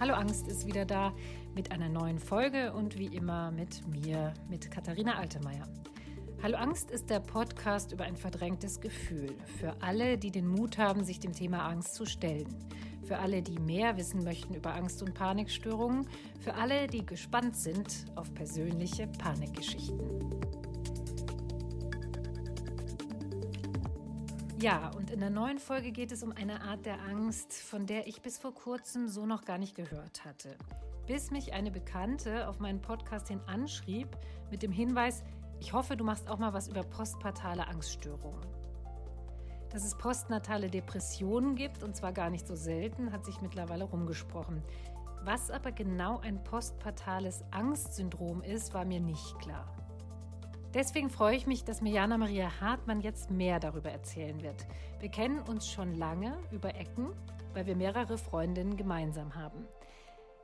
Hallo 0.00 0.14
Angst 0.14 0.48
ist 0.48 0.66
wieder 0.66 0.84
da 0.84 1.14
mit 1.54 1.70
einer 1.70 1.88
neuen 1.88 2.18
Folge 2.18 2.72
und 2.72 2.98
wie 2.98 3.06
immer 3.06 3.52
mit 3.52 3.86
mir, 3.86 4.34
mit 4.50 4.68
Katharina 4.68 5.14
Altemeyer. 5.14 5.68
Hallo 6.42 6.56
Angst 6.56 6.90
ist 6.90 7.10
der 7.10 7.20
Podcast 7.20 7.92
über 7.92 8.02
ein 8.02 8.16
verdrängtes 8.16 8.80
Gefühl. 8.80 9.36
Für 9.60 9.80
alle, 9.80 10.18
die 10.18 10.32
den 10.32 10.48
Mut 10.48 10.78
haben, 10.78 11.04
sich 11.04 11.20
dem 11.20 11.32
Thema 11.32 11.68
Angst 11.68 11.94
zu 11.94 12.06
stellen. 12.06 12.48
Für 13.04 13.18
alle, 13.18 13.40
die 13.40 13.58
mehr 13.60 13.96
wissen 13.96 14.24
möchten 14.24 14.54
über 14.54 14.74
Angst- 14.74 15.00
und 15.00 15.14
Panikstörungen. 15.14 16.08
Für 16.40 16.54
alle, 16.54 16.88
die 16.88 17.06
gespannt 17.06 17.56
sind 17.56 18.06
auf 18.16 18.34
persönliche 18.34 19.06
Panikgeschichten. 19.06 20.00
Ja, 24.64 24.90
und 24.96 25.10
in 25.10 25.20
der 25.20 25.28
neuen 25.28 25.58
Folge 25.58 25.92
geht 25.92 26.10
es 26.10 26.22
um 26.22 26.32
eine 26.32 26.62
Art 26.62 26.86
der 26.86 26.98
Angst, 27.02 27.52
von 27.52 27.84
der 27.84 28.06
ich 28.06 28.22
bis 28.22 28.38
vor 28.38 28.54
kurzem 28.54 29.08
so 29.08 29.26
noch 29.26 29.44
gar 29.44 29.58
nicht 29.58 29.74
gehört 29.74 30.24
hatte. 30.24 30.56
Bis 31.06 31.30
mich 31.30 31.52
eine 31.52 31.70
Bekannte 31.70 32.48
auf 32.48 32.60
meinen 32.60 32.80
Podcast 32.80 33.28
hin 33.28 33.42
anschrieb 33.44 34.08
mit 34.50 34.62
dem 34.62 34.72
Hinweis, 34.72 35.22
ich 35.60 35.74
hoffe, 35.74 35.98
du 35.98 36.04
machst 36.04 36.30
auch 36.30 36.38
mal 36.38 36.54
was 36.54 36.68
über 36.68 36.82
postpartale 36.82 37.68
Angststörungen. 37.68 38.40
Dass 39.68 39.84
es 39.84 39.98
postnatale 39.98 40.70
Depressionen 40.70 41.56
gibt, 41.56 41.82
und 41.82 41.94
zwar 41.94 42.14
gar 42.14 42.30
nicht 42.30 42.46
so 42.46 42.54
selten, 42.54 43.12
hat 43.12 43.26
sich 43.26 43.42
mittlerweile 43.42 43.84
rumgesprochen. 43.84 44.62
Was 45.24 45.50
aber 45.50 45.72
genau 45.72 46.20
ein 46.20 46.42
postpartales 46.42 47.44
Angstsyndrom 47.50 48.42
ist, 48.42 48.72
war 48.72 48.86
mir 48.86 49.00
nicht 49.00 49.38
klar. 49.40 49.83
Deswegen 50.74 51.08
freue 51.08 51.36
ich 51.36 51.46
mich, 51.46 51.62
dass 51.62 51.82
mir 51.82 51.92
Jana 51.92 52.18
Maria 52.18 52.60
Hartmann 52.60 53.00
jetzt 53.00 53.30
mehr 53.30 53.60
darüber 53.60 53.92
erzählen 53.92 54.42
wird. 54.42 54.66
Wir 54.98 55.08
kennen 55.08 55.38
uns 55.38 55.70
schon 55.70 55.94
lange 55.94 56.36
über 56.50 56.74
Ecken, 56.74 57.14
weil 57.52 57.66
wir 57.66 57.76
mehrere 57.76 58.18
Freundinnen 58.18 58.76
gemeinsam 58.76 59.36
haben. 59.36 59.68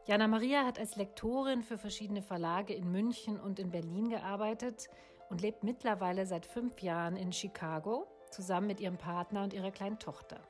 Jana 0.07 0.29
Maria 0.29 0.65
hat 0.65 0.79
als 0.79 0.95
Lektorin 0.95 1.63
für 1.63 1.79
verschiedene 1.79 2.23
Verlage 2.23 2.73
in 2.75 2.93
München 2.93 3.41
und 3.41 3.59
in 3.59 3.73
Berlin 3.73 4.09
gearbeitet 4.09 4.89
und 5.31 5.43
lebt 5.43 5.65
mittlerweile 5.65 6.25
seit 6.27 6.47
fünf 6.47 6.81
Jahren 6.81 7.17
in 7.17 7.33
Chicago 7.33 8.07
zusammen 8.31 8.69
mit 8.69 8.81
ihrem 8.81 8.99
Partner 8.99 9.43
und 9.43 9.53
ihrer 9.53 9.73
kleinen 9.73 9.99
Tochter. 9.99 10.41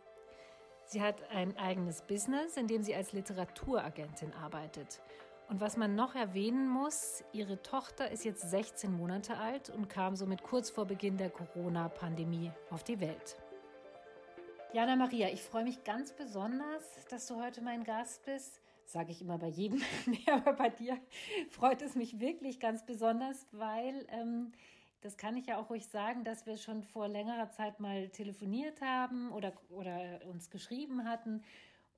Sie 0.84 1.00
hat 1.00 1.22
ein 1.30 1.56
eigenes 1.56 2.02
Business, 2.02 2.58
in 2.58 2.66
dem 2.66 2.82
sie 2.82 2.94
als 2.94 3.12
Literaturagentin 3.12 4.34
arbeitet 4.34 5.00
und 5.50 5.60
was 5.60 5.76
man 5.76 5.96
noch 5.96 6.14
erwähnen 6.14 6.68
muss, 6.68 7.24
ihre 7.32 7.60
Tochter 7.60 8.10
ist 8.10 8.24
jetzt 8.24 8.48
16 8.48 8.96
Monate 8.96 9.36
alt 9.36 9.68
und 9.68 9.88
kam 9.88 10.14
somit 10.14 10.44
kurz 10.44 10.70
vor 10.70 10.86
Beginn 10.86 11.18
der 11.18 11.28
Corona-Pandemie 11.28 12.52
auf 12.70 12.84
die 12.84 13.00
Welt. 13.00 13.36
Jana 14.72 14.94
Maria, 14.94 15.28
ich 15.28 15.42
freue 15.42 15.64
mich 15.64 15.82
ganz 15.82 16.12
besonders, 16.12 17.04
dass 17.10 17.26
du 17.26 17.42
heute 17.42 17.62
mein 17.62 17.82
Gast 17.82 18.24
bist. 18.24 18.60
Sage 18.84 19.10
ich 19.10 19.22
immer 19.22 19.38
bei 19.38 19.48
jedem, 19.48 19.82
aber 20.30 20.52
bei 20.52 20.68
dir 20.68 20.96
freut 21.50 21.82
es 21.82 21.96
mich 21.96 22.20
wirklich 22.20 22.60
ganz 22.60 22.86
besonders, 22.86 23.48
weil 23.50 24.06
ähm, 24.10 24.52
das 25.00 25.16
kann 25.16 25.36
ich 25.36 25.46
ja 25.46 25.58
auch 25.58 25.68
ruhig 25.68 25.86
sagen, 25.86 26.22
dass 26.22 26.46
wir 26.46 26.58
schon 26.58 26.84
vor 26.84 27.08
längerer 27.08 27.50
Zeit 27.50 27.80
mal 27.80 28.08
telefoniert 28.10 28.80
haben 28.80 29.32
oder, 29.32 29.52
oder 29.70 30.20
uns 30.26 30.48
geschrieben 30.48 31.04
hatten 31.08 31.42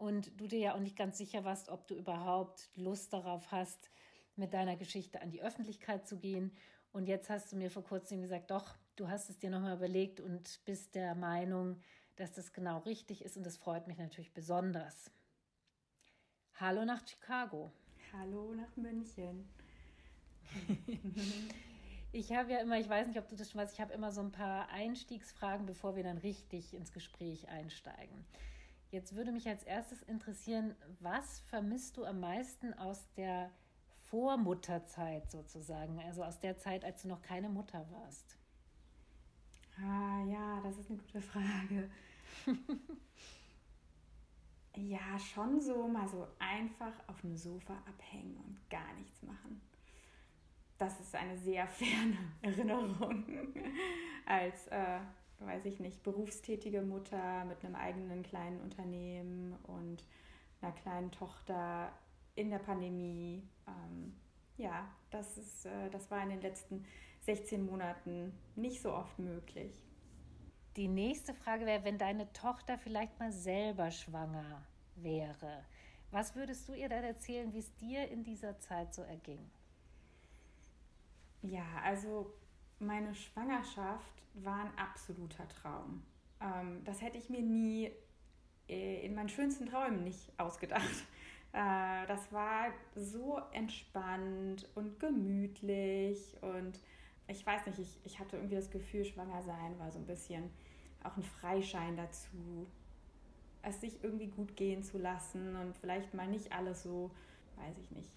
und 0.02 0.40
du 0.40 0.48
dir 0.48 0.58
ja 0.58 0.74
auch 0.74 0.80
nicht 0.80 0.96
ganz 0.96 1.16
sicher 1.16 1.44
warst, 1.44 1.68
ob 1.68 1.86
du 1.86 1.94
überhaupt 1.94 2.70
Lust 2.74 3.12
darauf 3.12 3.52
hast, 3.52 3.88
mit 4.34 4.52
deiner 4.52 4.74
Geschichte 4.74 5.22
an 5.22 5.30
die 5.30 5.42
Öffentlichkeit 5.42 6.08
zu 6.08 6.18
gehen. 6.18 6.50
Und 6.90 7.06
jetzt 7.06 7.30
hast 7.30 7.52
du 7.52 7.56
mir 7.56 7.70
vor 7.70 7.84
kurzem 7.84 8.20
gesagt, 8.20 8.50
doch, 8.50 8.74
du 8.96 9.08
hast 9.08 9.30
es 9.30 9.38
dir 9.38 9.48
nochmal 9.48 9.76
überlegt 9.76 10.18
und 10.18 10.60
bist 10.64 10.96
der 10.96 11.14
Meinung, 11.14 11.80
dass 12.16 12.32
das 12.32 12.52
genau 12.52 12.78
richtig 12.80 13.24
ist 13.24 13.36
und 13.36 13.46
das 13.46 13.56
freut 13.56 13.86
mich 13.86 13.96
natürlich 13.96 14.34
besonders. 14.34 15.08
Hallo 16.54 16.84
nach 16.84 17.06
Chicago. 17.06 17.70
Hallo 18.12 18.54
nach 18.54 18.76
München. 18.76 19.48
ich 22.12 22.32
habe 22.32 22.50
ja 22.50 22.58
immer, 22.58 22.80
ich 22.80 22.88
weiß 22.88 23.06
nicht, 23.06 23.20
ob 23.20 23.28
du 23.28 23.36
das 23.36 23.52
schon 23.52 23.60
weißt, 23.60 23.74
ich 23.74 23.80
habe 23.80 23.92
immer 23.92 24.10
so 24.10 24.20
ein 24.20 24.32
paar 24.32 24.68
Einstiegsfragen, 24.70 25.64
bevor 25.64 25.94
wir 25.94 26.02
dann 26.02 26.18
richtig 26.18 26.74
ins 26.74 26.92
Gespräch 26.92 27.48
einsteigen. 27.48 28.26
Jetzt 28.92 29.16
würde 29.16 29.32
mich 29.32 29.48
als 29.48 29.62
erstes 29.62 30.02
interessieren, 30.02 30.76
was 31.00 31.40
vermisst 31.40 31.96
du 31.96 32.04
am 32.04 32.20
meisten 32.20 32.74
aus 32.74 33.10
der 33.16 33.50
Vormutterzeit 34.02 35.30
sozusagen, 35.30 35.98
also 36.00 36.22
aus 36.22 36.40
der 36.40 36.58
Zeit, 36.58 36.84
als 36.84 37.00
du 37.00 37.08
noch 37.08 37.22
keine 37.22 37.48
Mutter 37.48 37.86
warst? 37.90 38.36
Ah 39.78 40.22
ja, 40.26 40.60
das 40.62 40.76
ist 40.76 40.90
eine 40.90 40.98
gute 40.98 41.22
Frage. 41.22 41.90
ja, 44.76 45.18
schon 45.18 45.58
so 45.58 45.88
mal 45.88 46.06
so 46.06 46.28
einfach 46.38 46.92
auf 47.06 47.22
dem 47.22 47.34
Sofa 47.34 47.72
abhängen 47.88 48.36
und 48.46 48.68
gar 48.68 48.92
nichts 48.92 49.22
machen. 49.22 49.62
Das 50.76 51.00
ist 51.00 51.14
eine 51.14 51.38
sehr 51.38 51.66
ferne 51.66 52.18
Erinnerung 52.42 53.24
als 54.26 54.66
äh, 54.66 55.00
weiß 55.46 55.64
ich 55.66 55.80
nicht, 55.80 56.02
berufstätige 56.02 56.82
Mutter 56.82 57.44
mit 57.44 57.64
einem 57.64 57.74
eigenen 57.74 58.22
kleinen 58.22 58.60
Unternehmen 58.60 59.56
und 59.64 60.04
einer 60.60 60.72
kleinen 60.72 61.10
Tochter 61.10 61.92
in 62.34 62.50
der 62.50 62.58
Pandemie. 62.58 63.42
Ähm, 63.66 64.14
ja, 64.56 64.88
das, 65.10 65.38
ist, 65.38 65.66
äh, 65.66 65.90
das 65.90 66.10
war 66.10 66.22
in 66.22 66.30
den 66.30 66.40
letzten 66.40 66.84
16 67.20 67.64
Monaten 67.64 68.32
nicht 68.56 68.80
so 68.80 68.92
oft 68.92 69.18
möglich. 69.18 69.84
Die 70.76 70.88
nächste 70.88 71.34
Frage 71.34 71.66
wäre, 71.66 71.84
wenn 71.84 71.98
deine 71.98 72.32
Tochter 72.32 72.78
vielleicht 72.78 73.18
mal 73.18 73.32
selber 73.32 73.90
schwanger 73.90 74.64
wäre, 74.96 75.64
was 76.10 76.34
würdest 76.34 76.68
du 76.68 76.74
ihr 76.74 76.88
dann 76.88 77.04
erzählen, 77.04 77.52
wie 77.52 77.58
es 77.58 77.74
dir 77.76 78.08
in 78.08 78.22
dieser 78.22 78.58
Zeit 78.58 78.94
so 78.94 79.02
erging? 79.02 79.50
Ja, 81.42 81.64
also 81.82 82.32
meine 82.82 83.14
Schwangerschaft 83.14 84.22
war 84.34 84.64
ein 84.64 84.78
absoluter 84.78 85.46
Traum. 85.48 86.02
Ähm, 86.40 86.82
das 86.84 87.00
hätte 87.00 87.18
ich 87.18 87.30
mir 87.30 87.42
nie 87.42 87.90
äh, 88.68 89.04
in 89.04 89.14
meinen 89.14 89.28
schönsten 89.28 89.66
Träumen 89.66 90.04
nicht 90.04 90.32
ausgedacht. 90.38 90.82
Äh, 91.54 92.06
das 92.06 92.32
war 92.32 92.68
so 92.96 93.38
entspannt 93.52 94.66
und 94.74 94.98
gemütlich 94.98 96.34
und 96.40 96.80
ich 97.28 97.44
weiß 97.44 97.66
nicht, 97.66 97.78
ich, 97.78 97.98
ich 98.04 98.18
hatte 98.18 98.36
irgendwie 98.36 98.54
das 98.54 98.70
Gefühl, 98.70 99.04
schwanger 99.04 99.42
sein 99.42 99.78
war 99.78 99.92
so 99.92 99.98
ein 99.98 100.06
bisschen 100.06 100.48
auch 101.04 101.14
ein 101.14 101.22
Freischein 101.22 101.94
dazu, 101.94 102.66
es 103.62 103.82
sich 103.82 104.02
irgendwie 104.02 104.28
gut 104.28 104.56
gehen 104.56 104.82
zu 104.82 104.96
lassen 104.96 105.54
und 105.56 105.76
vielleicht 105.76 106.14
mal 106.14 106.26
nicht 106.26 106.52
alles 106.52 106.84
so, 106.84 107.10
weiß 107.56 107.76
ich 107.82 107.90
nicht, 107.90 108.10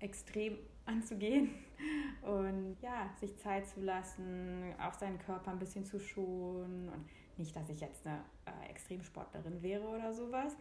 extrem 0.00 0.58
anzugehen 0.86 1.50
und 2.22 2.76
ja, 2.80 3.10
sich 3.18 3.36
Zeit 3.38 3.66
zu 3.66 3.80
lassen, 3.80 4.74
auch 4.80 4.94
seinen 4.94 5.18
Körper 5.18 5.52
ein 5.52 5.58
bisschen 5.58 5.84
zu 5.84 6.00
schonen 6.00 6.88
und 6.88 7.04
nicht, 7.36 7.54
dass 7.54 7.68
ich 7.68 7.80
jetzt 7.80 8.06
eine 8.06 8.24
äh, 8.46 8.70
Extremsportlerin 8.70 9.62
wäre 9.62 9.86
oder 9.86 10.12
sowas, 10.12 10.56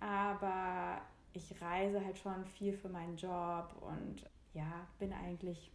aber 0.00 1.00
ich 1.32 1.60
reise 1.60 2.04
halt 2.04 2.18
schon 2.18 2.44
viel 2.44 2.72
für 2.74 2.88
meinen 2.88 3.16
Job 3.16 3.74
und 3.80 4.28
ja, 4.54 4.86
bin 4.98 5.12
eigentlich 5.12 5.70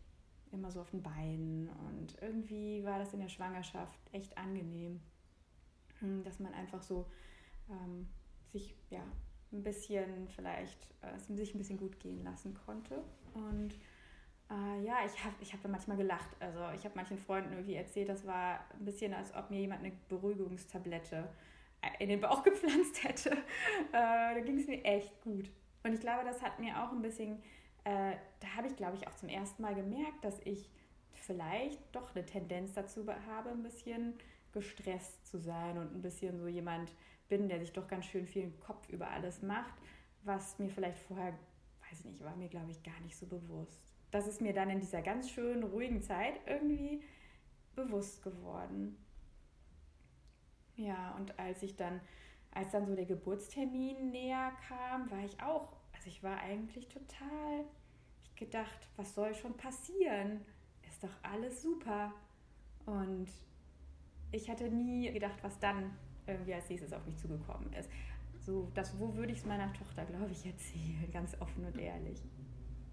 immer 0.52 0.72
so 0.72 0.82
auf 0.82 0.90
den 0.92 1.04
Beinen 1.04 1.70
und 1.88 2.18
irgendwie 2.22 2.84
war 2.84 3.00
das 3.00 3.14
in 3.14 3.20
der 3.20 3.30
Schwangerschaft 3.30 4.00
echt 4.12 4.38
angenehm, 4.38 5.00
hm, 6.00 6.24
dass 6.24 6.40
man 6.40 6.54
einfach 6.54 6.82
so 6.82 7.06
ähm, 7.70 8.08
sich 8.52 8.76
ja 8.90 9.04
ein 9.52 9.64
bisschen 9.64 10.28
vielleicht 10.30 10.88
äh, 11.02 11.18
sich 11.36 11.54
ein 11.54 11.58
bisschen 11.58 11.78
gut 11.78 12.00
gehen 12.00 12.24
lassen 12.24 12.58
konnte. 12.66 13.04
Und 13.34 13.76
äh, 14.50 14.84
ja, 14.84 14.98
ich 15.06 15.24
habe 15.24 15.36
ich 15.42 15.54
hab 15.54 15.62
da 15.62 15.70
manchmal 15.70 15.98
gelacht. 15.98 16.30
Also 16.40 16.60
ich 16.76 16.84
habe 16.86 16.96
manchen 16.96 17.18
Freunden 17.18 17.54
irgendwie 17.54 17.76
erzählt, 17.76 18.10
das 18.10 18.26
war 18.26 18.60
ein 18.78 18.86
bisschen, 18.86 19.14
als 19.14 19.34
ob 19.34 19.50
mir 19.50 19.60
jemand 19.60 19.84
eine 19.84 19.94
Beruhigungstablette 20.10 21.30
in 22.00 22.10
den 22.10 22.22
Bauch 22.22 22.44
gepflanzt 22.44 23.04
hätte. 23.04 23.32
Äh, 23.32 24.34
da 24.34 24.40
ging 24.40 24.60
es 24.60 24.68
mir 24.68 24.84
echt 24.84 25.22
gut. 25.22 25.50
Und 25.84 25.94
ich 25.94 26.00
glaube, 26.00 26.24
das 26.26 26.42
hat 26.42 26.60
mir 26.60 26.84
auch 26.84 26.92
ein 26.92 27.02
bisschen, 27.02 27.42
äh, 27.84 28.16
da 28.40 28.56
habe 28.56 28.68
ich, 28.68 28.76
glaube 28.76 28.96
ich, 28.96 29.08
auch 29.08 29.16
zum 29.16 29.30
ersten 29.30 29.62
Mal 29.62 29.74
gemerkt, 29.74 30.24
dass 30.24 30.40
ich 30.46 30.70
vielleicht 31.14 31.80
doch 31.96 32.16
eine 32.16 32.26
Tendenz 32.26 32.74
dazu 32.74 33.06
habe, 33.28 33.50
ein 33.50 33.64
bisschen 33.64 34.16
gestresst 34.52 35.26
zu 35.26 35.40
sein 35.40 35.78
und 35.78 35.96
ein 35.96 36.02
bisschen 36.02 36.40
so 36.40 36.48
jemand 36.48 36.92
bin, 37.32 37.48
der 37.48 37.60
sich 37.60 37.72
doch 37.72 37.88
ganz 37.88 38.06
schön 38.08 38.28
viel 38.28 38.52
Kopf 38.60 38.90
über 38.90 39.10
alles 39.10 39.42
macht, 39.42 39.74
was 40.24 40.60
mir 40.60 40.70
vielleicht 40.70 41.00
vorher, 41.00 41.32
weiß 41.90 42.02
ich 42.02 42.06
nicht, 42.06 42.24
war 42.24 42.36
mir, 42.36 42.50
glaube 42.50 42.72
ich, 42.72 42.84
gar 42.84 43.00
nicht 43.00 43.16
so 43.16 43.26
bewusst. 43.26 43.82
Das 44.12 44.28
ist 44.28 44.42
mir 44.42 44.52
dann 44.52 44.70
in 44.70 44.82
dieser 44.82 45.02
ganz 45.02 45.30
schönen, 45.30 45.64
ruhigen 45.64 46.02
Zeit 46.02 46.42
irgendwie 46.46 47.02
bewusst 47.74 48.22
geworden. 48.22 48.98
Ja, 50.76 51.16
und 51.16 51.40
als 51.40 51.64
ich 51.64 51.78
dann, 51.78 52.02
als 52.52 52.72
dann 52.72 52.86
so 52.86 52.96
der 52.96 53.06
Geburtstermin 53.06 54.12
näher 54.12 54.52
kam, 54.68 55.10
war 55.10 55.24
ich 55.24 55.42
auch, 55.42 55.72
also 55.94 56.10
ich 56.10 56.22
war 56.24 56.38
eigentlich 56.42 56.90
total, 56.90 57.64
ich 58.26 58.36
gedacht, 58.36 58.90
was 58.98 59.16
soll 59.16 59.34
schon 59.36 59.56
passieren? 59.56 60.42
Ist 60.86 61.02
doch 61.02 61.24
alles 61.24 61.62
super. 61.62 62.12
Und 62.86 63.30
ich 64.34 64.50
hatte 64.50 64.70
nie 64.70 65.10
gedacht, 65.14 65.42
was 65.44 65.58
dann 65.60 65.98
irgendwie 66.28 66.54
als 66.54 66.70
nächstes 66.70 66.94
auf 66.94 67.06
mich 67.06 67.18
zugekommen 67.18 67.72
ist. 67.74 67.90
So, 68.40 68.72
das, 68.74 69.00
wo 69.00 69.14
würde 69.16 69.32
ich 69.32 69.40
es 69.40 69.46
meiner 69.46 69.72
Tochter, 69.74 70.06
glaube 70.06 70.32
ich, 70.32 70.46
erzählen, 70.46 71.10
ganz 71.14 71.40
offen 71.40 71.66
und 71.66 71.78
ehrlich. 71.78 72.22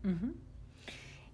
Mhm. 0.02 0.34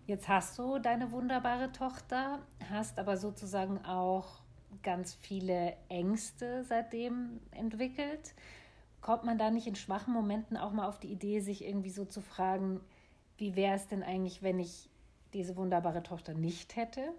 Jetzt 0.06 0.28
hast 0.28 0.58
du 0.58 0.78
deine 0.78 1.10
wunderbare 1.12 1.72
Tochter, 1.72 2.40
hast 2.68 2.98
aber 2.98 3.16
sozusagen 3.16 3.84
auch 3.84 4.42
ganz 4.82 5.14
viele 5.14 5.76
Ängste 5.88 6.62
seitdem 6.64 7.40
entwickelt. 7.50 8.34
Kommt 9.00 9.24
man 9.24 9.38
da 9.38 9.50
nicht 9.50 9.66
in 9.66 9.74
schwachen 9.74 10.12
Momenten 10.12 10.56
auch 10.56 10.72
mal 10.72 10.86
auf 10.86 11.00
die 11.00 11.10
Idee, 11.10 11.40
sich 11.40 11.64
irgendwie 11.64 11.90
so 11.90 12.04
zu 12.04 12.20
fragen, 12.20 12.80
wie 13.38 13.56
wäre 13.56 13.74
es 13.74 13.88
denn 13.88 14.02
eigentlich, 14.02 14.42
wenn 14.42 14.60
ich 14.60 14.90
diese 15.32 15.56
wunderbare 15.56 16.02
Tochter 16.02 16.34
nicht 16.34 16.76
hätte? 16.76 17.12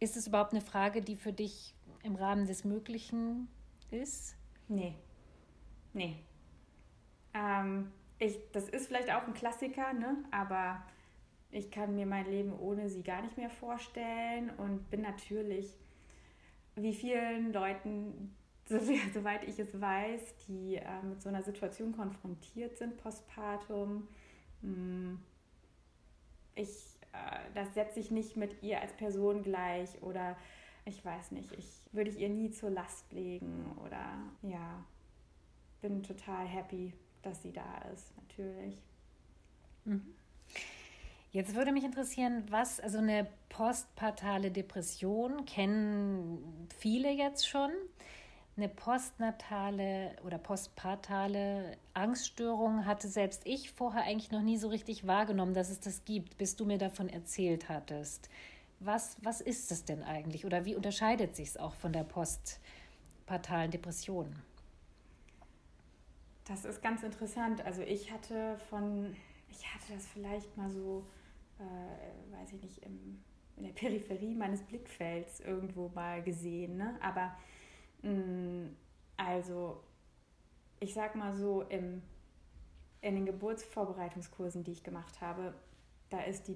Ist 0.00 0.16
es 0.16 0.28
überhaupt 0.28 0.52
eine 0.52 0.60
Frage, 0.60 1.02
die 1.02 1.16
für 1.16 1.32
dich 1.32 1.74
im 2.04 2.16
Rahmen 2.16 2.46
des 2.46 2.64
Möglichen 2.64 3.48
ist? 3.90 4.36
Nee. 4.68 4.94
Nee. 5.92 6.16
Ähm, 7.32 7.90
ich, 8.18 8.38
das 8.52 8.68
ist 8.68 8.86
vielleicht 8.86 9.10
auch 9.10 9.26
ein 9.26 9.34
Klassiker, 9.34 9.92
ne? 9.92 10.16
aber 10.30 10.82
ich 11.50 11.70
kann 11.70 11.94
mir 11.94 12.06
mein 12.06 12.26
Leben 12.26 12.52
ohne 12.58 12.88
sie 12.88 13.02
gar 13.02 13.22
nicht 13.22 13.36
mehr 13.36 13.50
vorstellen 13.50 14.50
und 14.58 14.90
bin 14.90 15.02
natürlich, 15.02 15.78
wie 16.76 16.94
vielen 16.94 17.52
Leuten, 17.52 18.34
so, 18.68 18.78
soweit 19.12 19.44
ich 19.44 19.58
es 19.58 19.80
weiß, 19.80 20.36
die 20.48 20.76
äh, 20.76 21.02
mit 21.02 21.22
so 21.22 21.28
einer 21.28 21.42
Situation 21.42 21.92
konfrontiert 21.92 22.76
sind, 22.76 22.96
postpartum, 22.96 24.08
hm, 24.62 25.20
ich, 26.54 26.68
äh, 27.12 27.38
das 27.54 27.74
setze 27.74 28.00
ich 28.00 28.10
nicht 28.10 28.36
mit 28.36 28.62
ihr 28.62 28.80
als 28.80 28.92
Person 28.94 29.42
gleich 29.42 30.02
oder 30.02 30.36
ich 30.84 31.04
weiß 31.04 31.32
nicht, 31.32 31.52
ich 31.52 31.66
würde 31.92 32.10
ich 32.10 32.18
ihr 32.18 32.28
nie 32.28 32.50
zur 32.50 32.70
Last 32.70 33.12
legen 33.12 33.64
oder 33.84 34.18
ja, 34.42 34.84
bin 35.80 36.02
total 36.02 36.46
happy, 36.46 36.92
dass 37.22 37.42
sie 37.42 37.52
da 37.52 37.78
ist, 37.92 38.16
natürlich. 38.16 38.82
Mhm. 39.84 40.14
Jetzt 41.30 41.54
würde 41.56 41.72
mich 41.72 41.84
interessieren, 41.84 42.44
was, 42.48 42.78
also 42.78 42.98
eine 42.98 43.26
postpartale 43.48 44.52
Depression 44.52 45.44
kennen 45.46 46.68
viele 46.78 47.10
jetzt 47.10 47.48
schon. 47.48 47.70
Eine 48.56 48.68
postnatale 48.68 50.14
oder 50.24 50.38
postpartale 50.38 51.76
Angststörung 51.92 52.86
hatte 52.86 53.08
selbst 53.08 53.42
ich 53.46 53.72
vorher 53.72 54.04
eigentlich 54.04 54.30
noch 54.30 54.42
nie 54.42 54.58
so 54.58 54.68
richtig 54.68 55.08
wahrgenommen, 55.08 55.54
dass 55.54 55.70
es 55.70 55.80
das 55.80 56.04
gibt, 56.04 56.38
bis 56.38 56.54
du 56.54 56.66
mir 56.66 56.78
davon 56.78 57.08
erzählt 57.08 57.68
hattest. 57.68 58.28
Was, 58.80 59.16
was 59.22 59.40
ist 59.40 59.72
es 59.72 59.84
denn 59.84 60.02
eigentlich 60.02 60.44
oder 60.44 60.64
wie 60.64 60.74
unterscheidet 60.74 61.36
sich 61.36 61.48
es 61.48 61.56
auch 61.56 61.74
von 61.74 61.92
der 61.92 62.04
postpartalen 62.04 63.70
Depression? 63.70 64.34
Das 66.44 66.64
ist 66.64 66.82
ganz 66.82 67.02
interessant. 67.02 67.64
Also 67.64 67.82
ich 67.82 68.12
hatte 68.12 68.58
von, 68.68 69.16
ich 69.48 69.64
hatte 69.74 69.94
das 69.94 70.06
vielleicht 70.06 70.56
mal 70.56 70.68
so, 70.68 71.06
äh, 71.58 72.34
weiß 72.36 72.52
ich 72.52 72.62
nicht, 72.62 72.78
im, 72.84 73.22
in 73.56 73.64
der 73.64 73.72
Peripherie 73.72 74.34
meines 74.34 74.62
Blickfelds 74.62 75.40
irgendwo 75.40 75.88
mal 75.94 76.22
gesehen. 76.22 76.76
Ne? 76.76 76.98
Aber 77.00 77.34
mh, 78.02 78.10
mm, 78.10 78.76
also 79.16 79.82
ich 80.80 80.92
sag 80.92 81.14
mal 81.14 81.34
so, 81.34 81.62
im, 81.62 82.02
in 83.00 83.14
den 83.14 83.26
Geburtsvorbereitungskursen, 83.26 84.64
die 84.64 84.72
ich 84.72 84.82
gemacht 84.82 85.20
habe, 85.20 85.54
da 86.10 86.20
ist 86.20 86.48
die 86.48 86.54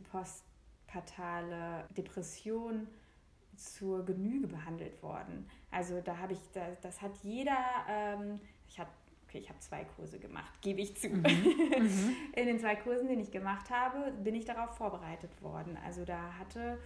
postpartale 0.88 1.84
Depression 1.96 2.86
zur 3.56 4.04
Genüge 4.04 4.46
behandelt 4.46 5.02
worden. 5.02 5.48
Also 5.70 6.00
da 6.00 6.16
habe 6.18 6.32
ich, 6.32 6.38
das, 6.52 6.80
das 6.80 7.02
hat 7.02 7.12
jeder, 7.22 7.56
ähm, 7.88 8.40
ich 8.68 8.78
habe 8.78 8.90
okay, 9.26 9.38
ich 9.38 9.48
habe 9.48 9.58
zwei 9.58 9.84
Kurse 9.84 10.18
gemacht, 10.18 10.52
gebe 10.62 10.80
ich 10.80 10.96
zu. 10.96 11.08
Mhm. 11.08 11.22
Mhm. 11.78 12.16
In 12.34 12.46
den 12.46 12.58
zwei 12.58 12.74
Kursen, 12.76 13.08
die 13.08 13.14
ich 13.14 13.30
gemacht 13.30 13.70
habe, 13.70 14.10
bin 14.12 14.34
ich 14.34 14.44
darauf 14.44 14.76
vorbereitet 14.76 15.30
worden. 15.42 15.78
Also 15.84 16.04
da 16.04 16.32
hatte 16.38 16.78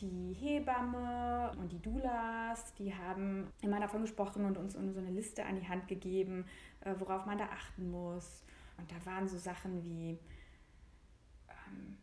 die 0.00 0.32
Hebamme 0.32 1.52
und 1.58 1.72
die 1.72 1.82
Doulas, 1.82 2.72
die 2.74 2.94
haben 2.94 3.52
immer 3.60 3.80
davon 3.80 4.02
gesprochen 4.02 4.44
und 4.44 4.56
uns 4.56 4.74
so 4.74 4.78
eine 4.78 5.10
Liste 5.10 5.44
an 5.44 5.56
die 5.56 5.68
Hand 5.68 5.88
gegeben, 5.88 6.46
äh, 6.80 6.94
worauf 6.98 7.26
man 7.26 7.36
da 7.36 7.46
achten 7.46 7.90
muss. 7.90 8.42
Und 8.78 8.90
da 8.90 9.04
waren 9.04 9.28
so 9.28 9.36
Sachen 9.36 9.82
wie, 9.82 10.18
ähm, 11.48 11.98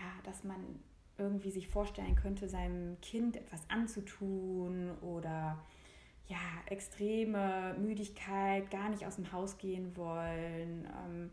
ja, 0.00 0.22
dass 0.24 0.44
man 0.44 0.80
irgendwie 1.18 1.50
sich 1.50 1.68
vorstellen 1.68 2.16
könnte, 2.16 2.48
seinem 2.48 3.00
Kind 3.00 3.36
etwas 3.36 3.68
anzutun 3.68 4.92
oder 5.02 5.58
ja, 6.26 6.38
extreme 6.66 7.74
Müdigkeit, 7.78 8.70
gar 8.70 8.88
nicht 8.88 9.04
aus 9.06 9.16
dem 9.16 9.30
Haus 9.32 9.58
gehen 9.58 9.96
wollen, 9.96 10.86
ähm, 10.86 11.30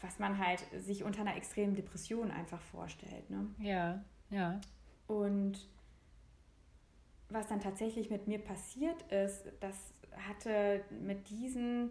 was 0.00 0.18
man 0.18 0.38
halt 0.38 0.64
sich 0.78 1.04
unter 1.04 1.20
einer 1.22 1.36
extremen 1.36 1.74
Depression 1.74 2.30
einfach 2.30 2.60
vorstellt. 2.60 3.30
Ne? 3.30 3.46
Ja, 3.58 4.04
ja. 4.30 4.60
Und 5.06 5.68
was 7.30 7.46
dann 7.46 7.60
tatsächlich 7.60 8.10
mit 8.10 8.26
mir 8.26 8.38
passiert 8.38 9.02
ist, 9.10 9.44
das 9.60 9.94
hatte 10.28 10.82
mit 11.00 11.30
diesen 11.30 11.90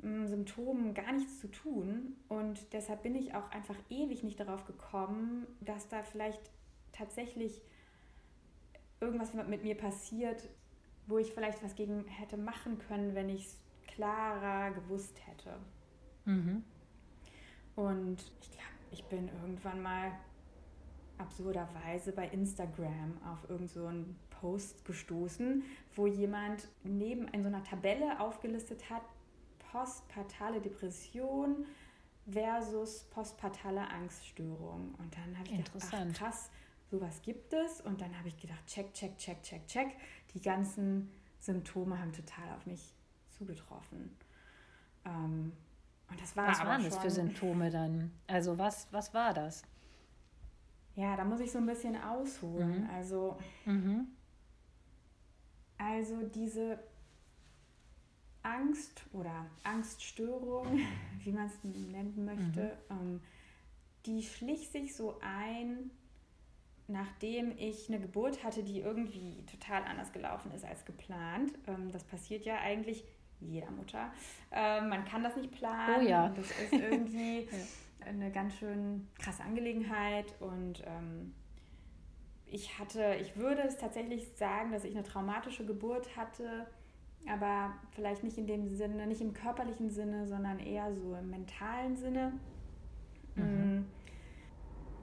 Symptomen 0.00 0.94
gar 0.94 1.12
nichts 1.12 1.40
zu 1.40 1.48
tun. 1.48 2.16
Und 2.28 2.72
deshalb 2.72 3.02
bin 3.02 3.14
ich 3.14 3.34
auch 3.34 3.50
einfach 3.50 3.76
ewig 3.90 4.22
nicht 4.22 4.38
darauf 4.38 4.64
gekommen, 4.64 5.46
dass 5.60 5.88
da 5.88 6.02
vielleicht 6.02 6.50
tatsächlich 6.92 7.62
irgendwas 9.00 9.34
mit 9.34 9.62
mir 9.62 9.76
passiert, 9.76 10.48
wo 11.06 11.18
ich 11.18 11.32
vielleicht 11.32 11.62
was 11.62 11.74
gegen 11.74 12.04
hätte 12.06 12.36
machen 12.36 12.78
können, 12.78 13.14
wenn 13.14 13.28
ich 13.28 13.46
es 13.46 13.60
klarer 13.86 14.72
gewusst 14.72 15.20
hätte. 15.26 15.56
Mhm. 16.24 16.62
Und 17.76 18.32
ich 18.40 18.50
glaube, 18.50 18.68
ich 18.90 19.04
bin 19.04 19.28
irgendwann 19.42 19.82
mal 19.82 20.12
absurderweise 21.16 22.12
bei 22.12 22.28
Instagram 22.28 23.18
auf 23.24 23.48
irgendeinen 23.48 24.16
so 24.30 24.36
Post 24.40 24.84
gestoßen, 24.84 25.64
wo 25.94 26.06
jemand 26.06 26.68
neben 26.84 27.26
in 27.28 27.42
so 27.42 27.48
einer 27.48 27.64
Tabelle 27.64 28.20
aufgelistet 28.20 28.88
hat, 28.90 29.02
postpartale 29.72 30.60
Depression 30.60 31.66
versus 32.30 33.04
postpartale 33.04 33.88
Angststörung. 33.88 34.94
Und 34.98 35.14
dann 35.14 35.38
habe 35.38 35.48
ich 35.48 35.72
gedacht, 35.72 35.92
ach, 35.92 36.12
krass, 36.14 36.50
sowas 36.90 37.20
gibt 37.22 37.52
es. 37.52 37.80
Und 37.80 38.00
dann 38.00 38.16
habe 38.18 38.28
ich 38.28 38.36
gedacht, 38.36 38.66
check, 38.66 38.92
check, 38.92 39.16
check, 39.18 39.42
check, 39.42 39.66
check. 39.66 39.88
Die 40.34 40.40
ganzen 40.40 41.10
Symptome 41.38 41.98
haben 41.98 42.12
total 42.12 42.54
auf 42.56 42.66
mich 42.66 42.94
zugetroffen. 43.30 44.16
Ähm, 45.04 45.52
und 46.10 46.20
das 46.20 46.36
war 46.36 46.48
was 46.48 46.64
waren 46.64 46.84
das 46.84 46.98
für 46.98 47.10
Symptome 47.10 47.70
dann? 47.70 48.12
Also 48.26 48.56
was, 48.58 48.88
was 48.90 49.12
war 49.12 49.34
das? 49.34 49.62
Ja, 50.94 51.16
da 51.16 51.24
muss 51.24 51.40
ich 51.40 51.52
so 51.52 51.58
ein 51.58 51.66
bisschen 51.66 51.96
ausholen. 51.96 52.82
Mhm. 52.82 52.90
Also, 52.90 53.38
mhm. 53.64 54.08
also 55.76 56.22
diese 56.22 56.80
Angst 58.42 59.04
oder 59.12 59.46
Angststörung, 59.64 60.80
wie 61.24 61.32
man 61.32 61.46
es 61.46 61.64
nennen 61.64 62.24
möchte, 62.24 62.78
mhm. 62.88 62.96
ähm, 62.96 63.20
die 64.06 64.22
schlich 64.22 64.68
sich 64.70 64.94
so 64.94 65.18
ein 65.20 65.90
nachdem 66.90 67.52
ich 67.58 67.88
eine 67.90 68.00
Geburt 68.00 68.42
hatte, 68.42 68.62
die 68.62 68.80
irgendwie 68.80 69.44
total 69.44 69.84
anders 69.84 70.10
gelaufen 70.10 70.50
ist 70.52 70.64
als 70.64 70.86
geplant. 70.86 71.52
Ähm, 71.66 71.92
das 71.92 72.02
passiert 72.02 72.46
ja 72.46 72.58
eigentlich 72.60 73.04
jeder 73.40 73.70
Mutter. 73.70 74.10
Ähm, 74.50 74.88
man 74.88 75.04
kann 75.04 75.22
das 75.22 75.36
nicht 75.36 75.52
planen. 75.52 76.06
Oh 76.06 76.08
ja. 76.08 76.30
Das 76.30 76.46
ist 76.46 76.72
irgendwie 76.72 77.40
ja. 78.00 78.06
eine 78.06 78.32
ganz 78.32 78.54
schön 78.54 79.06
krasse 79.18 79.44
Angelegenheit 79.44 80.34
und 80.40 80.82
ich 82.50 82.78
hatte, 82.78 83.16
ich 83.20 83.36
würde 83.36 83.62
es 83.62 83.76
tatsächlich 83.76 84.26
sagen, 84.36 84.72
dass 84.72 84.84
ich 84.84 84.94
eine 84.94 85.04
traumatische 85.04 85.66
Geburt 85.66 86.16
hatte, 86.16 86.66
aber 87.26 87.74
vielleicht 87.90 88.24
nicht 88.24 88.38
in 88.38 88.46
dem 88.46 88.68
Sinne, 88.68 89.06
nicht 89.06 89.20
im 89.20 89.34
körperlichen 89.34 89.90
Sinne, 89.90 90.26
sondern 90.26 90.58
eher 90.58 90.94
so 90.94 91.14
im 91.14 91.30
mentalen 91.30 91.96
Sinne. 91.96 92.32
Mhm. 93.34 93.44
Mm, 93.44 93.86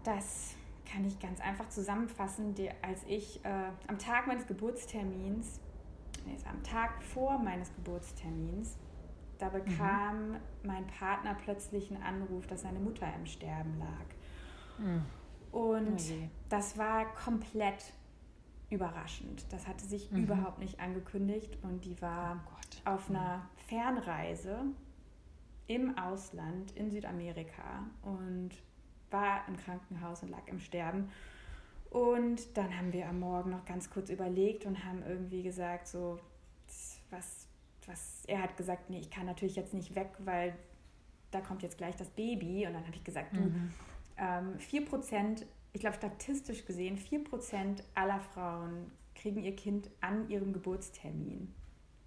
das 0.03 0.55
kann 0.85 1.05
ich 1.05 1.19
ganz 1.19 1.41
einfach 1.41 1.69
zusammenfassen, 1.69 2.55
als 2.81 3.03
ich 3.07 3.43
äh, 3.43 3.69
am 3.87 3.97
Tag 3.97 4.27
meines 4.27 4.47
Geburtstermins, 4.47 5.59
nee, 6.25 6.37
am 6.49 6.63
Tag 6.63 7.01
vor 7.03 7.37
meines 7.37 7.73
Geburtstermins, 7.75 8.77
da 9.39 9.49
bekam 9.49 10.31
mhm. 10.31 10.37
mein 10.63 10.87
Partner 10.87 11.35
plötzlich 11.43 11.91
einen 11.91 12.03
Anruf, 12.03 12.47
dass 12.47 12.61
seine 12.61 12.79
Mutter 12.79 13.07
im 13.15 13.25
Sterben 13.25 13.77
lag. 13.79 14.85
Mhm. 14.85 15.05
Und 15.51 16.01
oh 16.01 16.29
das 16.49 16.77
war 16.77 17.13
komplett 17.13 17.93
überraschend. 18.69 19.45
Das 19.51 19.67
hatte 19.67 19.85
sich 19.85 20.11
mhm. 20.11 20.23
überhaupt 20.23 20.59
nicht 20.59 20.79
angekündigt 20.79 21.57
und 21.61 21.85
die 21.85 22.01
war 22.01 22.43
oh 22.47 22.89
auf 22.91 23.09
einer 23.09 23.47
Fernreise 23.67 24.65
im 25.67 25.97
Ausland 25.97 26.71
in 26.71 26.91
Südamerika 26.91 27.85
und 28.03 28.51
war 29.09 29.47
im 29.47 29.57
Krankenhaus 29.57 30.23
und 30.23 30.29
lag 30.29 30.47
im 30.47 30.59
Sterben. 30.59 31.09
Und 31.89 32.57
dann 32.57 32.77
haben 32.77 32.91
wir 32.91 33.07
am 33.07 33.19
Morgen 33.19 33.51
noch 33.51 33.65
ganz 33.65 33.89
kurz 33.89 34.09
überlegt 34.09 34.65
und 34.65 34.83
haben 34.83 35.01
irgendwie 35.07 35.43
gesagt, 35.43 35.87
so, 35.87 36.19
was, 37.09 37.47
was 37.85 38.25
er 38.27 38.41
hat 38.41 38.57
gesagt, 38.57 38.89
nee, 38.89 38.99
ich 38.99 39.09
kann 39.09 39.25
natürlich 39.25 39.55
jetzt 39.55 39.73
nicht 39.73 39.95
weg, 39.95 40.11
weil 40.19 40.55
da 41.31 41.41
kommt 41.41 41.63
jetzt 41.63 41.77
gleich 41.77 41.95
das 41.95 42.09
Baby. 42.09 42.67
Und 42.67 42.73
dann 42.73 42.85
habe 42.85 42.95
ich 42.95 43.03
gesagt, 43.03 43.35
du, 43.35 43.41
mhm. 43.41 43.73
ähm, 44.17 44.57
4%, 44.57 45.45
ich 45.75 45.81
glaube 45.81 45.97
statistisch 45.97 46.65
gesehen, 46.65 46.97
4% 46.97 47.83
aller 47.95 48.21
Frauen 48.21 48.89
kriegen 49.13 49.43
ihr 49.43 49.53
Kind 49.57 49.89
an 49.99 50.29
ihrem 50.29 50.53
Geburtstermin. 50.53 51.53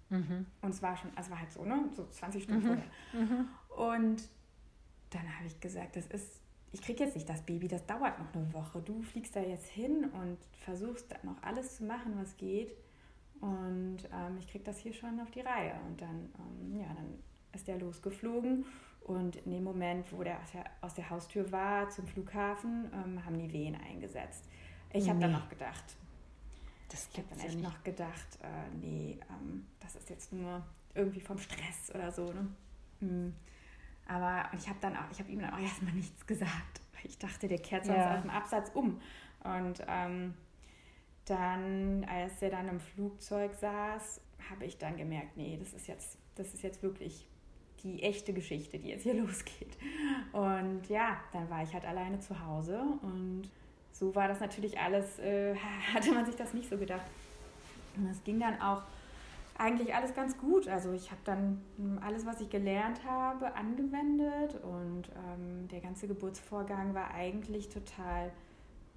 Mhm. 0.09 0.47
Und 0.61 0.69
es 0.71 0.81
war 0.81 0.97
schon, 0.97 1.11
also 1.15 1.29
war 1.29 1.39
halt 1.39 1.51
so, 1.51 1.63
ne? 1.63 1.87
So 1.95 2.07
20 2.07 2.43
Stunden 2.43 2.63
mhm. 2.63 2.67
vorher. 2.67 2.85
Mhm. 3.13 3.47
Und 3.77 4.29
dann 5.11 5.35
habe 5.37 5.45
ich 5.45 5.59
gesagt, 5.59 5.95
das 5.95 6.07
ist, 6.07 6.41
ich 6.71 6.81
kriege 6.81 7.03
jetzt 7.03 7.13
nicht 7.13 7.29
das 7.29 7.43
Baby, 7.43 7.67
das 7.67 7.85
dauert 7.85 8.17
noch 8.17 8.33
eine 8.33 8.51
Woche. 8.53 8.81
Du 8.81 9.03
fliegst 9.03 9.35
da 9.35 9.39
jetzt 9.39 9.67
hin 9.67 10.05
und 10.13 10.39
versuchst 10.63 11.11
dann 11.11 11.19
noch 11.23 11.43
alles 11.43 11.77
zu 11.77 11.83
machen, 11.83 12.13
was 12.15 12.37
geht. 12.37 12.75
Und 13.39 13.99
ähm, 14.11 14.37
ich 14.39 14.47
kriege 14.47 14.63
das 14.63 14.79
hier 14.79 14.93
schon 14.93 15.19
auf 15.19 15.29
die 15.29 15.41
Reihe. 15.41 15.75
Und 15.87 16.01
dann, 16.01 16.29
ähm, 16.39 16.79
ja, 16.79 16.87
dann 16.87 17.19
ist 17.53 17.67
der 17.67 17.77
losgeflogen. 17.77 18.65
Und 19.09 19.37
in 19.37 19.51
dem 19.53 19.63
Moment, 19.63 20.13
wo 20.13 20.21
der 20.21 20.39
aus 20.39 20.51
der, 20.51 20.65
aus 20.81 20.93
der 20.93 21.09
Haustür 21.09 21.51
war 21.51 21.89
zum 21.89 22.05
Flughafen, 22.05 22.91
ähm, 22.93 23.25
haben 23.25 23.39
die 23.39 23.51
Wehen 23.51 23.75
eingesetzt. 23.75 24.47
Ich 24.93 25.09
habe 25.09 25.17
nee. 25.17 25.23
dann 25.23 25.31
noch 25.31 25.49
gedacht, 25.49 25.83
das 26.89 27.09
ich 27.11 27.17
habe 27.17 27.27
dann 27.31 27.39
echt 27.39 27.55
ja 27.55 27.69
noch 27.69 27.83
gedacht, 27.83 28.37
äh, 28.43 28.75
nee, 28.79 29.19
ähm, 29.31 29.65
das 29.79 29.95
ist 29.95 30.11
jetzt 30.11 30.31
nur 30.31 30.63
irgendwie 30.93 31.21
vom 31.21 31.39
Stress 31.39 31.89
oder 31.95 32.11
so. 32.11 32.31
Ne? 32.31 32.47
Hm. 32.99 33.35
Aber 34.07 34.47
ich 34.55 34.69
habe 34.69 34.77
dann 34.79 34.95
auch, 34.95 35.09
ich 35.11 35.19
habe 35.19 35.31
ihm 35.31 35.39
dann 35.39 35.55
auch 35.55 35.59
erstmal 35.59 35.93
nichts 35.93 36.27
gesagt. 36.27 36.81
Ich 37.03 37.17
dachte, 37.17 37.47
der 37.47 37.59
kehrt 37.59 37.85
sonst 37.85 37.97
ja. 37.97 38.15
aus 38.15 38.21
dem 38.21 38.29
Absatz 38.29 38.69
um. 38.75 39.01
Und 39.43 39.83
ähm, 39.87 40.35
dann, 41.25 42.03
als 42.03 42.39
er 42.43 42.51
dann 42.51 42.67
im 42.67 42.79
Flugzeug 42.79 43.55
saß, 43.55 44.21
habe 44.51 44.65
ich 44.65 44.77
dann 44.77 44.97
gemerkt, 44.97 45.35
nee, 45.35 45.57
das 45.57 45.73
ist 45.73 45.87
jetzt, 45.87 46.19
das 46.35 46.53
ist 46.53 46.61
jetzt 46.61 46.83
wirklich 46.83 47.28
die 47.83 48.03
echte 48.03 48.33
Geschichte, 48.33 48.79
die 48.79 48.89
jetzt 48.89 49.03
hier 49.03 49.13
losgeht. 49.21 49.77
Und 50.31 50.87
ja, 50.89 51.17
dann 51.33 51.49
war 51.49 51.63
ich 51.63 51.73
halt 51.73 51.85
alleine 51.85 52.19
zu 52.19 52.45
Hause 52.45 52.81
und 53.01 53.43
so 53.91 54.15
war 54.15 54.27
das 54.27 54.39
natürlich 54.39 54.79
alles, 54.79 55.19
äh, 55.19 55.55
hatte 55.93 56.11
man 56.11 56.25
sich 56.25 56.35
das 56.35 56.53
nicht 56.53 56.69
so 56.69 56.77
gedacht. 56.77 57.05
Und 57.97 58.07
es 58.07 58.23
ging 58.23 58.39
dann 58.39 58.61
auch 58.61 58.83
eigentlich 59.57 59.93
alles 59.93 60.15
ganz 60.15 60.37
gut. 60.37 60.67
Also 60.67 60.93
ich 60.93 61.11
habe 61.11 61.21
dann 61.25 61.61
hm, 61.77 61.99
alles, 62.01 62.25
was 62.25 62.39
ich 62.39 62.49
gelernt 62.49 63.01
habe, 63.05 63.53
angewendet 63.55 64.55
und 64.63 65.09
ähm, 65.09 65.67
der 65.67 65.81
ganze 65.81 66.07
Geburtsvorgang 66.07 66.93
war 66.93 67.11
eigentlich 67.13 67.69
total 67.69 68.31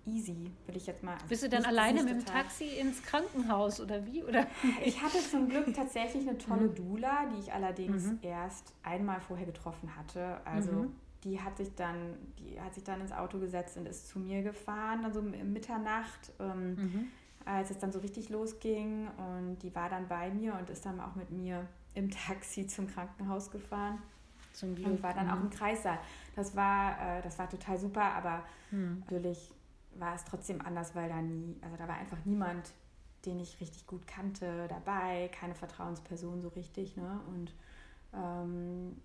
easy, 0.07 0.51
würde 0.67 0.79
ich 0.79 0.87
jetzt 0.87 1.03
mal. 1.03 1.15
Also 1.15 1.27
Bist 1.29 1.43
du 1.43 1.49
dann 1.49 1.65
alleine 1.65 2.03
mit 2.03 2.13
dem 2.13 2.25
Taxi 2.25 2.77
ins 2.79 3.03
Krankenhaus 3.03 3.81
oder 3.81 4.05
wie? 4.07 4.23
Oder? 4.23 4.47
Ich 4.85 5.01
hatte 5.03 5.19
zum 5.19 5.49
Glück 5.49 5.73
tatsächlich 5.75 6.29
eine 6.29 6.39
tolle 6.39 6.69
mhm. 6.69 6.75
Doula, 6.75 7.27
die 7.27 7.41
ich 7.41 7.53
allerdings 7.53 8.05
mhm. 8.05 8.19
erst 8.23 8.73
einmal 8.83 9.21
vorher 9.21 9.47
getroffen 9.47 9.95
hatte. 9.97 10.41
Also 10.45 10.73
mhm. 10.73 10.97
die 11.25 11.41
hat 11.41 11.57
sich 11.57 11.75
dann, 11.75 12.17
die 12.39 12.61
hat 12.61 12.75
sich 12.75 12.85
dann 12.85 13.01
ins 13.01 13.13
Auto 13.13 13.39
gesetzt 13.39 13.77
und 13.77 13.87
ist 13.87 14.09
zu 14.09 14.19
mir 14.19 14.43
gefahren, 14.43 15.03
dann 15.03 15.13
so 15.13 15.21
um 15.21 15.31
Mitternacht. 15.53 16.33
Ähm, 16.41 16.75
mhm. 16.75 17.09
als 17.45 17.71
es 17.71 17.79
dann 17.79 17.93
so 17.93 18.01
richtig 18.01 18.29
losging 18.29 19.09
und 19.17 19.59
die 19.63 19.75
war 19.75 19.89
dann 19.89 20.09
bei 20.09 20.31
mir 20.31 20.55
und 20.55 20.71
ist 20.71 20.85
dann 20.85 21.01
auch 21.01 21.15
mit 21.15 21.31
mir 21.31 21.67
im 21.95 22.11
Taxi 22.11 22.67
zum 22.67 22.89
Krankenhaus 22.89 23.51
gefahren. 23.51 23.99
Zum 24.53 24.75
Glück. 24.75 24.87
Und 24.87 25.03
war 25.03 25.15
dann 25.15 25.31
auch 25.31 25.37
mhm. 25.37 25.45
im 25.45 25.51
Kreissaal. 25.51 25.99
Das 26.37 26.55
war, 26.55 27.19
äh, 27.19 27.23
das 27.23 27.39
war 27.39 27.49
total 27.49 27.79
super, 27.79 28.03
aber 28.03 28.45
mhm. 28.71 29.01
natürlich 29.01 29.51
war 29.97 30.15
es 30.15 30.25
trotzdem 30.25 30.61
anders, 30.61 30.95
weil 30.95 31.09
da 31.09 31.21
nie, 31.21 31.57
also 31.63 31.77
da 31.77 31.89
war 31.89 31.97
einfach 31.97 32.25
niemand, 32.25 32.73
den 33.25 33.39
ich 33.41 33.61
richtig 33.61 33.87
gut 33.87 34.07
kannte, 34.07 34.67
dabei, 34.69 35.31
keine 35.39 35.55
Vertrauensperson 35.55 36.41
so 36.41 36.49
richtig, 36.49 36.97
ne? 36.97 37.21
Und 37.29 37.55
ähm, 38.15 39.01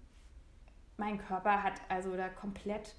mein 0.98 1.20
Körper 1.20 1.64
hat 1.64 1.80
also 1.90 2.16
da 2.16 2.30
komplett 2.30 2.96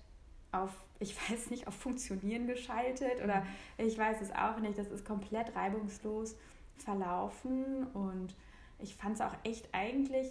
auf, 0.52 0.70
ich 0.98 1.16
weiß 1.30 1.50
nicht, 1.50 1.66
auf 1.66 1.74
Funktionieren 1.74 2.46
geschaltet 2.46 3.22
oder 3.22 3.40
mhm. 3.40 3.86
ich 3.86 3.98
weiß 3.98 4.20
es 4.20 4.32
auch 4.32 4.58
nicht. 4.58 4.78
Das 4.78 4.88
ist 4.88 5.04
komplett 5.04 5.54
reibungslos 5.54 6.36
verlaufen 6.76 7.88
und 7.88 8.34
ich 8.78 8.94
fand 8.94 9.16
es 9.16 9.20
auch 9.20 9.34
echt 9.42 9.68
eigentlich 9.72 10.28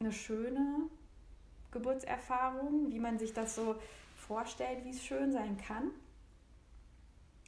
eine 0.00 0.12
schöne 0.12 0.88
Geburtserfahrung, 1.70 2.90
wie 2.90 2.98
man 2.98 3.18
sich 3.18 3.32
das 3.32 3.54
so 3.54 3.76
vorstellt, 4.16 4.84
wie 4.84 4.90
es 4.90 5.02
schön 5.02 5.32
sein 5.32 5.56
kann. 5.56 5.90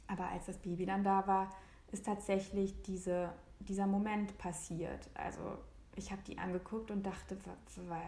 Aber 0.07 0.27
als 0.29 0.45
das 0.45 0.57
Baby 0.57 0.85
dann 0.85 1.03
da 1.03 1.25
war, 1.27 1.49
ist 1.91 2.05
tatsächlich 2.05 2.81
diese, 2.83 3.31
dieser 3.59 3.87
Moment 3.87 4.37
passiert. 4.37 5.09
Also 5.13 5.57
ich 5.95 6.11
habe 6.11 6.21
die 6.27 6.37
angeguckt 6.37 6.91
und 6.91 7.05
dachte, 7.05 7.37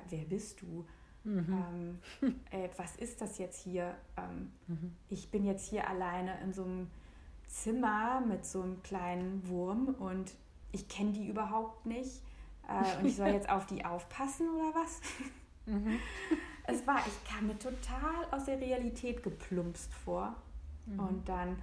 wer 0.10 0.26
bist 0.26 0.62
du? 0.62 0.86
Mhm. 1.24 2.00
Ähm, 2.22 2.40
äh, 2.52 2.70
was 2.78 2.96
ist 2.96 3.22
das 3.22 3.38
jetzt 3.38 3.62
hier? 3.62 3.96
Ähm, 4.18 4.52
mhm. 4.68 4.96
Ich 5.10 5.30
bin 5.30 5.44
jetzt 5.46 5.70
hier 5.70 5.90
alleine 5.90 6.40
in 6.42 6.54
so 6.54 6.64
einem 6.64 6.90
Zimmer 7.48 8.22
mit 8.22 8.46
so 8.46 8.62
einem 8.62 8.82
kleinen 8.84 9.48
Wurm 9.48 9.96
und 10.00 10.34
ich 10.72 10.88
kenne 10.88 11.14
die 11.14 11.28
überhaupt 11.28 11.86
nicht. 11.86 12.22
Äh, 12.68 13.00
und 13.00 13.06
ich 13.06 13.16
soll 13.16 13.30
jetzt 13.30 13.50
auf 13.50 13.66
die 13.66 13.86
aufpassen 13.86 14.50
oder 14.50 14.74
was? 14.76 15.02
Mhm. 15.70 16.00
Es 16.64 16.88
war, 16.88 17.00
ich 17.06 17.30
kam 17.30 17.48
mir 17.48 17.60
total 17.60 18.26
aus 18.32 18.46
der 18.46 18.58
Realität 18.62 19.22
geplumpst 19.22 19.94
vor. 19.94 20.34
Mhm. 20.86 21.00
Und 21.00 21.28
dann 21.28 21.62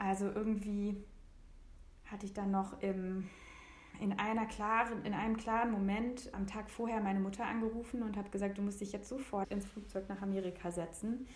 also 0.00 0.26
irgendwie 0.26 0.96
hatte 2.06 2.26
ich 2.26 2.32
dann 2.32 2.50
noch 2.50 2.80
im, 2.82 3.28
in, 4.00 4.18
einer 4.18 4.46
klaren, 4.46 5.04
in 5.04 5.12
einem 5.12 5.36
klaren 5.36 5.70
Moment 5.70 6.32
am 6.34 6.46
Tag 6.46 6.70
vorher 6.70 7.00
meine 7.00 7.20
Mutter 7.20 7.46
angerufen 7.46 8.02
und 8.02 8.16
habe 8.16 8.30
gesagt, 8.30 8.58
du 8.58 8.62
musst 8.62 8.80
dich 8.80 8.92
jetzt 8.92 9.08
sofort 9.08 9.48
ins 9.50 9.66
Flugzeug 9.66 10.08
nach 10.08 10.22
Amerika 10.22 10.70
setzen. 10.70 11.28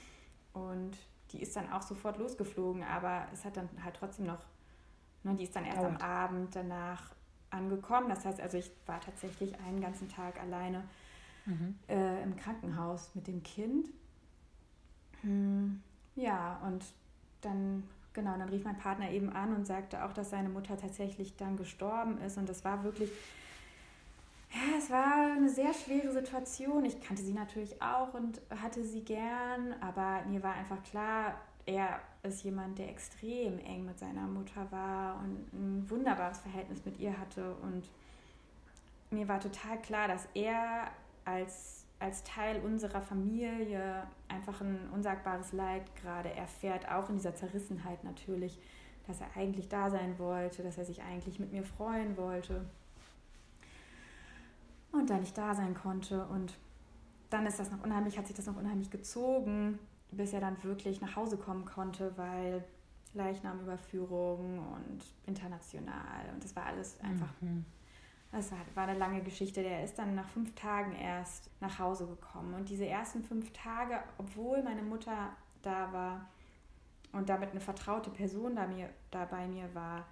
Und 0.54 0.96
die 1.30 1.42
ist 1.42 1.54
dann 1.56 1.70
auch 1.70 1.82
sofort 1.82 2.18
losgeflogen, 2.18 2.82
aber 2.82 3.26
es 3.32 3.44
hat 3.44 3.58
dann 3.58 3.68
halt 3.84 3.96
trotzdem 3.96 4.26
noch, 4.26 4.40
ne, 5.24 5.34
die 5.34 5.44
ist 5.44 5.54
dann 5.54 5.66
erst 5.66 5.82
oh. 5.82 5.86
am 5.86 5.98
Abend 5.98 6.56
danach 6.56 7.14
angekommen. 7.50 8.08
Das 8.08 8.24
heißt 8.24 8.40
also, 8.40 8.56
ich 8.56 8.70
war 8.86 9.00
tatsächlich 9.00 9.60
einen 9.60 9.82
ganzen 9.82 10.08
Tag 10.08 10.40
alleine 10.40 10.84
mhm. 11.44 11.76
äh, 11.88 12.22
im 12.22 12.34
Krankenhaus 12.34 13.14
mit 13.14 13.26
dem 13.26 13.42
Kind. 13.42 13.90
Hm, 15.20 15.82
ja, 16.16 16.60
und 16.64 16.82
dann 17.42 17.84
genau, 18.14 18.36
dann 18.38 18.48
rief 18.48 18.64
mein 18.64 18.78
Partner 18.78 19.10
eben 19.10 19.30
an 19.30 19.54
und 19.54 19.66
sagte 19.66 20.04
auch, 20.04 20.12
dass 20.12 20.30
seine 20.30 20.48
Mutter 20.48 20.76
tatsächlich 20.78 21.36
dann 21.36 21.56
gestorben 21.56 22.18
ist. 22.18 22.38
Und 22.38 22.48
das 22.48 22.64
war 22.64 22.82
wirklich, 22.84 23.10
ja, 24.50 24.78
es 24.78 24.88
war 24.90 25.32
eine 25.36 25.50
sehr 25.50 25.74
schwere 25.74 26.12
Situation. 26.12 26.84
Ich 26.84 27.00
kannte 27.00 27.22
sie 27.22 27.34
natürlich 27.34 27.82
auch 27.82 28.14
und 28.14 28.40
hatte 28.62 28.84
sie 28.84 29.02
gern, 29.02 29.74
aber 29.80 30.22
mir 30.26 30.42
war 30.42 30.54
einfach 30.54 30.82
klar, 30.84 31.34
er 31.66 32.00
ist 32.22 32.44
jemand, 32.44 32.78
der 32.78 32.88
extrem 32.88 33.58
eng 33.58 33.84
mit 33.84 33.98
seiner 33.98 34.26
Mutter 34.26 34.70
war 34.70 35.18
und 35.20 35.52
ein 35.52 35.90
wunderbares 35.90 36.38
Verhältnis 36.38 36.84
mit 36.84 36.98
ihr 36.98 37.18
hatte. 37.18 37.54
Und 37.62 37.84
mir 39.10 39.26
war 39.28 39.40
total 39.40 39.80
klar, 39.80 40.08
dass 40.08 40.28
er 40.34 40.90
als 41.24 41.83
als 42.04 42.22
Teil 42.22 42.60
unserer 42.60 43.00
Familie 43.00 44.06
einfach 44.28 44.60
ein 44.60 44.78
unsagbares 44.92 45.52
Leid 45.52 45.82
gerade 45.96 46.30
erfährt, 46.34 46.86
auch 46.90 47.08
in 47.08 47.16
dieser 47.16 47.34
Zerrissenheit 47.34 48.04
natürlich, 48.04 48.58
dass 49.06 49.22
er 49.22 49.28
eigentlich 49.34 49.70
da 49.70 49.88
sein 49.88 50.18
wollte, 50.18 50.62
dass 50.62 50.76
er 50.76 50.84
sich 50.84 51.02
eigentlich 51.02 51.38
mit 51.40 51.50
mir 51.50 51.64
freuen 51.64 52.18
wollte 52.18 52.66
und 54.92 55.08
dann 55.08 55.20
nicht 55.20 55.36
da 55.36 55.54
sein 55.54 55.74
konnte. 55.74 56.26
Und 56.26 56.54
dann 57.30 57.46
ist 57.46 57.58
das 57.58 57.70
noch 57.70 57.82
unheimlich, 57.82 58.18
hat 58.18 58.26
sich 58.26 58.36
das 58.36 58.46
noch 58.46 58.56
unheimlich 58.56 58.90
gezogen, 58.90 59.78
bis 60.10 60.34
er 60.34 60.40
dann 60.40 60.62
wirklich 60.62 61.00
nach 61.00 61.16
Hause 61.16 61.38
kommen 61.38 61.64
konnte, 61.64 62.12
weil 62.16 62.62
Leichnamüberführung 63.14 64.58
und 64.58 65.04
international 65.26 66.28
und 66.34 66.44
das 66.44 66.54
war 66.54 66.66
alles 66.66 67.00
einfach 67.00 67.32
mhm. 67.40 67.64
Das 68.34 68.50
war 68.74 68.88
eine 68.88 68.98
lange 68.98 69.22
Geschichte. 69.22 69.62
Der 69.62 69.84
ist 69.84 69.96
dann 69.96 70.16
nach 70.16 70.28
fünf 70.28 70.54
Tagen 70.56 70.96
erst 70.96 71.50
nach 71.60 71.78
Hause 71.78 72.06
gekommen. 72.06 72.54
Und 72.54 72.68
diese 72.68 72.84
ersten 72.84 73.22
fünf 73.22 73.52
Tage, 73.52 74.00
obwohl 74.18 74.62
meine 74.62 74.82
Mutter 74.82 75.30
da 75.62 75.92
war 75.92 76.28
und 77.12 77.28
damit 77.28 77.52
eine 77.52 77.60
vertraute 77.60 78.10
Person 78.10 78.56
da, 78.56 78.66
mir, 78.66 78.90
da 79.12 79.24
bei 79.24 79.46
mir 79.46 79.72
war, 79.72 80.04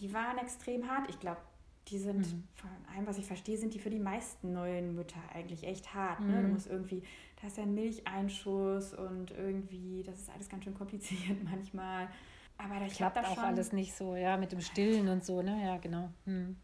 die 0.00 0.12
waren 0.12 0.38
extrem 0.38 0.90
hart. 0.90 1.08
Ich 1.08 1.20
glaube, 1.20 1.40
die 1.88 1.98
sind, 1.98 2.18
mhm. 2.18 2.44
von 2.54 2.70
allem, 2.92 3.06
was 3.06 3.18
ich 3.18 3.26
verstehe, 3.26 3.56
sind 3.56 3.74
die 3.74 3.78
für 3.78 3.90
die 3.90 4.00
meisten 4.00 4.52
neuen 4.52 4.96
Mütter 4.96 5.20
eigentlich 5.32 5.62
echt 5.62 5.94
hart. 5.94 6.18
Mhm. 6.18 6.30
Ne? 6.30 6.40
Du 6.40 6.46
mhm. 6.48 6.52
musst 6.54 6.66
irgendwie, 6.66 7.04
da 7.40 7.46
ist 7.46 7.58
ja 7.58 7.62
ein 7.62 7.74
Milcheinschuss 7.74 8.92
und 8.92 9.30
irgendwie, 9.30 10.02
das 10.04 10.18
ist 10.18 10.30
alles 10.30 10.48
ganz 10.48 10.64
schön 10.64 10.74
kompliziert 10.74 11.42
manchmal. 11.44 12.08
Aber 12.58 12.80
da 12.80 12.86
klappt 12.86 13.18
auch 13.18 13.34
schon, 13.34 13.44
alles 13.44 13.72
nicht 13.72 13.94
so, 13.94 14.16
ja, 14.16 14.36
mit 14.36 14.50
dem 14.50 14.60
Stillen 14.60 15.08
und 15.08 15.24
so, 15.24 15.42
ne? 15.42 15.64
Ja, 15.64 15.78
genau. 15.78 16.10
Mhm. 16.24 16.56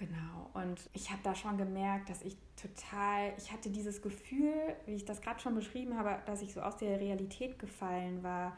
Genau. 0.00 0.48
Und 0.54 0.80
ich 0.94 1.10
habe 1.10 1.20
da 1.22 1.34
schon 1.34 1.58
gemerkt, 1.58 2.08
dass 2.08 2.22
ich 2.22 2.34
total, 2.56 3.34
ich 3.36 3.52
hatte 3.52 3.68
dieses 3.68 4.00
Gefühl, 4.00 4.54
wie 4.86 4.94
ich 4.94 5.04
das 5.04 5.20
gerade 5.20 5.38
schon 5.40 5.54
beschrieben 5.54 5.96
habe, 5.98 6.18
dass 6.24 6.40
ich 6.40 6.54
so 6.54 6.62
aus 6.62 6.78
der 6.78 6.98
Realität 6.98 7.58
gefallen 7.58 8.22
war, 8.22 8.56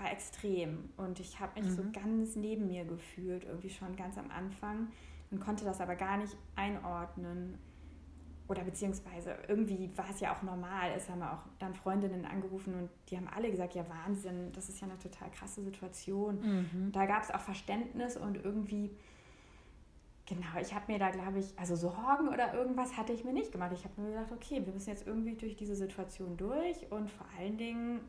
war 0.00 0.10
extrem. 0.10 0.90
Und 0.96 1.20
ich 1.20 1.38
habe 1.38 1.60
mich 1.60 1.70
mhm. 1.70 1.76
so 1.76 1.82
ganz 1.92 2.34
neben 2.34 2.66
mir 2.66 2.84
gefühlt, 2.84 3.44
irgendwie 3.44 3.70
schon 3.70 3.94
ganz 3.94 4.18
am 4.18 4.30
Anfang. 4.32 4.88
und 5.30 5.38
konnte 5.38 5.64
das 5.64 5.80
aber 5.80 5.94
gar 5.94 6.16
nicht 6.16 6.36
einordnen. 6.56 7.56
Oder 8.48 8.64
beziehungsweise 8.64 9.36
irgendwie 9.46 9.96
war 9.96 10.10
es 10.10 10.18
ja 10.18 10.34
auch 10.34 10.42
normal. 10.42 10.90
Es 10.96 11.08
haben 11.08 11.22
auch 11.22 11.44
dann 11.60 11.72
Freundinnen 11.72 12.24
angerufen 12.24 12.74
und 12.74 12.90
die 13.08 13.16
haben 13.16 13.28
alle 13.28 13.48
gesagt, 13.48 13.76
ja 13.76 13.88
Wahnsinn, 13.88 14.50
das 14.50 14.68
ist 14.68 14.80
ja 14.80 14.88
eine 14.88 14.98
total 14.98 15.30
krasse 15.30 15.62
Situation. 15.62 16.40
Mhm. 16.40 16.90
Da 16.90 17.06
gab 17.06 17.22
es 17.22 17.30
auch 17.30 17.38
Verständnis 17.38 18.16
und 18.16 18.44
irgendwie, 18.44 18.90
genau, 20.30 20.60
ich 20.60 20.72
habe 20.72 20.90
mir 20.90 20.98
da, 20.98 21.10
glaube 21.10 21.40
ich, 21.40 21.52
also 21.58 21.74
Sorgen 21.74 22.28
oder 22.28 22.54
irgendwas 22.54 22.96
hatte 22.96 23.12
ich 23.12 23.24
mir 23.24 23.32
nicht 23.32 23.50
gemacht. 23.50 23.72
Ich 23.74 23.84
habe 23.84 24.00
mir 24.00 24.10
gedacht, 24.10 24.32
okay, 24.32 24.64
wir 24.64 24.72
müssen 24.72 24.88
jetzt 24.88 25.06
irgendwie 25.06 25.34
durch 25.34 25.56
diese 25.56 25.74
Situation 25.74 26.36
durch 26.36 26.90
und 26.90 27.10
vor 27.10 27.26
allen 27.36 27.58
Dingen 27.58 28.00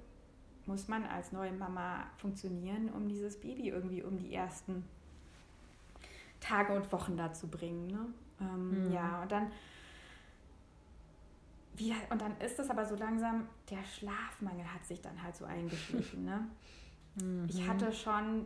muss 0.68 0.88
man 0.88 1.04
als 1.06 1.32
neue 1.32 1.52
Mama 1.52 2.06
funktionieren, 2.18 2.90
um 2.90 3.10
dieses 3.10 3.40
Baby 3.40 3.70
irgendwie 3.70 4.04
um 4.04 4.18
die 4.18 4.34
ersten 4.34 4.86
Tage 6.40 6.74
und 6.74 6.92
Wochen 6.92 7.18
da 7.18 7.34
zu 7.34 7.48
bringen. 7.48 7.88
Ne? 7.88 8.06
Ähm, 8.40 8.86
mhm. 8.86 8.92
Ja, 8.92 9.24
und 9.24 9.32
dann 9.32 9.52
wie, 11.76 11.96
und 12.12 12.22
dann 12.22 12.38
ist 12.38 12.60
es 12.60 12.70
aber 12.70 12.86
so 12.86 12.96
langsam, 12.96 13.48
der 13.72 13.84
Schlafmangel 13.84 14.72
hat 14.72 14.86
sich 14.86 15.02
dann 15.02 15.24
halt 15.24 15.36
so 15.36 15.46
eingeschlichen. 15.46 16.26
Ne? 16.26 16.48
Mhm. 17.16 17.48
Ich 17.50 17.68
hatte 17.68 17.92
schon, 17.92 18.46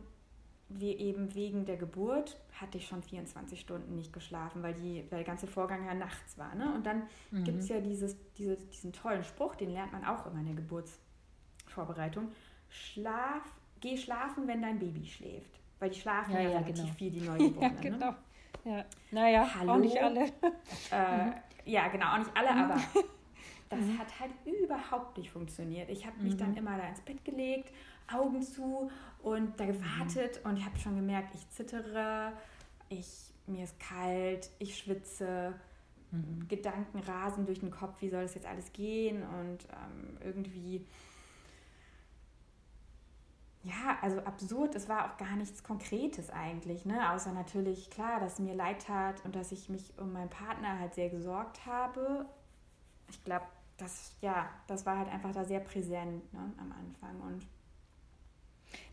wie 0.70 0.94
eben 0.94 1.34
wegen 1.36 1.66
der 1.66 1.78
Geburt, 1.78 2.40
hatte 2.60 2.78
ich 2.78 2.88
schon 2.88 3.04
24 3.04 3.60
Stunden 3.60 3.96
nicht 3.96 4.12
geschlafen, 4.12 4.64
weil, 4.64 4.74
die, 4.74 5.06
weil 5.10 5.20
der 5.20 5.24
ganze 5.24 5.48
Vorgang 5.48 5.86
ja 5.86 5.94
nachts 5.94 6.38
war. 6.38 6.56
Ne? 6.56 6.74
Und 6.74 6.86
dann 6.86 7.04
mhm. 7.32 7.44
gibt 7.44 7.60
es 7.60 7.70
ja 7.70 7.80
dieses, 7.80 8.18
diese, 8.34 8.58
diesen 8.58 8.92
tollen 8.92 9.24
Spruch, 9.24 9.56
den 9.56 9.72
lernt 9.72 9.92
man 9.92 10.04
auch 10.06 10.26
immer 10.26 10.40
in 10.40 10.48
der 10.48 10.56
Geburtsvorbereitung. 10.56 12.32
Schlaf, 12.70 13.44
geh 13.80 13.96
schlafen, 13.98 14.48
wenn 14.48 14.62
dein 14.62 14.80
Baby 14.80 15.06
schläft. 15.06 15.60
Weil 15.80 15.90
die 15.92 16.00
schlafen 16.00 16.34
ja, 16.34 16.42
ja, 16.42 16.50
ja 16.50 16.58
relativ 16.60 16.84
genau. 16.84 16.94
viel, 16.96 17.12
die 17.12 17.22
Neugeborenen. 17.22 17.62
ja, 17.62 17.70
ne? 17.70 17.82
genau. 17.82 18.12
Ne? 18.12 18.18
Ja. 18.66 18.86
Naja, 19.12 19.48
Hallo? 19.60 19.74
auch 19.74 19.78
nicht 19.78 20.02
alle. 20.02 20.24
äh, 20.24 21.32
ja, 21.66 21.88
genau, 21.90 22.14
auch 22.14 22.18
nicht 22.18 22.32
alle, 22.36 22.50
aber 22.50 22.82
das 23.70 23.80
mhm. 23.80 24.00
hat 24.00 24.20
halt 24.20 24.32
überhaupt 24.46 25.18
nicht 25.18 25.30
funktioniert. 25.30 25.90
Ich 25.90 26.06
habe 26.06 26.18
mich 26.22 26.34
mhm. 26.34 26.40
dann 26.40 26.58
immer 26.58 26.78
da 26.78 26.88
ins 26.88 27.02
Bett 27.02 27.24
gelegt, 27.24 27.72
Augen 28.12 28.42
zu 28.42 28.90
und 29.26 29.60
da 29.60 29.66
gewartet 29.66 30.40
mhm. 30.44 30.52
und 30.52 30.58
ich 30.58 30.66
habe 30.66 30.78
schon 30.78 30.96
gemerkt, 30.96 31.34
ich 31.34 31.50
zittere, 31.50 32.32
ich, 32.90 33.34
mir 33.48 33.64
ist 33.64 33.80
kalt, 33.80 34.52
ich 34.60 34.78
schwitze, 34.78 35.56
mhm. 36.12 36.48
Gedanken 36.48 37.00
rasen 37.00 37.48
durch 37.48 37.60
den 37.60 37.72
Kopf, 37.72 38.02
wie 38.02 38.10
soll 38.10 38.22
das 38.22 38.36
jetzt 38.36 38.46
alles 38.46 38.72
gehen 38.72 39.24
und 39.24 39.68
ähm, 39.72 40.18
irgendwie 40.24 40.86
ja, 43.64 43.98
also 44.00 44.20
absurd, 44.20 44.76
es 44.76 44.88
war 44.88 45.12
auch 45.12 45.18
gar 45.18 45.36
nichts 45.38 45.64
Konkretes 45.64 46.30
eigentlich, 46.30 46.86
ne? 46.86 47.12
Außer 47.12 47.32
natürlich, 47.32 47.90
klar, 47.90 48.20
dass 48.20 48.34
es 48.34 48.40
mir 48.40 48.54
leid 48.54 48.86
tat 48.86 49.26
und 49.26 49.36
dass 49.36 49.52
ich 49.52 49.70
mich 49.70 49.92
um 49.98 50.14
meinen 50.14 50.30
Partner 50.30 50.78
halt 50.78 50.94
sehr 50.94 51.10
gesorgt 51.10 51.66
habe. 51.66 52.28
Ich 53.10 53.24
glaube, 53.24 53.46
das, 53.78 54.16
ja, 54.22 54.48
das 54.68 54.86
war 54.86 55.00
halt 55.00 55.10
einfach 55.10 55.32
da 55.32 55.44
sehr 55.46 55.62
präsent 55.62 56.32
ne, 56.32 56.54
am 56.60 56.72
Anfang. 56.74 57.20
Und 57.22 57.48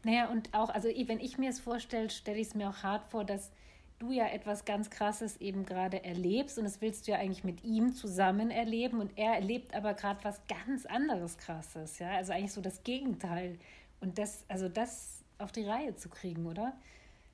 naja, 0.04 0.28
und 0.28 0.52
auch, 0.54 0.70
also 0.70 0.88
wenn 0.88 1.20
ich 1.20 1.38
mir 1.38 1.50
es 1.50 1.60
vorstelle, 1.60 2.10
stelle 2.10 2.38
ich 2.38 2.48
es 2.48 2.54
mir 2.54 2.68
auch 2.68 2.82
hart 2.82 3.04
vor, 3.10 3.24
dass 3.24 3.50
du 3.98 4.10
ja 4.10 4.26
etwas 4.26 4.64
ganz 4.64 4.90
Krasses 4.90 5.36
eben 5.40 5.64
gerade 5.64 6.04
erlebst 6.04 6.58
und 6.58 6.64
das 6.64 6.80
willst 6.80 7.06
du 7.06 7.12
ja 7.12 7.18
eigentlich 7.18 7.44
mit 7.44 7.62
ihm 7.62 7.94
zusammen 7.94 8.50
erleben 8.50 9.00
und 9.00 9.16
er 9.16 9.34
erlebt 9.34 9.74
aber 9.74 9.94
gerade 9.94 10.22
was 10.24 10.40
ganz 10.48 10.86
anderes 10.86 11.38
Krasses, 11.38 11.98
ja, 11.98 12.10
also 12.10 12.32
eigentlich 12.32 12.52
so 12.52 12.60
das 12.60 12.82
Gegenteil 12.82 13.58
und 14.00 14.18
das, 14.18 14.44
also 14.48 14.68
das 14.68 15.22
auf 15.38 15.52
die 15.52 15.64
Reihe 15.64 15.94
zu 15.94 16.08
kriegen, 16.08 16.46
oder? 16.46 16.72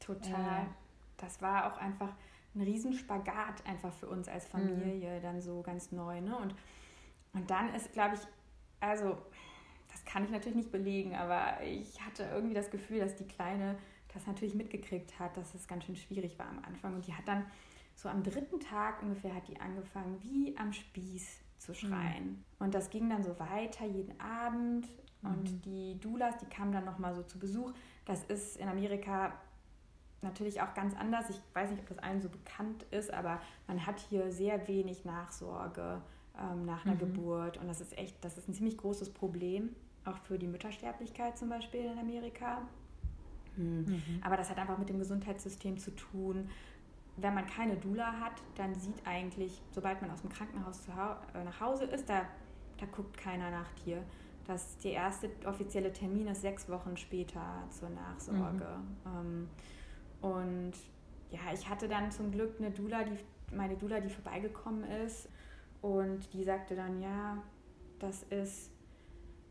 Total. 0.01 0.63
Äh, 0.63 0.67
das 1.17 1.41
war 1.41 1.73
auch 1.73 1.79
einfach 1.79 2.13
ein 2.55 2.61
Riesenspagat 2.61 3.67
einfach 3.67 3.93
für 3.93 4.09
uns 4.09 4.29
als 4.29 4.47
Familie, 4.47 5.19
mhm. 5.19 5.23
dann 5.23 5.41
so 5.41 5.63
ganz 5.63 5.91
neu, 5.91 6.21
ne, 6.21 6.37
und 6.37 6.55
und 7.33 7.51
dann 7.51 7.75
ist, 7.75 7.93
glaube 7.93 8.17
ich, 8.17 8.21
also 8.81 9.19
kann 10.09 10.25
ich 10.25 10.31
natürlich 10.31 10.57
nicht 10.57 10.73
belegen, 10.73 11.15
aber 11.15 11.63
ich 11.63 12.01
hatte 12.01 12.25
irgendwie 12.33 12.55
das 12.55 12.71
Gefühl, 12.71 12.99
dass 12.99 13.15
die 13.15 13.27
Kleine 13.29 13.77
das 14.15 14.27
natürlich 14.27 14.55
mitgekriegt 14.55 15.19
hat, 15.19 15.37
dass 15.37 15.55
es 15.55 15.69
ganz 15.69 15.85
schön 15.85 15.97
schwierig 15.97 16.39
war 16.39 16.49
am 16.49 16.65
Anfang. 16.65 16.95
Und 16.95 17.07
die 17.07 17.15
hat 17.15 17.29
dann 17.29 17.45
so 17.95 18.09
am 18.09 18.23
dritten 18.23 18.59
Tag 18.59 19.03
ungefähr 19.03 19.35
hat 19.35 19.47
die 19.49 19.61
angefangen, 19.61 20.19
wie 20.23 20.57
am 20.57 20.73
Spieß 20.73 21.41
zu 21.59 21.75
schreien. 21.75 22.25
Mhm. 22.25 22.45
Und 22.59 22.75
das 22.75 22.89
ging 22.89 23.11
dann 23.11 23.23
so 23.23 23.39
weiter 23.39 23.85
jeden 23.85 24.19
Abend. 24.19 24.89
Und 25.23 25.53
mhm. 25.53 25.61
die 25.63 26.01
Doulas, 26.01 26.39
die 26.39 26.47
kamen 26.47 26.73
dann 26.73 26.87
nochmal 26.87 27.15
so 27.15 27.23
zu 27.23 27.39
Besuch. 27.39 27.73
Das 28.07 28.25
ist 28.25 28.57
in 28.57 28.69
Amerika 28.69 29.35
natürlich 30.23 30.63
auch 30.63 30.73
ganz 30.73 30.97
anders. 30.97 31.29
Ich 31.29 31.41
weiß 31.53 31.71
nicht, 31.71 31.81
ob 31.81 31.89
das 31.89 31.99
allen 31.99 32.23
so 32.23 32.31
bekannt 32.31 32.85
ist, 32.93 33.13
aber 33.13 33.41
man 33.67 33.85
hat 33.85 34.01
hier 34.01 34.33
sehr 34.33 34.69
wenig 34.69 35.05
Nachsorge 35.05 36.01
ähm, 36.41 36.65
nach 36.65 36.87
einer 36.87 36.95
mhm. 36.95 37.01
Geburt. 37.01 37.59
Und 37.59 37.69
das 37.69 37.83
ist 37.83 37.99
echt, 37.99 38.25
das 38.25 38.39
ist 38.39 38.49
ein 38.49 38.55
ziemlich 38.55 38.79
großes 38.79 39.11
Problem, 39.11 39.75
auch 40.09 40.17
für 40.19 40.39
die 40.39 40.47
Müttersterblichkeit 40.47 41.39
zum 41.39 41.49
Beispiel 41.49 41.81
in 41.81 41.99
Amerika. 41.99 42.63
Mhm. 43.57 43.85
Mhm. 43.87 44.21
Aber 44.23 44.37
das 44.37 44.51
hat 44.51 44.59
einfach 44.59 44.79
mit 44.79 44.89
dem 44.89 44.99
Gesundheitssystem 44.99 45.79
zu 45.79 45.95
tun. 45.95 46.49
Wenn 47.17 47.35
man 47.35 47.47
keine 47.47 47.77
Dula 47.77 48.13
hat, 48.21 48.41
dann 48.57 48.75
sieht 48.75 49.05
eigentlich, 49.05 49.61
sobald 49.73 50.01
man 50.01 50.11
aus 50.11 50.21
dem 50.21 50.31
Krankenhaus 50.31 50.85
zu 50.85 50.95
hau 50.95 51.17
äh, 51.35 51.45
nach 51.45 51.61
Hause 51.61 51.85
ist, 51.85 52.09
da, 52.09 52.27
da 52.79 52.87
guckt 52.87 53.17
keiner 53.17 53.51
nach 53.51 53.71
dir. 53.85 54.03
Das, 54.47 54.79
der 54.79 54.93
erste 54.93 55.31
offizielle 55.45 55.93
Termin 55.93 56.29
ist 56.29 56.41
sechs 56.41 56.69
Wochen 56.69 56.97
später 56.97 57.65
zur 57.71 57.91
Nachsorge. 57.91 58.67
Mhm. 59.05 59.11
Ähm, 59.17 59.49
und 60.21 60.73
ja, 61.31 61.53
ich 61.53 61.69
hatte 61.69 61.89
dann 61.89 62.11
zum 62.11 62.31
Glück 62.31 62.55
eine 62.59 62.71
Dula, 62.71 63.05
die, 63.05 63.19
meine 63.55 63.77
Dula, 63.77 64.01
die 64.01 64.09
vorbeigekommen 64.09 64.85
ist 64.85 65.29
und 65.83 66.33
die 66.33 66.45
sagte 66.45 66.75
dann, 66.75 67.03
ja, 67.03 67.43
das 67.99 68.23
ist, 68.25 68.71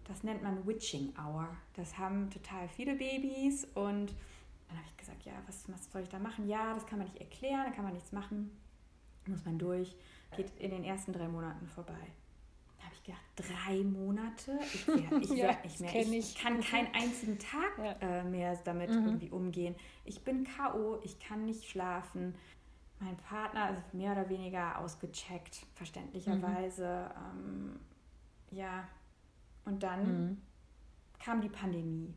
das 0.07 0.23
nennt 0.23 0.43
man 0.43 0.65
Witching 0.65 1.13
Hour. 1.17 1.47
Das 1.75 1.97
haben 1.97 2.29
total 2.29 2.67
viele 2.69 2.95
Babys. 2.95 3.65
Und 3.75 4.13
dann 4.67 4.77
habe 4.77 4.87
ich 4.89 4.97
gesagt, 4.97 5.23
ja, 5.23 5.33
was, 5.45 5.63
was 5.71 5.91
soll 5.91 6.03
ich 6.03 6.09
da 6.09 6.19
machen? 6.19 6.47
Ja, 6.47 6.73
das 6.73 6.85
kann 6.85 6.99
man 6.99 7.07
nicht 7.07 7.19
erklären, 7.19 7.65
da 7.65 7.71
kann 7.71 7.83
man 7.83 7.93
nichts 7.93 8.11
machen. 8.11 8.51
Muss 9.25 9.43
man 9.45 9.57
durch. 9.57 9.95
Geht 10.35 10.51
in 10.59 10.71
den 10.71 10.83
ersten 10.83 11.13
drei 11.13 11.27
Monaten 11.27 11.67
vorbei. 11.67 12.07
Da 12.77 12.85
habe 12.85 12.95
ich 12.95 13.03
gedacht, 13.03 13.21
drei 13.35 13.83
Monate? 13.83 14.59
Ich, 14.73 14.87
wär, 14.87 14.95
ich, 15.21 15.29
wär, 15.31 15.57
ich, 15.63 15.79
mehr, 15.79 15.95
ich, 15.95 16.11
ich 16.11 16.35
kann 16.35 16.61
keinen 16.61 16.93
einzigen 16.93 17.39
Tag 17.39 17.77
ja. 17.77 18.19
äh, 18.19 18.23
mehr 18.23 18.57
damit 18.63 18.89
mhm. 18.89 19.05
irgendwie 19.05 19.29
umgehen. 19.29 19.75
Ich 20.05 20.23
bin 20.23 20.43
K.O., 20.43 20.99
ich 21.03 21.19
kann 21.19 21.45
nicht 21.45 21.65
schlafen 21.65 22.33
mein 22.99 23.17
Partner 23.17 23.77
ist 23.77 23.93
mehr 23.93 24.13
oder 24.13 24.29
weniger 24.29 24.79
ausgecheckt, 24.79 25.65
verständlicherweise. 25.75 27.11
Mhm. 27.33 27.69
Ähm, 27.69 27.79
ja, 28.51 28.87
und 29.67 29.83
dann 29.83 30.29
mhm. 30.29 30.41
kam 31.19 31.41
die 31.41 31.49
Pandemie. 31.49 32.13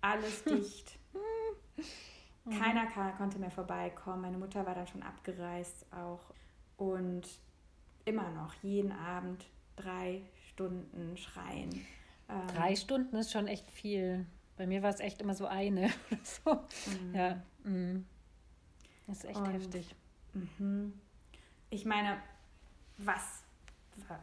Alles 0.00 0.44
dicht. 0.44 0.98
Mhm. 1.14 2.58
Keiner 2.58 2.86
kann, 2.86 3.16
konnte 3.16 3.38
mehr 3.38 3.50
vorbeikommen. 3.50 4.20
Meine 4.20 4.36
Mutter 4.36 4.66
war 4.66 4.74
dann 4.74 4.86
schon 4.86 5.02
abgereist 5.02 5.86
auch. 5.92 6.20
Und 6.76 7.26
immer 8.04 8.30
noch, 8.30 8.52
jeden 8.62 8.92
Abend 8.92 9.46
drei 9.76 10.22
Stunden 10.50 11.16
schreien. 11.16 11.70
Ähm, 12.28 12.46
drei 12.48 12.76
Stunden 12.76 13.16
ist 13.16 13.32
schon 13.32 13.46
echt 13.46 13.70
viel. 13.70 14.26
Bei 14.56 14.66
mir 14.66 14.82
war 14.82 14.90
es 14.90 15.00
echt 15.00 15.22
immer 15.22 15.34
so 15.34 15.46
eine 15.46 15.90
so. 16.22 16.52
Mhm. 16.52 17.14
Ja. 17.14 17.42
Mhm. 17.64 18.06
Das 19.06 19.18
ist 19.18 19.24
echt 19.24 19.40
und 19.40 19.52
heftig. 19.52 19.94
Mhm. 20.34 20.92
Ich 21.70 21.84
meine, 21.86 22.18
was, 22.98 23.42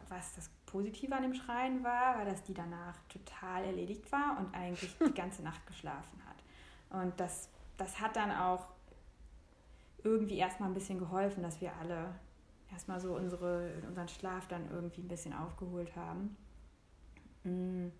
was 0.08 0.34
das 0.34 0.50
Positive 0.72 1.14
an 1.14 1.22
dem 1.22 1.34
Schreien 1.34 1.84
war, 1.84 2.18
war, 2.18 2.24
dass 2.24 2.42
die 2.42 2.54
danach 2.54 2.96
total 3.08 3.64
erledigt 3.64 4.10
war 4.10 4.38
und 4.38 4.54
eigentlich 4.54 4.96
die 4.98 5.12
ganze 5.14 5.42
Nacht 5.42 5.66
geschlafen 5.66 6.20
hat. 6.26 7.02
Und 7.02 7.18
das, 7.20 7.48
das 7.76 8.00
hat 8.00 8.16
dann 8.16 8.30
auch 8.30 8.66
irgendwie 10.02 10.38
erstmal 10.38 10.70
ein 10.70 10.74
bisschen 10.74 10.98
geholfen, 10.98 11.42
dass 11.42 11.60
wir 11.60 11.72
alle 11.76 12.14
erstmal 12.72 13.00
so 13.00 13.14
unsere, 13.14 13.82
unseren 13.86 14.08
Schlaf 14.08 14.48
dann 14.48 14.70
irgendwie 14.70 15.02
ein 15.02 15.08
bisschen 15.08 15.32
aufgeholt 15.34 15.94
haben. 15.94 16.36
Mhm. 17.44 17.92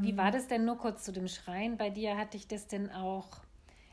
Wie 0.00 0.16
war 0.16 0.30
das 0.30 0.48
denn 0.48 0.64
nur 0.64 0.78
kurz 0.78 1.04
zu 1.04 1.12
dem 1.12 1.28
Schreien? 1.28 1.76
Bei 1.76 1.90
dir 1.90 2.16
hatte 2.16 2.36
ich 2.38 2.48
das 2.48 2.68
denn 2.68 2.90
auch 2.90 3.42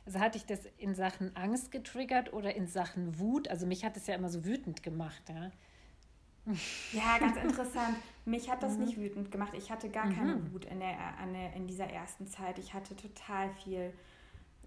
also 0.06 0.19
hatte 0.19 0.38
ich 0.38 0.45
das 0.45 0.60
in 0.78 0.93
Sachen 0.93 1.36
Angst 1.36 1.71
getriggert 1.71 2.32
oder 2.32 2.56
in 2.56 2.67
Sachen 2.67 3.17
Wut? 3.17 3.48
Also 3.48 3.65
mich 3.65 3.84
hat 3.84 3.98
es 3.98 4.06
ja 4.06 4.13
immer 4.13 4.30
so 4.30 4.45
wütend 4.45 4.84
gemacht, 4.84 5.24
ja. 5.30 5.50
Ja, 6.91 7.17
ganz 7.17 7.38
interessant. 7.38 7.97
Mich 8.25 8.49
hat 8.49 8.63
das 8.63 8.77
mhm. 8.77 8.86
nicht 8.86 8.97
wütend 8.97 9.31
gemacht. 9.31 9.53
Ich 9.55 9.71
hatte 9.71 9.89
gar 9.89 10.05
mhm. 10.05 10.15
keine 10.15 10.53
Wut 10.53 10.65
in, 10.65 10.79
der, 10.79 10.95
der, 11.34 11.53
in 11.53 11.67
dieser 11.67 11.88
ersten 11.88 12.27
Zeit. 12.27 12.60
Ich 12.60 12.73
hatte 12.73 12.95
total 12.95 13.51
viel 13.63 13.93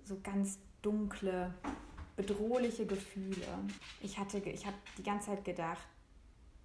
so 0.04 0.18
ganz 0.22 0.58
dunkle, 0.82 1.54
bedrohliche 2.16 2.86
Gefühle. 2.86 3.46
Ich, 4.00 4.18
hatte, 4.18 4.38
ich 4.38 4.66
habe 4.66 4.76
die 4.96 5.02
ganze 5.02 5.30
Zeit 5.30 5.44
gedacht, 5.44 5.86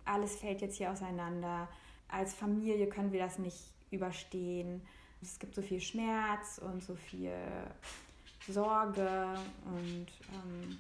alles 0.06 0.36
fällt 0.36 0.62
jetzt 0.62 0.78
hier 0.78 0.92
auseinander. 0.92 1.68
Als 2.08 2.34
Familie 2.34 2.88
können 2.88 3.12
wir 3.12 3.20
das 3.20 3.40
nicht 3.40 3.74
überstehen. 3.92 4.82
Es 5.22 5.40
gibt 5.40 5.56
so 5.56 5.62
viel 5.62 5.80
Schmerz 5.80 6.60
und 6.60 6.84
so 6.84 6.96
viel 6.96 7.34
Sorge 8.48 9.36
und 9.66 10.08
ähm, 10.34 10.78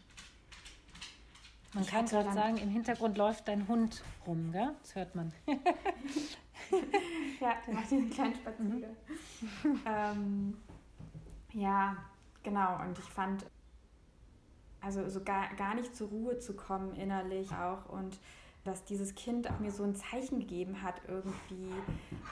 Man 1.73 1.85
kann 1.85 2.05
gerade 2.05 2.31
sagen, 2.33 2.57
im 2.57 2.69
Hintergrund 2.69 3.17
läuft 3.17 3.47
dein 3.47 3.67
Hund 3.67 4.03
rum, 4.27 4.51
gell? 4.51 4.75
Das 4.81 4.95
hört 4.95 5.15
man. 5.15 5.33
ja, 7.39 7.53
der 7.65 7.73
macht 7.73 7.89
diesen 7.89 8.09
kleinen 8.09 8.35
Spaziergang. 8.35 8.95
Mhm. 9.63 9.79
ähm, 9.85 10.57
ja, 11.53 11.97
genau. 12.43 12.79
Und 12.81 12.99
ich 12.99 13.05
fand, 13.05 13.45
also 14.81 15.09
so 15.09 15.23
gar, 15.23 15.53
gar 15.55 15.73
nicht 15.73 15.95
zur 15.95 16.09
Ruhe 16.09 16.37
zu 16.37 16.55
kommen 16.55 16.93
innerlich 16.95 17.51
auch 17.51 17.89
und 17.89 18.19
dass 18.63 18.85
dieses 18.85 19.13
Kind 19.15 19.49
auch 19.49 19.59
mir 19.59 19.71
so 19.71 19.83
ein 19.83 19.93
Zeichen 19.95 20.39
gegeben 20.39 20.81
hat, 20.81 21.01
irgendwie, 21.07 21.69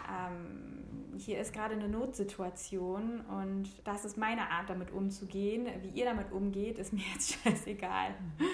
ähm, 0.09 1.17
hier 1.17 1.39
ist 1.39 1.51
gerade 1.51 1.73
eine 1.75 1.89
Notsituation 1.89 3.19
und 3.21 3.69
das 3.83 4.05
ist 4.05 4.17
meine 4.17 4.49
Art, 4.49 4.69
damit 4.69 4.91
umzugehen. 4.91 5.67
Wie 5.81 5.89
ihr 5.89 6.05
damit 6.05 6.31
umgeht, 6.31 6.79
ist 6.79 6.93
mir 6.93 7.03
jetzt 7.13 7.33
scheißegal. 7.43 8.11
Mhm. 8.11 8.45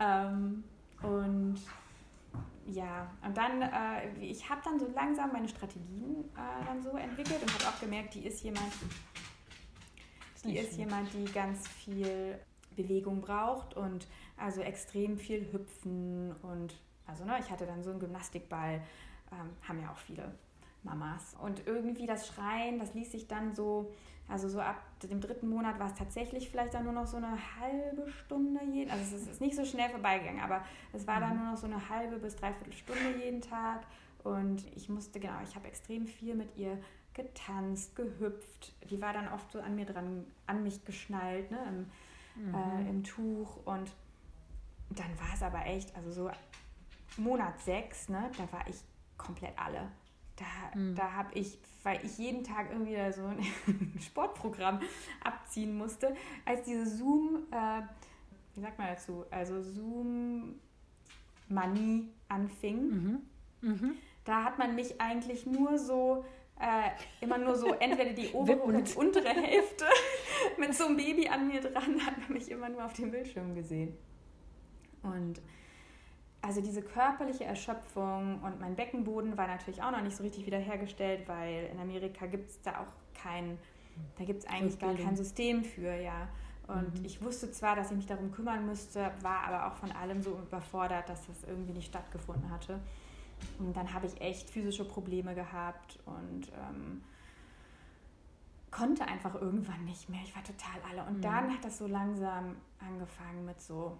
Ähm, 0.00 0.64
und 1.02 1.56
ja, 2.66 3.10
und 3.24 3.36
dann, 3.36 3.62
äh, 3.62 4.10
ich 4.20 4.48
habe 4.48 4.60
dann 4.64 4.78
so 4.78 4.88
langsam 4.94 5.32
meine 5.32 5.48
Strategien 5.48 6.24
äh, 6.36 6.64
dann 6.66 6.82
so 6.82 6.90
entwickelt 6.90 7.42
und 7.42 7.52
habe 7.54 7.74
auch 7.74 7.80
gemerkt, 7.80 8.14
die 8.14 8.26
ist 8.26 8.42
jemand, 8.42 8.72
die 10.44 10.58
ist 10.58 10.76
jemand, 10.76 11.12
die 11.14 11.24
ganz 11.32 11.66
viel 11.66 12.38
Bewegung 12.76 13.20
braucht 13.20 13.74
und 13.74 14.06
also 14.36 14.60
extrem 14.60 15.18
viel 15.18 15.50
hüpfen 15.52 16.32
und 16.42 16.74
also 17.06 17.24
ne, 17.24 17.38
ich 17.40 17.50
hatte 17.50 17.66
dann 17.66 17.82
so 17.82 17.90
einen 17.90 18.00
Gymnastikball, 18.00 18.82
ähm, 19.32 19.50
haben 19.66 19.80
ja 19.80 19.90
auch 19.90 19.98
viele 19.98 20.34
Mamas. 20.82 21.34
Und 21.40 21.66
irgendwie 21.66 22.06
das 22.06 22.26
Schreien, 22.26 22.78
das 22.78 22.94
ließ 22.94 23.12
sich 23.12 23.26
dann 23.26 23.54
so, 23.54 23.92
also 24.28 24.48
so 24.48 24.60
ab 24.60 24.82
dem 25.02 25.20
dritten 25.20 25.48
Monat 25.48 25.78
war 25.78 25.86
es 25.86 25.94
tatsächlich 25.94 26.50
vielleicht 26.50 26.74
dann 26.74 26.84
nur 26.84 26.92
noch 26.92 27.06
so 27.06 27.16
eine 27.16 27.38
halbe 27.60 28.10
Stunde 28.10 28.60
jeden, 28.64 28.90
also 28.90 29.16
es 29.16 29.26
ist 29.26 29.40
nicht 29.40 29.56
so 29.56 29.64
schnell 29.64 29.88
vorbeigegangen, 29.88 30.40
aber 30.40 30.62
es 30.92 31.06
war 31.06 31.20
dann 31.20 31.36
mhm. 31.36 31.42
nur 31.42 31.52
noch 31.52 31.58
so 31.58 31.66
eine 31.66 31.88
halbe 31.88 32.18
bis 32.18 32.36
dreiviertel 32.36 32.72
Stunde 32.72 33.24
jeden 33.24 33.40
Tag. 33.40 33.80
Und 34.24 34.64
ich 34.76 34.88
musste, 34.88 35.20
genau, 35.20 35.40
ich 35.44 35.54
habe 35.54 35.68
extrem 35.68 36.06
viel 36.06 36.34
mit 36.34 36.56
ihr 36.56 36.78
getanzt, 37.14 37.96
gehüpft. 37.96 38.72
Die 38.90 39.00
war 39.00 39.12
dann 39.12 39.28
oft 39.28 39.50
so 39.50 39.60
an 39.60 39.74
mir 39.74 39.86
dran, 39.86 40.26
an 40.46 40.62
mich 40.62 40.84
geschnallt, 40.84 41.50
ne, 41.50 41.86
im, 42.36 42.46
mhm. 42.48 42.54
äh, 42.54 42.90
im 42.90 43.04
Tuch. 43.04 43.56
Und 43.64 43.90
dann 44.90 45.18
war 45.18 45.34
es 45.34 45.42
aber 45.42 45.64
echt, 45.66 45.94
also 45.96 46.10
so 46.10 46.30
Monat 47.16 47.60
sechs, 47.60 48.08
ne, 48.08 48.30
da 48.36 48.50
war 48.52 48.66
ich 48.68 48.76
komplett 49.16 49.58
alle. 49.58 49.88
Da, 50.38 50.46
mhm. 50.78 50.94
da 50.94 51.12
habe 51.12 51.30
ich, 51.34 51.58
weil 51.82 51.98
ich 52.04 52.16
jeden 52.18 52.44
Tag 52.44 52.70
irgendwie 52.70 52.96
so 53.12 53.24
ein 53.26 53.44
Sportprogramm 54.00 54.80
abziehen 55.22 55.76
musste, 55.76 56.14
als 56.44 56.62
diese 56.62 56.86
Zoom, 56.86 57.46
äh, 57.50 57.82
wie 58.54 58.60
sagt 58.60 58.78
man 58.78 58.86
dazu, 58.88 59.24
also 59.30 59.60
Zoom-Manie 59.62 60.58
anfing, 62.28 62.88
mhm. 62.88 63.22
Mhm. 63.60 63.94
da 64.24 64.44
hat 64.44 64.58
man 64.58 64.76
mich 64.76 65.00
eigentlich 65.00 65.46
nur 65.46 65.76
so 65.78 66.24
äh, 66.60 66.90
immer 67.20 67.38
nur 67.38 67.56
so 67.56 67.72
entweder 67.80 68.12
die 68.12 68.28
obere 68.32 68.60
oder 68.62 68.82
die 68.82 68.94
untere 68.94 69.28
Hälfte 69.28 69.86
mit 70.58 70.74
so 70.74 70.86
einem 70.86 70.96
Baby 70.96 71.28
an 71.28 71.48
mir 71.48 71.60
dran, 71.60 72.04
hat 72.04 72.18
man 72.18 72.32
mich 72.32 72.50
immer 72.50 72.68
nur 72.68 72.84
auf 72.84 72.92
dem 72.92 73.10
Bildschirm 73.10 73.54
gesehen. 73.54 73.96
Und 75.02 75.40
also 76.40 76.60
diese 76.60 76.82
körperliche 76.82 77.44
Erschöpfung 77.44 78.40
und 78.42 78.60
mein 78.60 78.76
Beckenboden 78.76 79.36
war 79.36 79.48
natürlich 79.48 79.82
auch 79.82 79.90
noch 79.90 80.02
nicht 80.02 80.16
so 80.16 80.22
richtig 80.22 80.46
wiederhergestellt, 80.46 81.26
weil 81.28 81.68
in 81.72 81.80
Amerika 81.80 82.26
gibt 82.26 82.50
es 82.50 82.62
da 82.62 82.80
auch 82.80 83.20
kein, 83.20 83.58
da 84.16 84.24
gibt 84.24 84.44
es 84.44 84.48
eigentlich 84.48 84.78
gar 84.78 84.94
kein 84.94 85.16
System 85.16 85.64
für, 85.64 85.94
ja. 85.94 86.28
Und 86.68 86.98
mhm. 86.98 87.04
ich 87.04 87.22
wusste 87.22 87.50
zwar, 87.50 87.76
dass 87.76 87.90
ich 87.90 87.96
mich 87.96 88.06
darum 88.06 88.30
kümmern 88.30 88.66
müsste, 88.66 89.10
war 89.22 89.44
aber 89.46 89.66
auch 89.66 89.76
von 89.76 89.90
allem 89.90 90.22
so 90.22 90.38
überfordert, 90.38 91.08
dass 91.08 91.26
das 91.26 91.44
irgendwie 91.44 91.72
nicht 91.72 91.88
stattgefunden 91.88 92.50
hatte. 92.50 92.78
Und 93.58 93.76
dann 93.76 93.92
habe 93.92 94.06
ich 94.06 94.20
echt 94.20 94.50
physische 94.50 94.84
Probleme 94.84 95.34
gehabt 95.34 95.98
und 96.04 96.48
ähm, 96.48 97.02
konnte 98.70 99.06
einfach 99.06 99.34
irgendwann 99.34 99.84
nicht 99.84 100.08
mehr. 100.08 100.20
Ich 100.24 100.34
war 100.36 100.42
total 100.44 100.80
alle. 100.90 101.08
Und 101.08 101.18
mhm. 101.18 101.22
dann 101.22 101.52
hat 101.52 101.64
das 101.64 101.78
so 101.78 101.86
langsam 101.86 102.56
angefangen 102.78 103.44
mit 103.44 103.60
so 103.60 103.98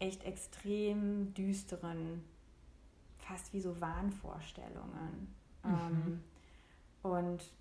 echt 0.00 0.24
extrem 0.24 1.32
düsteren, 1.34 2.24
fast 3.18 3.52
wie 3.52 3.60
so 3.60 3.80
Wahnvorstellungen. 3.80 5.34
Mhm. 5.62 5.70
Ähm, 5.70 6.24
und 7.02 7.52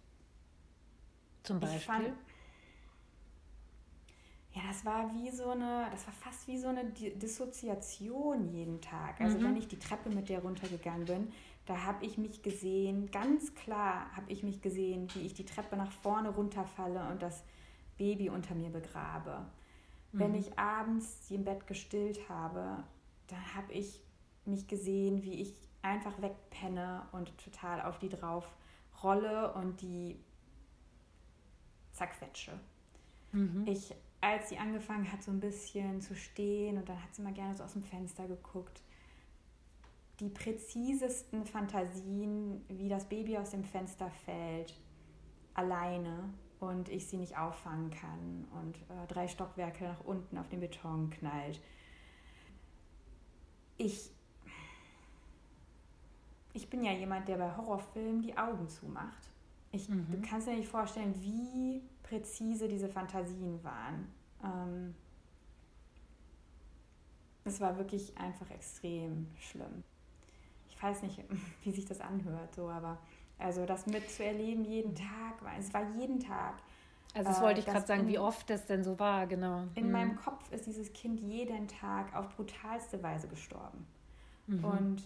zum 1.44 1.60
Beispiel? 1.60 1.80
Fand, 1.80 2.14
ja, 4.54 4.62
das 4.68 4.84
war 4.84 5.14
wie 5.14 5.30
so 5.30 5.52
eine, 5.52 5.88
das 5.92 6.08
war 6.08 6.14
fast 6.14 6.48
wie 6.48 6.58
so 6.58 6.70
eine 6.70 6.86
Dissoziation 6.86 8.50
jeden 8.50 8.82
Tag. 8.82 9.22
Also 9.22 9.38
mhm. 9.38 9.44
wenn 9.44 9.58
ich 9.58 9.68
die 9.68 9.80
Treppe 9.80 10.10
mit 10.10 10.30
der 10.30 10.42
runtergegangen 10.42 11.06
bin, 11.06 11.32
da 11.66 11.86
habe 11.86 12.04
ich 12.04 12.18
mich 12.18 12.42
gesehen, 12.42 13.12
ganz 13.12 13.54
klar 13.54 14.16
habe 14.16 14.32
ich 14.32 14.42
mich 14.44 14.62
gesehen, 14.62 15.08
wie 15.14 15.22
ich 15.22 15.36
die 15.36 15.46
Treppe 15.46 15.78
nach 15.78 15.92
vorne 15.92 16.30
runterfalle 16.30 17.08
und 17.12 17.22
das 17.22 17.44
Baby 17.98 18.30
unter 18.30 18.56
mir 18.56 18.70
begrabe. 18.70 19.46
Wenn 20.12 20.32
mhm. 20.32 20.38
ich 20.38 20.58
abends 20.58 21.28
sie 21.28 21.36
im 21.36 21.46
Bett 21.46 21.68
gestillt 21.68 22.28
habe, 22.30 22.84
dann 23.28 23.56
habe 23.56 23.72
ich 23.74 24.02
mich 24.46 24.68
gesehen, 24.68 25.24
wie 25.24 25.42
ich 25.42 25.54
einfach 25.82 26.22
wegpenne 26.22 27.04
und 27.12 27.38
total 27.38 27.82
auf 27.82 28.00
die 28.00 28.10
drauf 28.10 28.52
rolle 29.04 29.54
und 29.54 29.82
die 29.82 30.20
zerquetsche. 31.92 32.60
Mhm. 33.32 33.66
Ich, 33.68 33.94
als 34.22 34.50
sie 34.50 34.58
angefangen 34.58 35.12
hat, 35.12 35.24
so 35.24 35.32
ein 35.32 35.40
bisschen 35.40 36.02
zu 36.02 36.16
stehen 36.16 36.78
und 36.78 36.90
dann 36.90 37.02
hat 37.02 37.14
sie 37.14 37.22
mal 37.22 37.34
gerne 37.34 37.56
so 37.56 37.64
aus 37.64 37.74
dem 37.74 37.84
Fenster 37.84 38.28
geguckt, 38.28 38.82
die 40.20 40.30
präzisesten 40.30 41.46
Fantasien, 41.46 42.66
wie 42.68 42.90
das 42.90 43.08
Baby 43.08 43.38
aus 43.38 43.52
dem 43.52 43.64
Fenster 43.64 44.10
fällt, 44.26 44.78
alleine 45.54 46.34
und 46.60 46.90
ich 46.90 47.08
sie 47.08 47.18
nicht 47.18 47.38
auffangen 47.38 47.90
kann 47.90 48.48
und 48.60 48.76
äh, 48.90 49.08
drei 49.08 49.28
Stockwerke 49.28 49.86
nach 49.86 50.02
unten 50.02 50.38
auf 50.38 50.50
den 50.50 50.60
Beton 50.60 51.10
knallt. 51.10 51.62
Ich, 53.78 54.12
ich 56.54 56.70
bin 56.70 56.84
ja 56.84 56.92
jemand, 56.92 57.28
der 57.28 57.38
bei 57.38 57.56
Horrorfilmen 57.56 58.22
die 58.22 58.38
Augen 58.38 58.68
zumacht. 58.68 59.30
Ich, 59.72 59.88
mhm. 59.88 60.08
Du 60.12 60.22
kannst 60.22 60.48
dir 60.48 60.56
nicht 60.56 60.68
vorstellen, 60.68 61.14
wie 61.22 61.82
präzise 62.04 62.68
diese 62.68 62.90
Fantasien 62.90 63.64
waren. 63.64 64.08
Ähm, 64.44 64.96
es 67.46 67.62
war 67.62 67.78
wirklich 67.78 68.18
einfach 68.18 68.50
extrem 68.52 69.28
schlimm. 69.40 69.84
Ich 70.68 70.82
weiß 70.82 71.04
nicht, 71.04 71.24
wie 71.64 71.72
sich 71.72 71.86
das 71.86 72.02
anhört, 72.02 72.54
so, 72.56 72.70
aber 72.70 72.98
also 73.40 73.66
das 73.66 73.88
mitzuerleben 73.88 74.66
jeden 74.66 74.94
Tag, 74.94 75.42
es 75.58 75.74
war 75.74 75.90
jeden 75.98 76.20
Tag. 76.20 76.56
Also 77.14 77.30
das 77.30 77.42
wollte 77.42 77.60
ich 77.62 77.68
äh, 77.68 77.72
gerade 77.72 77.88
sagen, 77.88 78.02
in, 78.02 78.08
wie 78.08 78.20
oft 78.20 78.50
das 78.50 78.66
denn 78.66 78.84
so 78.84 79.00
war, 79.00 79.26
genau. 79.26 79.64
In 79.76 79.88
mhm. 79.88 79.92
meinem 79.92 80.16
Kopf 80.16 80.52
ist 80.52 80.68
dieses 80.68 80.94
Kind 80.94 81.20
jeden 81.20 81.68
Tag 81.68 82.16
auf 82.16 82.30
brutalste 82.36 83.02
Weise 83.02 83.28
gestorben. 83.28 83.88
Mhm. 84.48 84.64
Und 84.64 85.04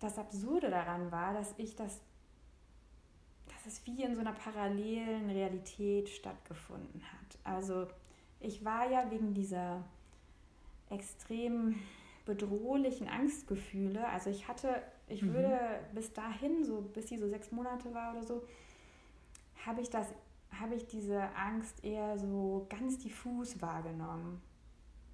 das 0.00 0.18
Absurde 0.18 0.68
daran 0.68 1.10
war, 1.10 1.32
dass 1.32 1.54
ich 1.56 1.76
das, 1.76 2.00
dass 3.46 3.66
es 3.66 3.86
wie 3.86 4.02
in 4.02 4.14
so 4.14 4.20
einer 4.20 4.32
parallelen 4.32 5.30
Realität 5.30 6.08
stattgefunden 6.08 7.02
hat. 7.02 7.38
Also 7.44 7.86
ich 8.40 8.64
war 8.64 8.90
ja 8.90 9.10
wegen 9.10 9.34
dieser 9.34 9.82
extrem 10.90 11.76
bedrohlichen 12.26 13.08
Angstgefühle, 13.08 14.06
also 14.08 14.28
ich 14.28 14.48
hatte 14.48 14.82
ich 15.08 15.22
mhm. 15.22 15.34
würde 15.34 15.58
bis 15.94 16.12
dahin, 16.12 16.64
so 16.64 16.80
bis 16.80 17.08
sie 17.08 17.18
so 17.18 17.28
sechs 17.28 17.50
Monate 17.52 17.92
war 17.94 18.12
oder 18.12 18.24
so, 18.24 18.42
habe 19.66 19.80
ich 19.80 19.90
das, 19.90 20.06
habe 20.50 20.74
ich 20.74 20.86
diese 20.86 21.22
Angst 21.34 21.84
eher 21.84 22.18
so 22.18 22.66
ganz 22.68 22.98
diffus 22.98 23.60
wahrgenommen. 23.60 24.40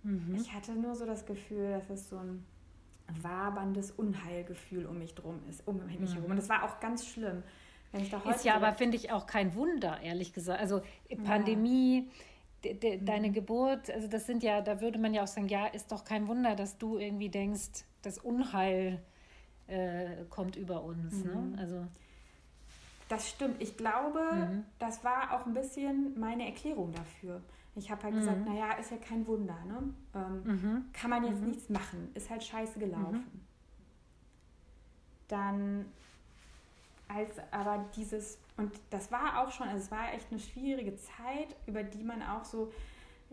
Mhm. 0.03 0.35
Ich 0.37 0.53
hatte 0.53 0.73
nur 0.73 0.95
so 0.95 1.07
das 1.07 1.27
Gefühl, 1.27 1.71
dass 1.71 1.91
es 1.91 2.09
so 2.09 2.19
ein 2.19 2.45
waberndes 3.23 3.91
Unheilgefühl 3.91 4.87
um 4.87 4.99
mich 4.99 5.15
drum 5.15 5.41
ist, 5.49 5.67
um 5.67 5.85
mich 5.87 5.99
mhm. 5.99 6.07
herum. 6.07 6.31
Und 6.31 6.37
das 6.37 6.49
war 6.49 6.65
auch 6.65 6.81
ganz 6.81 7.07
schlimm. 7.07 7.43
Wenn 7.93 8.03
ich 8.03 8.11
da 8.11 8.25
heute 8.25 8.37
ist 8.37 8.45
ja 8.45 8.57
aber, 8.57 8.73
finde 8.73 8.97
ich, 8.97 9.13
auch 9.13 9.27
kein 9.27 9.55
Wunder, 9.55 10.01
ehrlich 10.01 10.33
gesagt. 10.33 10.61
Also 10.61 10.83
Pandemie, 11.25 12.09
ja. 12.65 12.73
de, 12.73 12.75
de, 12.75 13.05
deine 13.05 13.29
mhm. 13.29 13.35
Geburt, 13.35 13.91
also 13.91 14.09
das 14.09 14.27
sind 14.27 14.43
ja, 14.43 14.61
da 14.61 14.81
würde 14.81 14.99
man 14.99 15.15
ja 15.15 15.23
auch 15.23 15.29
sagen, 15.29 15.49
ja, 15.49 15.67
ist 15.67 15.93
doch 15.93 16.05
kein 16.05 16.27
Wunder, 16.27 16.57
dass 16.57 16.77
du 16.79 16.99
irgendwie 16.99 17.29
denkst, 17.29 17.85
das 18.03 18.19
Unheil 18.19 19.01
äh, 19.67 20.25
kommt 20.31 20.57
über 20.57 20.83
uns. 20.83 21.25
Ne? 21.25 21.35
Mhm. 21.35 21.53
Ne? 21.53 21.59
Also 21.59 21.87
das 23.09 23.29
stimmt. 23.29 23.61
Ich 23.61 23.77
glaube, 23.77 24.21
mhm. 24.33 24.65
das 24.79 25.05
war 25.05 25.33
auch 25.35 25.47
ein 25.47 25.55
bisschen 25.55 26.19
meine 26.19 26.47
Erklärung 26.47 26.93
dafür. 26.93 27.41
Ich 27.77 27.91
habe 27.91 28.05
halt 28.05 28.15
mhm. 28.15 28.19
gesagt, 28.21 28.47
naja, 28.47 28.73
ist 28.73 28.91
ja 28.91 28.97
kein 28.97 29.27
Wunder, 29.27 29.57
ne? 29.67 29.83
Ähm, 30.15 30.43
mhm. 30.45 30.85
Kann 30.93 31.11
man 31.11 31.25
jetzt 31.25 31.41
mhm. 31.41 31.49
nichts 31.49 31.69
machen, 31.69 32.11
ist 32.15 32.31
halt 32.31 32.43
scheiße 32.43 32.79
gelaufen. 32.79 33.27
Mhm. 33.33 33.41
Dann, 35.29 35.87
als 37.09 37.33
aber 37.51 37.85
dieses, 37.97 38.39
und 38.57 38.73
das 38.91 39.11
war 39.11 39.43
auch 39.43 39.51
schon, 39.51 39.67
also 39.69 39.85
es 39.85 39.91
war 39.91 40.13
echt 40.15 40.31
eine 40.31 40.41
schwierige 40.41 40.95
Zeit, 40.97 41.57
über 41.67 41.83
die 41.83 42.05
man 42.05 42.23
auch 42.23 42.45
so 42.45 42.71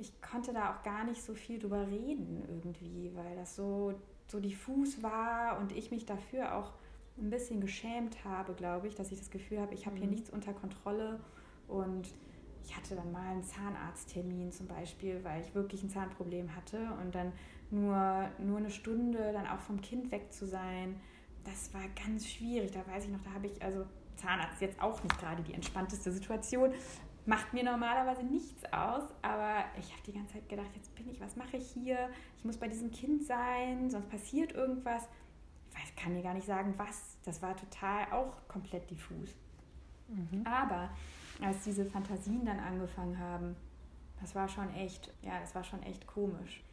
ich 0.02 0.22
konnte 0.22 0.52
da 0.54 0.74
auch 0.74 0.84
gar 0.84 1.04
nicht 1.04 1.22
so 1.22 1.34
viel 1.34 1.60
drüber 1.60 1.88
reden 1.88 2.44
irgendwie, 2.48 3.12
weil 3.14 3.36
das 3.36 3.56
so, 3.56 3.94
so 4.32 4.40
diffus 4.40 5.04
war 5.04 5.60
und 5.60 5.72
ich 5.74 5.92
mich 5.92 6.06
dafür 6.06 6.56
auch 6.56 6.72
ein 7.18 7.30
bisschen 7.30 7.60
geschämt 7.60 8.24
habe, 8.24 8.54
glaube 8.54 8.88
ich, 8.88 8.96
dass 8.96 9.12
ich 9.12 9.20
das 9.20 9.30
Gefühl 9.30 9.60
habe, 9.60 9.74
ich 9.74 9.86
habe 9.86 9.98
hier 9.98 10.06
mhm. 10.06 10.14
nichts 10.14 10.30
unter 10.30 10.54
Kontrolle 10.54 11.20
und 11.68 12.08
ich 12.64 12.76
hatte 12.76 12.96
dann 12.96 13.12
mal 13.12 13.32
einen 13.32 13.44
Zahnarzttermin 13.44 14.52
zum 14.52 14.68
Beispiel, 14.68 15.24
weil 15.24 15.42
ich 15.42 15.54
wirklich 15.54 15.84
ein 15.84 15.90
Zahnproblem 15.90 16.56
hatte 16.56 16.78
und 17.02 17.14
dann 17.14 17.34
nur, 17.70 18.30
nur 18.40 18.58
eine 18.58 18.70
Stunde 18.70 19.34
dann 19.34 19.48
auch 19.48 19.60
vom 19.60 19.82
Kind 19.82 20.12
weg 20.12 20.32
zu 20.32 20.46
sein, 20.46 21.00
das 21.44 21.74
war 21.74 21.82
ganz 22.06 22.28
schwierig. 22.28 22.72
Da 22.72 22.86
weiß 22.88 23.06
ich 23.06 23.12
noch, 23.12 23.22
da 23.22 23.32
habe 23.32 23.48
ich, 23.48 23.62
also 23.62 23.86
Zahnarzt 24.16 24.62
jetzt 24.62 24.80
auch 24.82 25.02
nicht 25.04 25.18
gerade 25.20 25.42
die 25.42 25.54
entspannteste 25.54 26.12
Situation, 26.12 26.74
macht 27.26 27.54
mir 27.54 27.64
normalerweise 27.64 28.24
nichts 28.24 28.64
aus, 28.74 29.04
aber 29.22 29.66
ich 29.80 29.92
habe 29.92 30.02
die 30.06 30.14
ganze 30.14 30.34
Zeit 30.34 30.50
gedacht, 30.50 30.70
jetzt 30.76 30.94
bin 30.96 31.10
ich, 31.10 31.20
was 31.22 31.36
mache 31.36 31.58
ich 31.58 31.68
hier? 31.72 32.10
Ich 32.38 32.46
muss 32.46 32.58
bei 32.58 32.68
diesem 32.68 32.92
Kind 32.92 33.24
sein, 33.24 33.90
sonst 33.90 34.10
passiert 34.10 34.54
irgendwas. 34.54 35.08
Ich 35.70 35.78
weiß, 35.78 35.96
kann 35.96 36.16
dir 36.16 36.24
gar 36.24 36.34
nicht 36.34 36.48
sagen, 36.48 36.74
was. 36.78 37.18
Das 37.24 37.42
war 37.42 37.56
total 37.56 38.12
auch 38.12 38.48
komplett 38.48 38.90
diffus. 38.90 39.36
Mhm. 40.08 40.46
Aber 40.46 40.90
als 41.42 41.64
diese 41.64 41.86
Fantasien 41.86 42.46
dann 42.46 42.60
angefangen 42.60 43.18
haben, 43.20 43.56
das 44.20 44.36
war 44.36 44.48
schon 44.48 44.74
echt, 44.76 45.14
ja, 45.22 45.40
das 45.40 45.56
war 45.56 45.64
schon 45.64 45.82
echt 45.84 46.06
komisch. 46.08 46.64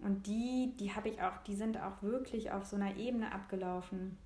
Und 0.00 0.26
die, 0.26 0.74
die 0.78 0.94
habe 0.94 1.08
ich 1.08 1.20
auch, 1.22 1.38
die 1.46 1.56
sind 1.56 1.76
auch 1.76 2.02
wirklich 2.02 2.50
auf 2.50 2.64
so 2.64 2.76
einer 2.76 2.96
Ebene 2.96 3.32
abgelaufen. 3.32 4.16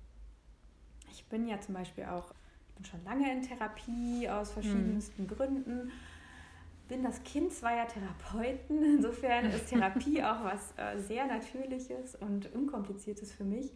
Ich 1.11 1.25
bin 1.27 1.47
ja 1.47 1.59
zum 1.59 1.73
Beispiel 1.73 2.05
auch, 2.05 2.33
bin 2.75 2.85
schon 2.85 3.03
lange 3.03 3.31
in 3.31 3.41
Therapie 3.41 4.29
aus 4.29 4.51
verschiedensten 4.51 5.23
mhm. 5.23 5.27
Gründen. 5.27 5.91
Bin 6.87 7.03
das 7.03 7.23
Kind 7.23 7.53
zweier 7.53 7.87
Therapeuten. 7.87 8.83
Insofern 8.97 9.45
ist 9.45 9.69
Therapie 9.69 10.21
auch 10.23 10.43
was 10.43 10.73
äh, 10.77 10.99
sehr 10.99 11.25
Natürliches 11.25 12.15
und 12.15 12.53
Unkompliziertes 12.53 13.31
für 13.31 13.43
mich. 13.43 13.71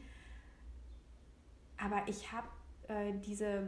Aber 1.78 2.04
ich 2.08 2.32
habe 2.32 2.48
äh, 2.88 3.14
diese, 3.26 3.68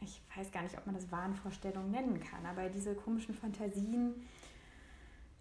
ich 0.00 0.22
weiß 0.34 0.50
gar 0.50 0.62
nicht, 0.62 0.76
ob 0.78 0.86
man 0.86 0.94
das 0.94 1.10
Wahnvorstellung 1.12 1.90
nennen 1.90 2.20
kann, 2.20 2.46
aber 2.46 2.68
diese 2.68 2.94
komischen 2.94 3.34
Fantasien, 3.34 4.14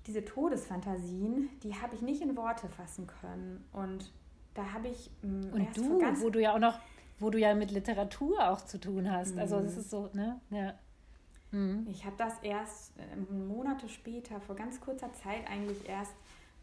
diese 0.05 0.25
Todesfantasien, 0.25 1.49
die 1.63 1.75
habe 1.75 1.95
ich 1.95 2.01
nicht 2.01 2.21
in 2.21 2.35
Worte 2.35 2.67
fassen 2.67 3.07
können. 3.07 3.63
Und 3.71 4.11
da 4.53 4.73
habe 4.73 4.87
ich. 4.87 5.09
Mh, 5.21 5.47
mm, 5.47 5.53
Und 5.53 5.77
du, 5.77 6.01
wo 6.21 6.29
du 6.29 6.41
ja 6.41 6.53
auch 6.53 6.59
noch, 6.59 6.79
wo 7.19 7.29
du 7.29 7.37
ja 7.37 7.53
mit 7.53 7.71
Literatur 7.71 8.49
auch 8.49 8.61
zu 8.65 8.79
tun 8.79 9.11
hast. 9.11 9.35
Mhm. 9.35 9.39
Also 9.39 9.59
das 9.59 9.77
ist 9.77 9.89
so, 9.89 10.09
ne? 10.13 10.39
Ja. 10.49 10.73
Mhm. 11.51 11.87
Ich 11.89 12.05
habe 12.05 12.15
das 12.17 12.33
erst 12.41 12.93
äh, 12.97 13.33
Monate 13.33 13.89
später, 13.89 14.39
vor 14.41 14.55
ganz 14.55 14.79
kurzer 14.79 15.11
Zeit 15.13 15.49
eigentlich 15.49 15.87
erst 15.87 16.13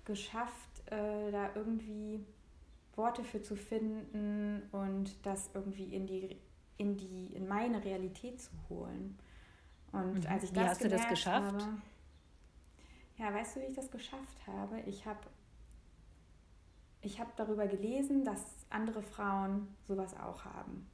geschafft, 0.05 0.71
äh, 0.87 1.31
da 1.31 1.51
irgendwie 1.55 2.25
Worte 2.95 3.25
für 3.25 3.43
zu 3.43 3.57
finden 3.57 4.63
und 4.73 5.15
das 5.25 5.51
irgendwie 5.53 5.95
in 5.95 6.07
die, 6.07 6.37
in 6.79 6.97
die, 6.97 7.35
in 7.35 7.47
meine 7.47 7.85
Realität 7.85 8.41
zu 8.41 8.51
holen. 8.69 9.19
Und 9.93 10.25
mhm. 10.25 10.31
als 10.31 10.45
ich 10.45 10.53
das 10.53 10.65
Wie 10.65 10.69
hast 10.69 10.85
du 10.85 10.89
das 10.89 11.09
geschafft? 11.09 11.63
Habe, 11.63 11.83
ja, 13.19 13.35
weißt 13.35 13.57
du, 13.57 13.61
wie 13.61 13.67
ich 13.67 13.77
das 13.77 13.91
geschafft 13.91 14.47
habe? 14.47 14.81
Ich 14.87 15.05
habe 15.07 15.21
ich 17.07 17.21
hab 17.21 17.37
darüber 17.37 17.67
gelesen, 17.67 18.25
dass 18.25 18.67
andere 18.69 19.01
Frauen 19.01 19.69
sowas 19.85 20.15
auch 20.19 20.45
haben. 20.45 20.87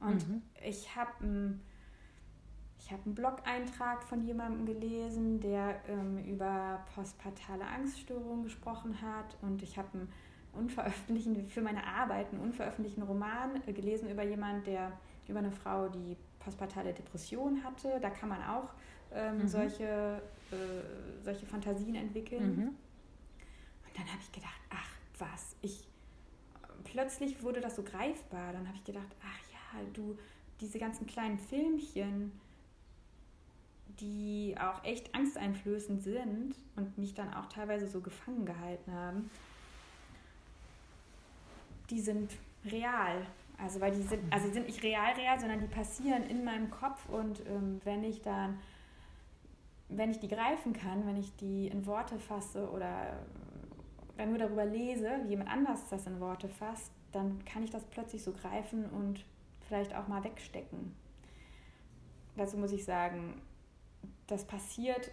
Und 0.00 0.28
mhm. 0.28 0.42
ich 0.64 0.96
habe 0.96 1.10
einen 1.20 1.60
hab 2.90 3.00
Blog-Eintrag 3.04 4.02
von 4.02 4.24
jemandem 4.24 4.66
gelesen, 4.66 5.40
der 5.40 5.80
ähm, 5.88 6.18
über 6.24 6.84
postpartale 6.94 7.66
Angststörungen 7.66 8.42
gesprochen 8.44 9.00
hat. 9.00 9.36
Und 9.42 9.62
ich 9.62 9.78
habe 9.78 9.88
einen 9.92 10.12
unveröffentlichten, 10.52 11.46
für 11.48 11.62
meine 11.62 11.86
Arbeit 11.86 12.32
einen 12.32 12.40
unveröffentlichten 12.40 13.02
Roman 13.02 13.62
äh, 13.66 13.72
gelesen 13.72 14.10
über 14.10 14.24
jemanden, 14.24 14.64
der 14.64 14.92
über 15.28 15.38
eine 15.38 15.52
Frau, 15.52 15.88
die 15.88 16.16
postpartale 16.40 16.92
Depression 16.92 17.62
hatte. 17.62 17.98
Da 18.00 18.10
kann 18.10 18.30
man 18.30 18.42
auch 18.42 18.70
ähm, 19.12 19.38
mhm. 19.38 19.48
solche, 19.48 20.22
äh, 20.50 21.22
solche 21.22 21.46
Fantasien 21.46 21.94
entwickeln. 21.94 22.56
Mhm. 22.56 22.68
Und 22.68 23.98
dann 23.98 24.06
habe 24.06 24.18
ich 24.20 24.32
gedacht, 24.32 24.60
ach 24.70 25.01
was, 25.22 25.56
ich 25.62 25.86
plötzlich 26.84 27.42
wurde 27.42 27.60
das 27.60 27.76
so 27.76 27.82
greifbar. 27.82 28.52
Dann 28.52 28.66
habe 28.66 28.76
ich 28.76 28.84
gedacht, 28.84 29.16
ach 29.22 29.52
ja, 29.52 29.80
du, 29.94 30.18
diese 30.60 30.78
ganzen 30.78 31.06
kleinen 31.06 31.38
Filmchen, 31.38 32.32
die 34.00 34.54
auch 34.58 34.84
echt 34.84 35.14
angsteinflößend 35.14 36.02
sind 36.02 36.54
und 36.76 36.98
mich 36.98 37.14
dann 37.14 37.32
auch 37.34 37.46
teilweise 37.46 37.86
so 37.86 38.00
gefangen 38.00 38.46
gehalten 38.46 38.92
haben, 38.92 39.30
die 41.90 42.00
sind 42.00 42.32
real. 42.64 43.26
Also 43.58 43.80
weil 43.80 43.92
die 43.92 44.02
sind, 44.02 44.32
also 44.32 44.50
sind 44.50 44.66
nicht 44.66 44.82
real 44.82 45.14
real, 45.14 45.38
sondern 45.38 45.60
die 45.60 45.66
passieren 45.66 46.24
in 46.24 46.42
meinem 46.42 46.70
Kopf 46.70 47.08
und 47.08 47.40
ähm, 47.46 47.80
wenn 47.84 48.02
ich 48.02 48.22
dann 48.22 48.58
wenn 49.94 50.10
ich 50.10 50.20
die 50.20 50.28
greifen 50.28 50.72
kann, 50.72 51.06
wenn 51.06 51.18
ich 51.18 51.36
die 51.36 51.68
in 51.68 51.84
Worte 51.86 52.18
fasse 52.18 52.70
oder 52.70 53.18
dann 54.16 54.30
nur 54.30 54.38
darüber 54.38 54.64
lese, 54.64 55.20
wie 55.24 55.30
jemand 55.30 55.50
anders 55.50 55.88
das 55.88 56.06
in 56.06 56.20
Worte 56.20 56.48
fasst, 56.48 56.92
dann 57.12 57.44
kann 57.44 57.62
ich 57.62 57.70
das 57.70 57.84
plötzlich 57.84 58.22
so 58.22 58.32
greifen 58.32 58.86
und 58.86 59.24
vielleicht 59.68 59.94
auch 59.94 60.08
mal 60.08 60.22
wegstecken. 60.24 60.94
Dazu 62.36 62.56
muss 62.56 62.72
ich 62.72 62.84
sagen, 62.84 63.40
das 64.26 64.44
passiert, 64.44 65.10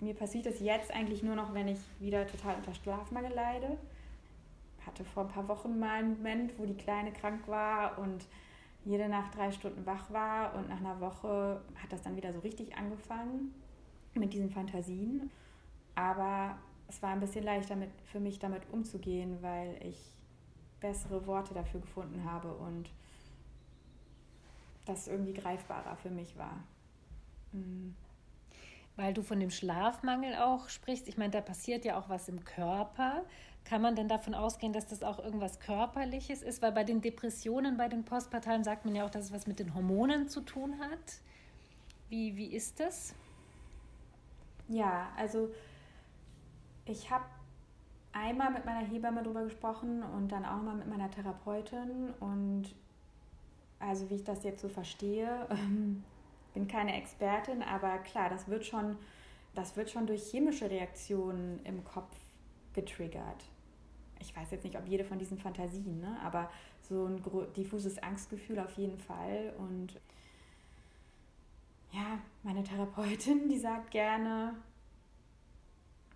mir 0.00 0.14
passiert 0.14 0.46
das 0.46 0.60
jetzt 0.60 0.92
eigentlich 0.92 1.22
nur 1.22 1.36
noch, 1.36 1.54
wenn 1.54 1.68
ich 1.68 1.78
wieder 2.00 2.26
total 2.26 2.56
unter 2.56 2.74
Schlafmangel 2.74 3.32
leide. 3.32 3.78
Ich 4.80 4.86
hatte 4.86 5.04
vor 5.04 5.24
ein 5.24 5.30
paar 5.30 5.48
Wochen 5.48 5.78
mal 5.78 5.98
einen 5.98 6.16
Moment, 6.16 6.58
wo 6.58 6.66
die 6.66 6.76
Kleine 6.76 7.12
krank 7.12 7.48
war 7.48 7.98
und 7.98 8.26
jede 8.84 9.08
Nacht 9.08 9.34
drei 9.34 9.50
Stunden 9.50 9.86
wach 9.86 10.10
war 10.10 10.54
und 10.56 10.68
nach 10.68 10.80
einer 10.80 11.00
Woche 11.00 11.62
hat 11.82 11.90
das 11.90 12.02
dann 12.02 12.16
wieder 12.16 12.34
so 12.34 12.40
richtig 12.40 12.76
angefangen 12.76 13.54
mit 14.12 14.34
diesen 14.34 14.50
Fantasien. 14.50 15.30
Aber 15.94 16.58
es 16.88 17.02
war 17.02 17.10
ein 17.10 17.20
bisschen 17.20 17.44
leichter 17.44 17.76
mit, 17.76 17.90
für 18.04 18.20
mich 18.20 18.38
damit 18.38 18.62
umzugehen, 18.70 19.38
weil 19.42 19.76
ich 19.82 19.98
bessere 20.80 21.26
Worte 21.26 21.54
dafür 21.54 21.80
gefunden 21.80 22.24
habe 22.24 22.52
und 22.52 22.90
das 24.84 25.08
irgendwie 25.08 25.32
greifbarer 25.32 25.96
für 25.96 26.10
mich 26.10 26.36
war. 26.36 26.62
Mhm. 27.52 27.94
Weil 28.96 29.14
du 29.14 29.22
von 29.22 29.40
dem 29.40 29.50
Schlafmangel 29.50 30.36
auch 30.36 30.68
sprichst. 30.68 31.08
Ich 31.08 31.16
meine, 31.16 31.30
da 31.30 31.40
passiert 31.40 31.84
ja 31.84 31.98
auch 31.98 32.08
was 32.08 32.28
im 32.28 32.44
Körper. 32.44 33.24
Kann 33.64 33.80
man 33.80 33.96
denn 33.96 34.08
davon 34.08 34.34
ausgehen, 34.34 34.72
dass 34.72 34.86
das 34.86 35.02
auch 35.02 35.18
irgendwas 35.18 35.58
Körperliches 35.58 36.42
ist? 36.42 36.62
Weil 36.62 36.72
bei 36.72 36.84
den 36.84 37.00
Depressionen, 37.00 37.76
bei 37.76 37.88
den 37.88 38.04
Postpartalen 38.04 38.62
sagt 38.62 38.84
man 38.84 38.94
ja 38.94 39.04
auch, 39.04 39.10
dass 39.10 39.24
es 39.24 39.32
was 39.32 39.46
mit 39.46 39.58
den 39.58 39.74
Hormonen 39.74 40.28
zu 40.28 40.42
tun 40.42 40.78
hat. 40.78 41.20
Wie, 42.08 42.36
wie 42.36 42.54
ist 42.54 42.78
das? 42.78 43.14
Ja, 44.68 45.08
also 45.16 45.50
ich 46.86 47.10
habe 47.10 47.24
einmal 48.12 48.52
mit 48.52 48.64
meiner 48.64 48.86
Hebamme 48.86 49.22
darüber 49.22 49.44
gesprochen 49.44 50.02
und 50.02 50.28
dann 50.30 50.44
auch 50.44 50.62
mal 50.62 50.74
mit 50.74 50.88
meiner 50.88 51.10
Therapeutin. 51.10 52.12
Und 52.20 52.74
also 53.78 54.08
wie 54.10 54.16
ich 54.16 54.24
das 54.24 54.44
jetzt 54.44 54.60
so 54.60 54.68
verstehe, 54.68 55.46
bin 56.54 56.68
keine 56.68 56.96
Expertin, 56.96 57.62
aber 57.62 57.98
klar, 57.98 58.30
das 58.30 58.48
wird 58.48 58.64
schon, 58.64 58.96
das 59.54 59.76
wird 59.76 59.90
schon 59.90 60.06
durch 60.06 60.22
chemische 60.30 60.70
Reaktionen 60.70 61.60
im 61.64 61.84
Kopf 61.84 62.16
getriggert 62.72 63.44
ich 64.24 64.36
weiß 64.36 64.50
jetzt 64.50 64.64
nicht, 64.64 64.76
ob 64.76 64.86
jede 64.86 65.04
von 65.04 65.18
diesen 65.18 65.38
Fantasien, 65.38 66.00
ne? 66.00 66.16
aber 66.22 66.50
so 66.80 67.06
ein 67.06 67.22
diffuses 67.56 68.02
Angstgefühl 68.02 68.58
auf 68.58 68.72
jeden 68.72 68.98
Fall. 68.98 69.54
Und 69.58 70.00
ja, 71.92 72.18
meine 72.42 72.64
Therapeutin, 72.64 73.48
die 73.48 73.58
sagt 73.58 73.90
gerne, 73.90 74.54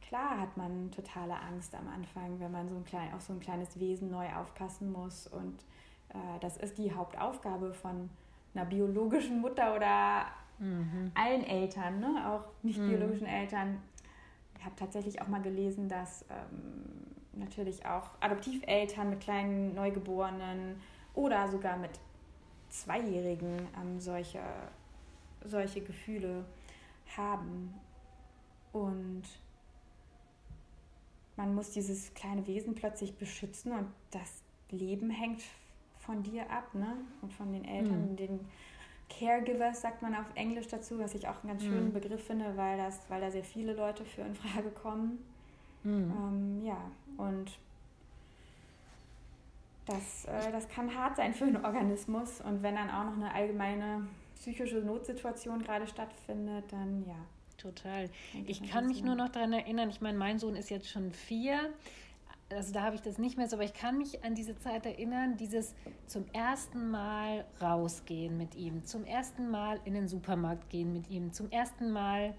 klar 0.08 0.40
hat 0.40 0.56
man 0.56 0.90
totale 0.90 1.38
Angst 1.38 1.74
am 1.74 1.86
Anfang, 1.86 2.40
wenn 2.40 2.50
man 2.50 2.66
so 2.68 2.74
ein 2.76 2.84
klein, 2.84 3.12
auf 3.12 3.20
so 3.20 3.34
ein 3.34 3.40
kleines 3.40 3.78
Wesen 3.78 4.10
neu 4.10 4.26
aufpassen 4.34 4.90
muss. 4.90 5.26
Und 5.26 5.60
äh, 6.08 6.40
das 6.40 6.56
ist 6.56 6.78
die 6.78 6.92
Hauptaufgabe 6.92 7.74
von 7.74 8.08
einer 8.54 8.64
biologischen 8.64 9.40
Mutter 9.40 9.76
oder 9.76 10.26
mhm. 10.58 11.12
allen 11.14 11.44
Eltern, 11.44 12.00
ne? 12.00 12.24
auch 12.26 12.44
nicht 12.62 12.78
mhm. 12.78 12.88
biologischen 12.88 13.26
Eltern. 13.26 13.82
Ich 14.58 14.64
habe 14.64 14.74
tatsächlich 14.76 15.20
auch 15.20 15.28
mal 15.28 15.42
gelesen, 15.42 15.88
dass 15.88 16.24
ähm, 16.30 17.38
natürlich 17.38 17.84
auch 17.84 18.10
Adoptiveltern 18.20 19.10
mit 19.10 19.20
kleinen 19.20 19.74
Neugeborenen 19.74 20.80
oder 21.14 21.48
sogar 21.48 21.76
mit 21.76 22.00
Zweijährigen 22.70 23.68
ähm, 23.80 24.00
solche, 24.00 24.40
solche 25.44 25.82
Gefühle 25.82 26.46
haben. 27.14 27.74
Und 28.72 29.24
man 31.38 31.54
muss 31.54 31.70
dieses 31.70 32.12
kleine 32.14 32.46
Wesen 32.46 32.74
plötzlich 32.74 33.14
beschützen 33.14 33.72
und 33.72 33.86
das 34.10 34.42
Leben 34.70 35.08
hängt 35.08 35.40
von 36.00 36.22
dir 36.22 36.50
ab 36.50 36.74
ne? 36.74 36.96
und 37.22 37.32
von 37.32 37.52
den 37.52 37.64
Eltern, 37.64 38.10
mhm. 38.10 38.16
den 38.16 38.40
Caregivers, 39.08 39.80
sagt 39.80 40.02
man 40.02 40.14
auf 40.14 40.26
Englisch 40.34 40.66
dazu, 40.66 40.98
was 40.98 41.14
ich 41.14 41.28
auch 41.28 41.42
einen 41.42 41.52
ganz 41.52 41.62
schönen 41.62 41.88
mhm. 41.88 41.92
Begriff 41.92 42.26
finde, 42.26 42.56
weil, 42.56 42.76
das, 42.76 43.00
weil 43.08 43.20
da 43.20 43.30
sehr 43.30 43.44
viele 43.44 43.72
Leute 43.72 44.04
für 44.04 44.22
in 44.22 44.34
Frage 44.34 44.70
kommen. 44.70 45.24
Mhm. 45.84 46.12
Ähm, 46.18 46.66
ja, 46.66 46.90
und 47.16 47.56
das, 49.86 50.24
äh, 50.24 50.50
das 50.50 50.68
kann 50.68 50.94
hart 50.94 51.16
sein 51.16 51.32
für 51.32 51.44
einen 51.44 51.64
Organismus. 51.64 52.40
Und 52.40 52.62
wenn 52.62 52.74
dann 52.74 52.90
auch 52.90 53.04
noch 53.04 53.16
eine 53.16 53.32
allgemeine 53.32 54.08
psychische 54.34 54.78
Notsituation 54.78 55.62
gerade 55.62 55.86
stattfindet, 55.86 56.64
dann 56.70 57.04
ja. 57.06 57.14
Total. 57.58 58.08
Ich 58.46 58.62
kann 58.70 58.86
mich 58.86 59.02
nur 59.02 59.14
noch 59.14 59.28
daran 59.28 59.52
erinnern, 59.52 59.90
ich 59.90 60.00
meine, 60.00 60.16
mein 60.16 60.38
Sohn 60.38 60.56
ist 60.56 60.70
jetzt 60.70 60.88
schon 60.88 61.12
vier, 61.12 61.58
also 62.50 62.72
da 62.72 62.82
habe 62.82 62.94
ich 62.94 63.02
das 63.02 63.18
nicht 63.18 63.36
mehr 63.36 63.48
so, 63.48 63.56
aber 63.56 63.64
ich 63.64 63.74
kann 63.74 63.98
mich 63.98 64.24
an 64.24 64.34
diese 64.34 64.58
Zeit 64.58 64.86
erinnern, 64.86 65.36
dieses 65.36 65.74
zum 66.06 66.24
ersten 66.32 66.90
Mal 66.90 67.44
rausgehen 67.60 68.38
mit 68.38 68.54
ihm, 68.54 68.84
zum 68.84 69.04
ersten 69.04 69.50
Mal 69.50 69.80
in 69.84 69.94
den 69.94 70.08
Supermarkt 70.08 70.70
gehen 70.70 70.92
mit 70.92 71.10
ihm, 71.10 71.32
zum 71.32 71.50
ersten 71.50 71.90
Mal 71.90 72.34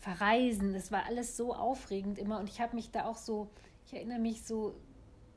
verreisen. 0.00 0.74
Das 0.74 0.92
war 0.92 1.06
alles 1.06 1.36
so 1.36 1.54
aufregend 1.54 2.18
immer 2.18 2.38
und 2.40 2.48
ich 2.48 2.60
habe 2.60 2.74
mich 2.74 2.90
da 2.90 3.06
auch 3.06 3.16
so, 3.16 3.48
ich 3.86 3.94
erinnere 3.94 4.18
mich 4.18 4.42
so, 4.42 4.74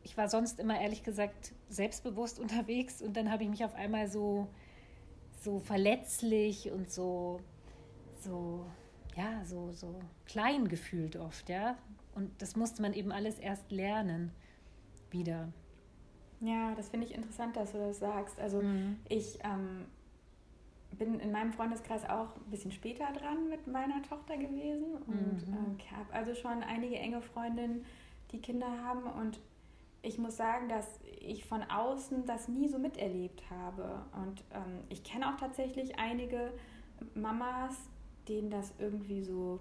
ich 0.04 0.18
war 0.18 0.28
sonst 0.28 0.60
immer 0.60 0.82
ehrlich 0.82 1.04
gesagt 1.04 1.54
selbstbewusst 1.70 2.40
unterwegs 2.40 3.02
und 3.02 3.16
dann 3.16 3.32
habe 3.32 3.44
ich 3.44 3.50
mich 3.50 3.64
auf 3.64 3.76
einmal 3.76 4.10
so 4.10 4.48
so 5.40 5.60
verletzlich 5.60 6.72
und 6.72 6.92
so, 6.92 7.40
so, 8.20 8.66
ja, 9.18 9.44
so, 9.46 9.72
so 9.72 10.00
klein 10.26 10.68
gefühlt 10.68 11.18
oft, 11.18 11.50
ja. 11.50 11.76
Und 12.14 12.42
das 12.42 12.56
musste 12.56 12.82
man 12.82 12.94
eben 12.94 13.12
alles 13.12 13.40
erst 13.40 13.72
lernen 13.72 14.32
wieder. 15.12 15.50
Ja, 16.40 16.76
das 16.76 16.90
finde 16.90 17.08
ich 17.08 17.16
interessant, 17.16 17.56
dass 17.56 17.72
du 17.72 17.80
das 17.80 18.00
sagst. 18.00 18.40
Also 18.40 18.62
mhm. 18.62 18.98
ich 19.10 19.40
ähm, 19.44 19.86
bin 20.98 21.20
in 21.20 21.32
meinem 21.32 21.52
Freundeskreis 21.52 22.08
auch 22.08 22.36
ein 22.36 22.52
bisschen 22.52 22.72
später 22.72 23.12
dran 23.14 23.50
mit 23.50 23.66
meiner 23.68 24.02
Tochter 24.04 24.38
gewesen 24.38 24.96
und 25.08 25.48
mhm. 25.48 25.78
äh, 25.80 25.96
habe 25.96 26.14
also 26.14 26.36
schon 26.36 26.64
einige 26.64 26.98
enge 26.98 27.22
Freundinnen, 27.22 27.86
die 28.32 28.40
Kinder 28.40 28.68
haben 28.84 29.04
und 29.04 29.40
ich 30.04 30.20
muss 30.20 30.38
sagen, 30.38 30.70
dass 30.70 31.00
ich 31.20 31.46
von 31.46 31.64
außen 31.64 32.26
das 32.26 32.48
nie 32.48 32.68
so 32.68 32.78
miterlebt 32.78 33.44
habe. 33.50 34.06
Und 34.14 34.44
ähm, 34.54 34.84
ich 34.90 35.04
kenne 35.04 35.28
auch 35.28 35.38
tatsächlich 35.38 35.98
einige 35.98 36.54
Mamas, 37.14 37.90
denen 38.28 38.50
das 38.50 38.74
irgendwie 38.80 39.22
so 39.24 39.60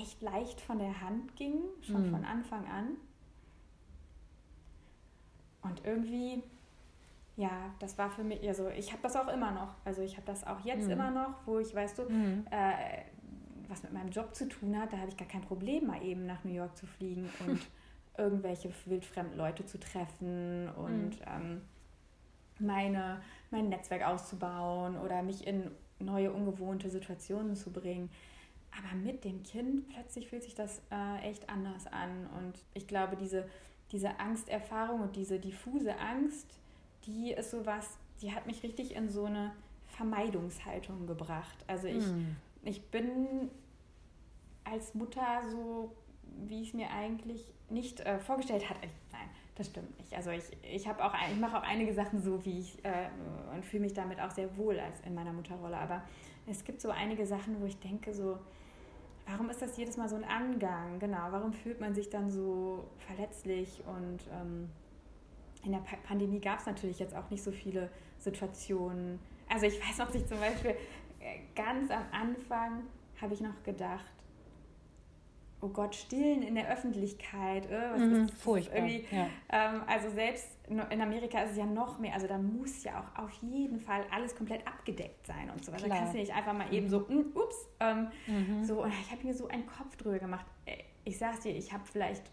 echt 0.00 0.20
leicht 0.22 0.60
von 0.60 0.78
der 0.78 1.00
Hand 1.00 1.36
ging, 1.36 1.60
schon 1.82 2.06
mhm. 2.06 2.10
von 2.10 2.24
Anfang 2.24 2.66
an. 2.66 2.96
Und 5.62 5.84
irgendwie, 5.84 6.42
ja, 7.36 7.74
das 7.78 7.96
war 7.96 8.10
für 8.10 8.24
mich, 8.24 8.46
also 8.46 8.68
ich 8.68 8.92
habe 8.92 9.02
das 9.02 9.16
auch 9.16 9.28
immer 9.28 9.52
noch. 9.52 9.74
Also 9.84 10.02
ich 10.02 10.16
habe 10.16 10.26
das 10.26 10.46
auch 10.46 10.60
jetzt 10.64 10.86
mhm. 10.86 10.92
immer 10.92 11.10
noch, 11.10 11.34
wo 11.46 11.58
ich, 11.58 11.74
weißt 11.74 11.98
du, 11.98 12.02
mhm. 12.04 12.46
äh, 12.50 13.02
was 13.68 13.82
mit 13.82 13.92
meinem 13.92 14.10
Job 14.10 14.34
zu 14.34 14.48
tun 14.48 14.78
hat, 14.78 14.92
da 14.92 14.98
habe 14.98 15.08
ich 15.08 15.16
gar 15.16 15.28
kein 15.28 15.40
Problem, 15.40 15.86
mal 15.86 16.02
eben 16.02 16.26
nach 16.26 16.44
New 16.44 16.52
York 16.52 16.76
zu 16.76 16.86
fliegen 16.86 17.30
und 17.46 17.60
irgendwelche 18.18 18.70
wildfremden 18.84 19.36
Leute 19.36 19.64
zu 19.64 19.78
treffen 19.78 20.68
und 20.76 21.20
mhm. 21.20 21.26
ähm, 21.26 21.62
meine, 22.58 23.20
mein 23.50 23.68
Netzwerk 23.68 24.06
auszubauen 24.06 24.96
oder 24.96 25.22
mich 25.22 25.46
in 25.46 25.70
neue, 26.04 26.32
ungewohnte 26.32 26.90
Situationen 26.90 27.56
zu 27.56 27.70
bringen. 27.70 28.10
Aber 28.70 28.96
mit 28.96 29.24
dem 29.24 29.42
Kind 29.42 29.88
plötzlich 29.88 30.28
fühlt 30.28 30.42
sich 30.42 30.54
das 30.54 30.82
äh, 30.90 31.28
echt 31.28 31.48
anders 31.48 31.86
an. 31.86 32.26
Und 32.38 32.64
ich 32.74 32.86
glaube, 32.86 33.16
diese, 33.16 33.48
diese 33.92 34.18
Angsterfahrung 34.18 35.00
und 35.00 35.16
diese 35.16 35.38
diffuse 35.38 35.98
Angst, 35.98 36.58
die 37.06 37.32
ist 37.32 37.50
sowas, 37.50 37.98
die 38.20 38.32
hat 38.32 38.46
mich 38.46 38.62
richtig 38.62 38.96
in 38.96 39.08
so 39.08 39.24
eine 39.24 39.52
Vermeidungshaltung 39.88 41.06
gebracht. 41.06 41.64
Also 41.66 41.86
ich, 41.86 42.04
mm. 42.04 42.36
ich 42.64 42.82
bin 42.90 43.50
als 44.64 44.94
Mutter 44.94 45.42
so, 45.50 45.94
wie 46.46 46.62
ich 46.62 46.68
es 46.68 46.74
mir 46.74 46.90
eigentlich 46.90 47.52
nicht 47.70 48.00
äh, 48.00 48.18
vorgestellt 48.18 48.68
hatte. 48.68 48.88
Nein, 49.12 49.28
das 49.56 49.68
stimmt 49.68 49.96
nicht. 49.98 50.12
Also 50.14 50.30
ich, 50.30 50.44
ich 50.62 50.88
auch 50.88 51.14
ich 51.30 51.38
mache 51.38 51.58
auch 51.58 51.62
einige 51.62 51.94
Sachen 51.94 52.20
so, 52.20 52.44
wie 52.44 52.60
ich 52.60 52.84
äh, 52.84 53.08
und 53.54 53.64
fühle 53.64 53.82
mich 53.82 53.92
damit 53.92 54.20
auch 54.20 54.30
sehr 54.30 54.56
wohl 54.56 54.78
als 54.80 55.00
in 55.00 55.14
meiner 55.14 55.32
Mutterrolle. 55.32 55.76
Aber 55.76 56.02
es 56.46 56.64
gibt 56.64 56.80
so 56.80 56.90
einige 56.90 57.24
Sachen, 57.26 57.60
wo 57.60 57.66
ich 57.66 57.78
denke 57.78 58.12
so, 58.12 58.38
warum 59.26 59.50
ist 59.50 59.62
das 59.62 59.76
jedes 59.76 59.96
Mal 59.96 60.08
so 60.08 60.16
ein 60.16 60.24
Angang? 60.24 60.98
Genau, 60.98 61.28
warum 61.30 61.52
fühlt 61.52 61.80
man 61.80 61.94
sich 61.94 62.10
dann 62.10 62.30
so 62.30 62.84
verletzlich 62.98 63.82
und 63.86 64.28
ähm, 64.32 64.70
in 65.64 65.72
der 65.72 65.82
Pandemie 66.06 66.40
gab 66.40 66.58
es 66.58 66.66
natürlich 66.66 66.98
jetzt 66.98 67.14
auch 67.16 67.30
nicht 67.30 67.42
so 67.42 67.50
viele 67.50 67.90
Situationen. 68.18 69.18
Also 69.48 69.66
ich 69.66 69.80
weiß 69.80 69.98
noch, 69.98 70.14
ich 70.14 70.26
zum 70.26 70.38
Beispiel 70.38 70.72
äh, 71.20 71.38
ganz 71.54 71.90
am 71.90 72.04
Anfang 72.12 72.82
habe 73.20 73.32
ich 73.32 73.40
noch 73.40 73.62
gedacht, 73.62 74.13
oh 75.64 75.68
Gott, 75.68 75.94
stillen 75.94 76.42
in 76.42 76.54
der 76.54 76.68
Öffentlichkeit. 76.68 77.70
Äh, 77.70 77.92
was 77.92 78.00
mhm, 78.00 78.24
ist 78.24 78.34
Furchtbar. 78.34 78.76
Irgendwie, 78.76 79.06
ja. 79.10 79.26
ähm, 79.50 79.82
also 79.86 80.10
selbst 80.10 80.48
in 80.68 81.00
Amerika 81.00 81.42
ist 81.42 81.52
es 81.52 81.56
ja 81.56 81.66
noch 81.66 81.98
mehr, 81.98 82.14
also 82.14 82.26
da 82.26 82.38
muss 82.38 82.84
ja 82.84 83.00
auch 83.00 83.24
auf 83.24 83.32
jeden 83.42 83.80
Fall 83.80 84.04
alles 84.10 84.34
komplett 84.34 84.66
abgedeckt 84.66 85.26
sein 85.26 85.50
und 85.50 85.64
so 85.64 85.72
weiter. 85.72 85.88
Da 85.88 85.96
kannst 85.96 86.14
du 86.14 86.18
nicht 86.18 86.34
einfach 86.34 86.52
mal 86.52 86.72
eben 86.72 86.88
so, 86.88 87.00
mhm. 87.00 87.16
mm, 87.16 87.36
ups, 87.36 87.68
ähm, 87.80 88.08
mhm. 88.26 88.64
so, 88.64 88.82
und 88.82 88.92
ich 88.92 89.10
habe 89.10 89.24
mir 89.24 89.34
so 89.34 89.48
einen 89.48 89.66
Kopf 89.66 89.96
drüber 89.96 90.18
gemacht. 90.18 90.46
Äh, 90.66 90.76
ich 91.04 91.18
sag's 91.18 91.40
dir, 91.40 91.54
ich 91.54 91.72
habe 91.72 91.84
vielleicht 91.90 92.30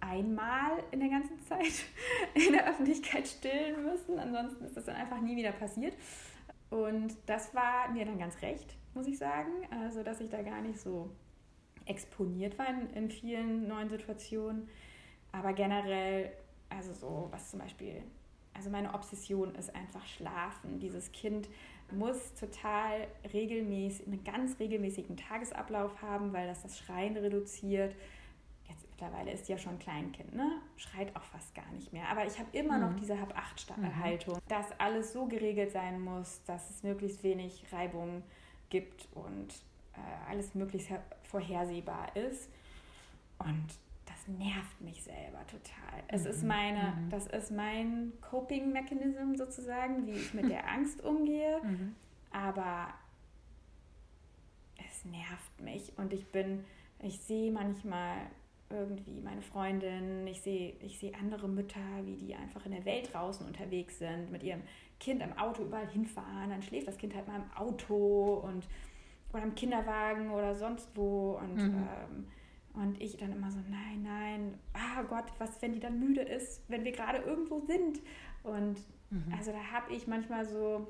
einmal 0.00 0.82
in 0.90 1.00
der 1.00 1.08
ganzen 1.08 1.38
Zeit 1.46 1.84
in 2.34 2.52
der 2.52 2.68
Öffentlichkeit 2.68 3.26
stillen 3.26 3.84
müssen, 3.84 4.18
ansonsten 4.18 4.64
ist 4.64 4.76
das 4.76 4.84
dann 4.84 4.96
einfach 4.96 5.20
nie 5.20 5.36
wieder 5.36 5.52
passiert. 5.52 5.94
Und 6.70 7.16
das 7.26 7.54
war 7.54 7.90
mir 7.92 8.04
dann 8.04 8.18
ganz 8.18 8.40
recht, 8.42 8.76
muss 8.94 9.06
ich 9.06 9.18
sagen, 9.18 9.50
also 9.70 10.02
dass 10.02 10.20
ich 10.20 10.28
da 10.28 10.42
gar 10.42 10.60
nicht 10.60 10.78
so 10.78 11.10
exponiert 11.86 12.58
war 12.58 12.68
in, 12.68 12.90
in 12.90 13.10
vielen 13.10 13.68
neuen 13.68 13.88
Situationen. 13.88 14.68
Aber 15.32 15.52
generell, 15.52 16.32
also 16.68 16.92
so, 16.92 17.28
was 17.30 17.50
zum 17.50 17.60
Beispiel, 17.60 18.02
also 18.54 18.70
meine 18.70 18.94
Obsession 18.94 19.54
ist 19.56 19.74
einfach 19.74 20.06
Schlafen. 20.06 20.78
Dieses 20.78 21.10
Kind 21.12 21.48
muss 21.90 22.34
total 22.34 23.08
regelmäßig, 23.32 24.06
einen 24.06 24.24
ganz 24.24 24.58
regelmäßigen 24.58 25.16
Tagesablauf 25.16 26.00
haben, 26.02 26.32
weil 26.32 26.46
das 26.46 26.62
das 26.62 26.78
Schreien 26.78 27.16
reduziert. 27.16 27.94
Jetzt 28.68 28.88
mittlerweile 28.90 29.32
ist 29.32 29.48
ja 29.48 29.58
schon 29.58 29.74
ein 29.74 29.78
Kleinkind, 29.78 30.34
ne? 30.34 30.60
Schreit 30.76 31.14
auch 31.14 31.22
fast 31.22 31.54
gar 31.54 31.70
nicht 31.72 31.92
mehr. 31.92 32.08
Aber 32.08 32.24
ich 32.26 32.38
habe 32.38 32.48
immer 32.52 32.78
mhm. 32.78 32.80
noch 32.80 33.00
diese 33.00 33.20
Hab-Acht-Haltung, 33.20 34.36
mhm. 34.36 34.48
dass 34.48 34.66
alles 34.78 35.12
so 35.12 35.26
geregelt 35.26 35.72
sein 35.72 36.00
muss, 36.00 36.42
dass 36.44 36.70
es 36.70 36.82
möglichst 36.82 37.22
wenig 37.22 37.64
Reibung 37.72 38.22
gibt 38.70 39.08
und 39.14 39.54
äh, 39.96 40.30
alles 40.30 40.54
möglichst 40.54 40.90
vorhersehbar 41.22 42.14
ist. 42.16 42.50
Und 43.38 43.66
das 44.06 44.28
nervt 44.28 44.80
mich 44.80 45.02
selber 45.02 45.44
total. 45.46 46.02
Es 46.08 46.24
mhm. 46.24 46.30
ist 46.30 46.44
meine, 46.44 46.94
mhm. 46.96 47.10
das 47.10 47.26
ist 47.26 47.50
mein 47.50 48.12
Coping-Mechanism 48.20 49.34
sozusagen, 49.36 50.06
wie 50.06 50.12
ich 50.12 50.34
mit 50.34 50.48
der 50.48 50.68
Angst 50.72 51.02
umgehe. 51.02 51.60
Mhm. 51.62 51.94
Aber 52.30 52.88
es 54.88 55.04
nervt 55.04 55.60
mich 55.60 55.92
und 55.96 56.12
ich 56.12 56.26
bin, 56.26 56.64
ich 57.00 57.20
sehe 57.20 57.52
manchmal 57.52 58.16
irgendwie 58.70 59.20
meine 59.20 59.42
Freundin, 59.42 60.26
ich 60.26 60.40
sehe, 60.40 60.74
ich 60.80 60.98
sehe 60.98 61.14
andere 61.14 61.48
Mütter, 61.48 61.80
wie 62.04 62.16
die 62.16 62.34
einfach 62.34 62.64
in 62.66 62.72
der 62.72 62.84
Welt 62.84 63.12
draußen 63.12 63.46
unterwegs 63.46 63.98
sind, 63.98 64.32
mit 64.32 64.42
ihrem 64.42 64.62
Kind 65.00 65.22
im 65.22 65.36
Auto 65.38 65.62
überall 65.64 65.88
hinfahren, 65.88 66.50
dann 66.50 66.62
schläft 66.62 66.88
das 66.88 66.96
Kind 66.96 67.14
halt 67.14 67.28
mal 67.28 67.36
im 67.36 67.56
Auto 67.56 68.34
und 68.44 68.66
oder 69.34 69.44
im 69.44 69.54
Kinderwagen 69.54 70.30
oder 70.30 70.54
sonst 70.54 70.88
wo. 70.94 71.38
Und, 71.40 71.56
mhm. 71.56 71.86
ähm, 71.88 72.26
und 72.74 73.00
ich 73.00 73.16
dann 73.16 73.32
immer 73.32 73.50
so, 73.50 73.58
nein, 73.70 74.02
nein, 74.02 74.58
ah 74.72 75.02
Gott, 75.02 75.26
was, 75.38 75.60
wenn 75.62 75.72
die 75.72 75.80
dann 75.80 75.98
müde 75.98 76.22
ist, 76.22 76.62
wenn 76.68 76.84
wir 76.84 76.92
gerade 76.92 77.18
irgendwo 77.18 77.60
sind. 77.60 78.00
Und 78.42 78.78
mhm. 79.10 79.32
also 79.36 79.52
da 79.52 79.72
habe 79.72 79.92
ich 79.92 80.06
manchmal 80.06 80.44
so, 80.44 80.88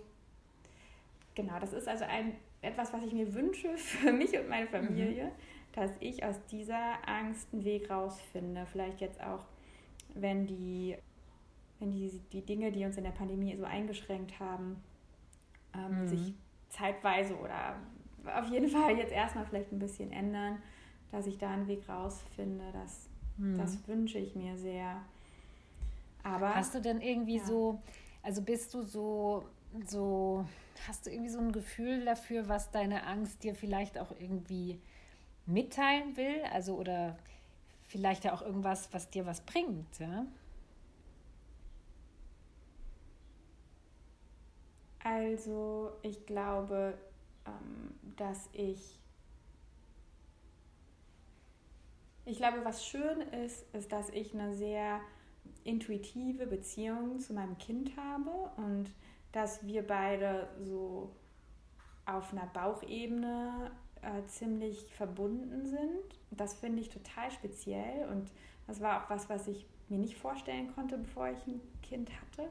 genau, 1.34 1.59
das 1.59 1.72
ist 1.72 1.88
also 1.88 2.05
ein, 2.05 2.32
etwas, 2.62 2.92
was 2.92 3.03
ich 3.03 3.12
mir 3.12 3.32
wünsche 3.34 3.76
für 3.76 4.12
mich 4.12 4.38
und 4.38 4.49
meine 4.49 4.66
Familie, 4.66 5.26
mhm. 5.26 5.30
dass 5.72 5.90
ich 6.01 6.24
aus 6.24 6.36
dieser 6.51 7.09
Angst 7.09 7.49
einen 7.53 7.64
Weg 7.64 7.90
rausfinde. 7.90 8.66
Vielleicht 8.66 9.01
jetzt 9.01 9.22
auch, 9.22 9.45
wenn 10.14 10.47
die, 10.47 10.97
wenn 11.80 11.92
die, 11.92 12.20
die 12.32 12.42
Dinge, 12.42 12.72
die 12.72 12.84
uns 12.84 12.97
in 12.97 13.05
der 13.05 13.11
Pandemie 13.11 13.57
so 13.57 13.64
eingeschränkt 13.64 14.38
haben, 14.38 14.82
ähm, 15.74 16.03
mhm. 16.03 16.09
sich 16.09 16.34
zeitweise 16.70 17.36
oder 17.36 17.76
auf 18.27 18.49
jeden 18.51 18.68
Fall 18.70 18.97
jetzt 18.97 19.12
erstmal 19.12 19.45
vielleicht 19.47 19.72
ein 19.72 19.79
bisschen 19.79 20.12
ändern, 20.12 20.62
dass 21.11 21.27
ich 21.27 21.39
da 21.39 21.51
einen 21.51 21.68
Weg 21.68 21.89
rausfinde. 21.89 22.64
Das, 22.72 23.09
hm. 23.39 23.59
das 23.59 23.87
wünsche 23.87 24.18
ich 24.18 24.35
mir 24.35 24.57
sehr. 24.57 25.01
Aber. 26.22 26.55
Hast 26.55 26.75
du 26.75 26.81
denn 26.81 27.01
irgendwie 27.01 27.39
ja. 27.39 27.45
so, 27.45 27.81
also 28.22 28.43
bist 28.43 28.75
du 28.75 28.83
so, 28.83 29.45
so, 29.87 30.45
hast 30.89 31.07
du 31.07 31.11
irgendwie 31.11 31.31
so 31.31 31.39
ein 31.39 31.53
Gefühl 31.53 32.05
dafür, 32.05 32.49
was 32.49 32.70
deine 32.70 33.07
Angst 33.07 33.45
dir 33.45 33.55
vielleicht 33.55 33.99
auch 33.99 34.12
irgendwie 34.18 34.81
mitteilen 35.47 36.16
will? 36.16 36.43
Also, 36.53 36.77
oder 36.77 37.16
vielleicht 37.87 38.25
ja 38.25 38.33
auch 38.33 38.43
irgendwas, 38.43 38.93
was 38.93 39.11
dir 39.11 39.27
was 39.27 39.41
bringt, 39.43 39.99
ja? 39.99 40.27
Also 45.05 45.93
ich 46.01 46.25
glaube, 46.25 46.95
dass 48.16 48.49
ich... 48.53 49.01
Ich 52.26 52.38
glaube, 52.38 52.64
was 52.64 52.86
schön 52.86 53.20
ist, 53.20 53.66
ist, 53.74 53.92
dass 53.92 54.09
ich 54.09 54.32
eine 54.32 54.55
sehr 54.55 55.01
intuitive 55.64 56.47
Beziehung 56.47 57.20
zu 57.20 57.34
meinem 57.34 57.59
Kind 57.59 57.97
habe 57.97 58.51
und 58.57 58.95
dass 59.32 59.66
wir 59.66 59.86
beide 59.86 60.49
so 60.62 61.11
auf 62.07 62.32
einer 62.32 62.47
Bauchebene 62.47 63.70
äh, 64.03 64.24
ziemlich 64.26 64.86
verbunden 64.95 65.66
sind. 65.66 66.20
Das 66.30 66.55
finde 66.55 66.80
ich 66.80 66.88
total 66.88 67.30
speziell 67.30 68.09
und 68.09 68.30
das 68.66 68.80
war 68.80 69.03
auch 69.03 69.11
was, 69.11 69.28
was 69.28 69.49
ich 69.49 69.66
mir 69.88 69.99
nicht 69.99 70.16
vorstellen 70.16 70.72
konnte, 70.74 70.97
bevor 70.99 71.28
ich 71.28 71.47
ein 71.47 71.61
Kind 71.82 72.11
hatte. 72.20 72.49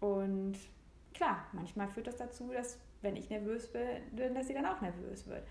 Und 0.00 0.58
klar, 1.14 1.46
manchmal 1.52 1.88
führt 1.88 2.06
das 2.06 2.16
dazu, 2.16 2.50
dass 2.52 2.78
wenn 3.02 3.16
ich 3.16 3.28
nervös 3.30 3.70
bin, 3.72 4.34
dass 4.34 4.46
sie 4.46 4.54
dann 4.54 4.66
auch 4.66 4.80
nervös 4.80 5.26
wird. 5.26 5.44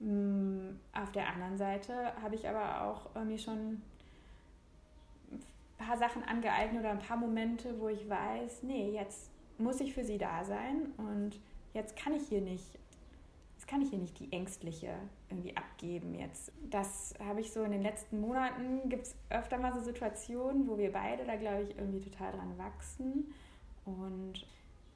Mm, 0.00 0.76
auf 0.92 1.12
der 1.12 1.28
anderen 1.28 1.56
Seite 1.56 2.12
habe 2.22 2.34
ich 2.34 2.48
aber 2.48 2.82
auch 2.82 3.16
äh, 3.16 3.24
mir 3.24 3.38
schon 3.38 3.80
ein 5.30 5.42
paar 5.78 5.96
Sachen 5.96 6.22
angeeignet 6.24 6.80
oder 6.80 6.90
ein 6.90 6.98
paar 6.98 7.16
Momente, 7.16 7.80
wo 7.80 7.88
ich 7.88 8.08
weiß, 8.08 8.62
nee, 8.62 8.90
jetzt 8.90 9.30
muss 9.58 9.80
ich 9.80 9.94
für 9.94 10.04
sie 10.04 10.18
da 10.18 10.44
sein 10.44 10.92
und 10.98 11.40
jetzt 11.72 11.96
kann 11.96 12.12
ich 12.12 12.28
hier 12.28 12.42
nicht 12.42 12.78
jetzt 13.56 13.68
kann 13.68 13.82
ich 13.82 13.90
hier 13.90 13.98
nicht 13.98 14.18
die 14.20 14.30
Ängstliche 14.32 14.94
irgendwie 15.28 15.56
abgeben 15.56 16.14
jetzt. 16.14 16.52
Das 16.70 17.14
habe 17.18 17.40
ich 17.40 17.52
so 17.52 17.62
in 17.64 17.72
den 17.72 17.82
letzten 17.82 18.20
Monaten, 18.20 18.88
gibt 18.88 19.06
es 19.06 19.16
öfter 19.30 19.58
mal 19.58 19.72
so 19.72 19.80
Situationen, 19.80 20.68
wo 20.68 20.78
wir 20.78 20.92
beide 20.92 21.24
da, 21.24 21.36
glaube 21.36 21.62
ich, 21.62 21.76
irgendwie 21.76 22.00
total 22.00 22.32
dran 22.32 22.56
wachsen. 22.58 23.34
Und 23.84 24.46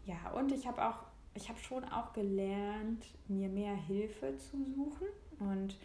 ja, 0.05 0.31
und 0.35 0.53
ich 0.53 0.67
habe 0.67 0.87
auch, 0.87 0.99
ich 1.35 1.49
habe 1.49 1.59
schon 1.59 1.85
auch 1.85 2.13
gelernt, 2.13 3.07
mir 3.29 3.49
mehr 3.49 3.75
Hilfe 3.75 4.37
zu 4.37 4.57
suchen. 4.65 5.07
Und 5.39 5.77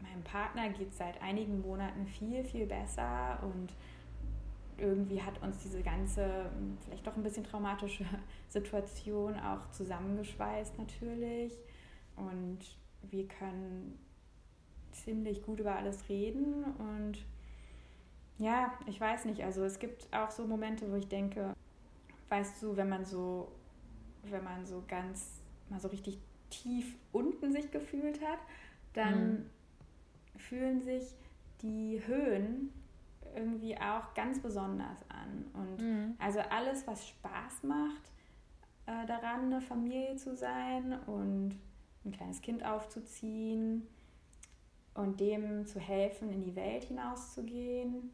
meinem 0.00 0.22
Partner 0.24 0.68
geht 0.70 0.90
es 0.90 0.98
seit 0.98 1.20
einigen 1.22 1.60
Monaten 1.60 2.06
viel, 2.06 2.44
viel 2.44 2.66
besser 2.66 3.38
und 3.42 3.72
irgendwie 4.78 5.22
hat 5.22 5.40
uns 5.42 5.58
diese 5.58 5.82
ganze, 5.82 6.50
vielleicht 6.84 7.06
doch 7.06 7.16
ein 7.16 7.22
bisschen 7.22 7.44
traumatische 7.44 8.04
Situation 8.48 9.38
auch 9.38 9.70
zusammengeschweißt 9.70 10.78
natürlich. 10.78 11.52
Und 12.16 12.58
wir 13.02 13.26
können 13.28 13.98
ziemlich 14.92 15.42
gut 15.42 15.60
über 15.60 15.76
alles 15.76 16.08
reden. 16.08 16.64
Und 16.78 17.24
ja, 18.38 18.72
ich 18.86 19.00
weiß 19.00 19.24
nicht, 19.26 19.42
also 19.42 19.64
es 19.64 19.78
gibt 19.78 20.08
auch 20.12 20.30
so 20.30 20.46
Momente, 20.46 20.90
wo 20.90 20.96
ich 20.96 21.08
denke, 21.08 21.54
weißt 22.28 22.62
du, 22.62 22.76
wenn 22.76 22.88
man 22.88 23.04
so, 23.04 23.52
wenn 24.22 24.44
man 24.44 24.66
so 24.66 24.82
ganz, 24.86 25.40
mal 25.68 25.80
so 25.80 25.88
richtig 25.88 26.18
tief 26.50 26.94
unten 27.12 27.52
sich 27.52 27.70
gefühlt 27.70 28.20
hat, 28.20 28.38
dann 28.92 29.30
mhm. 29.30 29.50
fühlen 30.36 30.82
sich 30.82 31.14
die 31.62 32.00
Höhen 32.06 32.72
irgendwie 33.34 33.76
auch 33.78 34.14
ganz 34.14 34.40
besonders 34.40 34.98
an. 35.08 35.46
Und 35.54 35.82
mhm. 35.82 36.14
also 36.18 36.40
alles, 36.40 36.86
was 36.86 37.08
Spaß 37.08 37.62
macht, 37.62 38.02
äh, 38.86 39.06
daran 39.06 39.46
eine 39.46 39.60
Familie 39.60 40.16
zu 40.16 40.36
sein 40.36 40.98
und 41.06 41.58
ein 42.04 42.12
kleines 42.12 42.42
Kind 42.42 42.64
aufzuziehen 42.64 43.86
und 44.94 45.20
dem 45.20 45.66
zu 45.66 45.80
helfen, 45.80 46.30
in 46.30 46.42
die 46.42 46.56
Welt 46.56 46.84
hinauszugehen, 46.84 48.10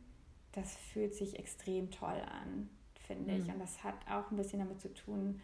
das 0.52 0.76
fühlt 0.76 1.14
sich 1.14 1.38
extrem 1.38 1.90
toll 1.90 2.20
an, 2.20 2.68
finde 3.06 3.32
mhm. 3.32 3.40
ich. 3.40 3.48
Und 3.48 3.58
das 3.58 3.82
hat 3.82 3.94
auch 4.08 4.30
ein 4.30 4.36
bisschen 4.36 4.60
damit 4.60 4.80
zu 4.80 4.92
tun, 4.92 5.40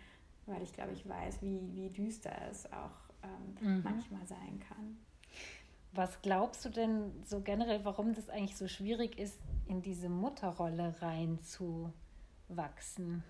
weil 0.47 0.63
ich 0.63 0.73
glaube, 0.73 0.93
ich 0.93 1.09
weiß, 1.09 1.43
wie, 1.43 1.61
wie 1.75 1.91
düster 1.91 2.35
es 2.51 2.67
auch 2.73 2.91
ähm, 3.23 3.57
mhm. 3.61 3.83
manchmal 3.83 4.27
sein 4.27 4.61
kann. 4.69 4.99
Was 5.93 6.21
glaubst 6.23 6.65
du 6.65 6.71
denn 6.71 7.13
so 7.25 7.41
generell, 7.41 7.85
warum 7.85 8.15
das 8.15 8.29
eigentlich 8.29 8.57
so 8.57 8.67
schwierig 8.67 9.17
ist, 9.19 9.39
in 9.69 9.81
diese 9.81 10.09
Mutterrolle 10.09 10.97
reinzuwachsen? 11.01 13.23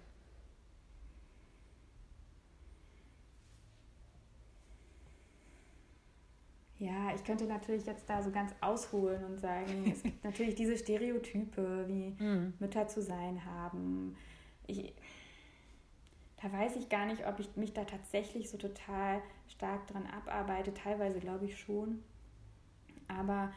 Ja, 6.79 7.15
ich 7.15 7.23
könnte 7.25 7.45
natürlich 7.45 7.87
jetzt 7.87 8.09
da 8.11 8.23
so 8.23 8.31
ganz 8.31 8.53
ausholen 8.61 9.25
und 9.25 9.41
sagen, 9.41 9.91
es 9.91 10.03
gibt 10.03 10.23
natürlich 10.25 10.55
diese 10.55 10.77
Stereotype, 10.77 11.89
wie 11.89 12.15
mhm. 12.19 12.55
Mütter 12.59 12.89
zu 12.89 13.03
sein 13.03 13.45
haben. 13.45 14.17
Ich, 14.67 14.95
da 16.45 16.53
weiß 16.53 16.77
ich 16.77 16.91
gar 16.91 17.07
nicht, 17.07 17.27
ob 17.27 17.41
ich 17.41 17.57
mich 17.57 17.73
da 17.73 17.85
tatsächlich 17.85 18.51
so 18.51 18.59
total 18.59 19.23
stark 19.49 19.87
dran 19.87 20.07
abarbeite. 20.07 20.75
Teilweise 20.75 21.19
glaube 21.19 21.47
ich 21.47 21.59
schon. 21.59 22.05
Aber 23.09 23.51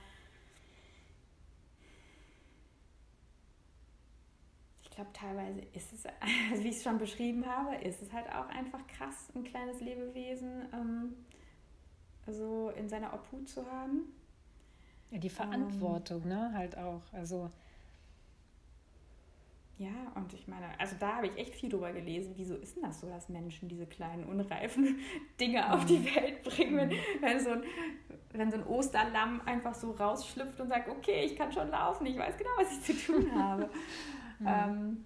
ich 4.84 4.90
glaube, 4.90 5.12
teilweise 5.12 5.60
ist 5.74 5.92
es, 5.92 6.06
also 6.06 6.64
wie 6.64 6.70
ich 6.70 6.78
es 6.78 6.84
schon 6.84 6.98
beschrieben 6.98 7.46
habe, 7.46 7.76
ist 7.76 8.02
es 8.02 8.14
halt 8.14 8.30
auch 8.30 8.48
einfach 8.48 8.88
krass, 8.88 9.32
ein 9.36 9.44
kleines 9.44 9.82
Lebewesen. 9.82 10.70
Ähm, 10.72 11.14
so 12.26 12.70
in 12.70 12.88
seiner 12.88 13.14
Obhut 13.14 13.50
zu 13.50 13.66
haben. 13.70 14.14
Ja, 15.12 15.18
die 15.18 15.30
Verantwortung, 15.30 16.22
ähm, 16.24 16.30
ne, 16.30 16.54
halt 16.54 16.78
auch. 16.78 17.02
Also. 17.12 17.52
Ja, 19.80 20.12
und 20.16 20.34
ich 20.34 20.48
meine, 20.48 20.68
also 20.80 20.96
da 21.00 21.18
habe 21.18 21.28
ich 21.28 21.38
echt 21.38 21.54
viel 21.54 21.70
drüber 21.70 21.92
gelesen. 21.92 22.34
Wieso 22.36 22.56
ist 22.56 22.76
denn 22.76 22.84
das 22.84 23.00
so, 23.00 23.08
dass 23.08 23.30
Menschen 23.30 23.70
diese 23.70 23.86
kleinen, 23.86 24.24
unreifen 24.24 24.98
Dinge 25.40 25.72
auf 25.72 25.86
die 25.86 26.00
mhm. 26.00 26.16
Welt 26.16 26.44
bringen, 26.44 26.78
wenn, 26.78 26.90
mhm. 26.90 26.96
wenn, 27.22 27.40
so 27.40 27.52
ein, 27.52 27.64
wenn 28.32 28.52
so 28.52 28.58
ein 28.58 28.66
Osterlamm 28.66 29.42
einfach 29.46 29.76
so 29.76 29.92
rausschlüpft 29.92 30.60
und 30.60 30.70
sagt, 30.70 30.90
okay, 30.90 31.26
ich 31.26 31.36
kann 31.36 31.52
schon 31.52 31.70
laufen, 31.70 32.08
ich 32.08 32.18
weiß 32.18 32.38
genau, 32.38 32.50
was 32.58 32.72
ich 32.72 32.84
zu 32.84 33.14
tun 33.14 33.32
habe. 33.40 33.70
mhm. 34.40 34.48
ähm, 34.48 35.06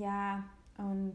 ja, 0.00 0.42
und 0.78 1.14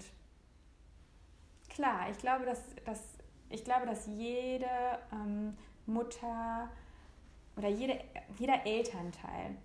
klar, 1.67 2.09
ich 2.09 2.17
glaube, 2.17 2.45
dass, 2.45 2.63
dass 2.85 3.17
ich 3.49 3.65
glaube, 3.65 3.85
dass 3.85 4.07
jede 4.07 4.69
ähm, 5.11 5.57
Mutter 5.85 6.69
oder 7.57 7.67
jede, 7.67 7.99
jeder 8.39 8.65
Elternteil 8.65 9.57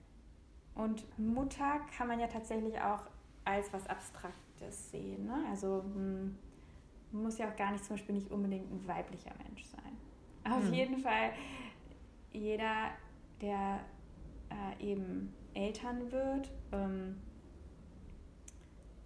und 0.77 1.07
Mutter 1.19 1.81
kann 1.97 2.09
man 2.09 2.21
ja 2.21 2.27
tatsächlich 2.27 2.79
auch 2.81 3.03
als 3.45 3.73
was 3.73 3.87
Abstraktes 3.87 4.91
sehen. 4.91 5.27
Ne? 5.27 5.45
Also 5.51 5.83
hm, 5.83 6.37
muss 7.13 7.39
ja 7.39 7.49
auch 7.49 7.57
gar 7.57 7.73
nicht 7.73 7.85
zum 7.85 7.97
Beispiel 7.97 8.15
nicht 8.15 8.31
unbedingt 8.31 8.71
ein 8.71 8.87
weiblicher 8.87 9.33
Mensch 9.45 9.65
sein. 9.65 10.53
Auf 10.53 10.65
mhm. 10.65 10.75
jeden 10.75 10.99
Fall 10.99 11.33
jeder, 12.33 12.91
der 13.41 13.81
äh, 14.51 14.85
eben 14.85 15.33
Eltern 15.55 16.13
wird, 16.13 16.53
ähm, 16.73 17.17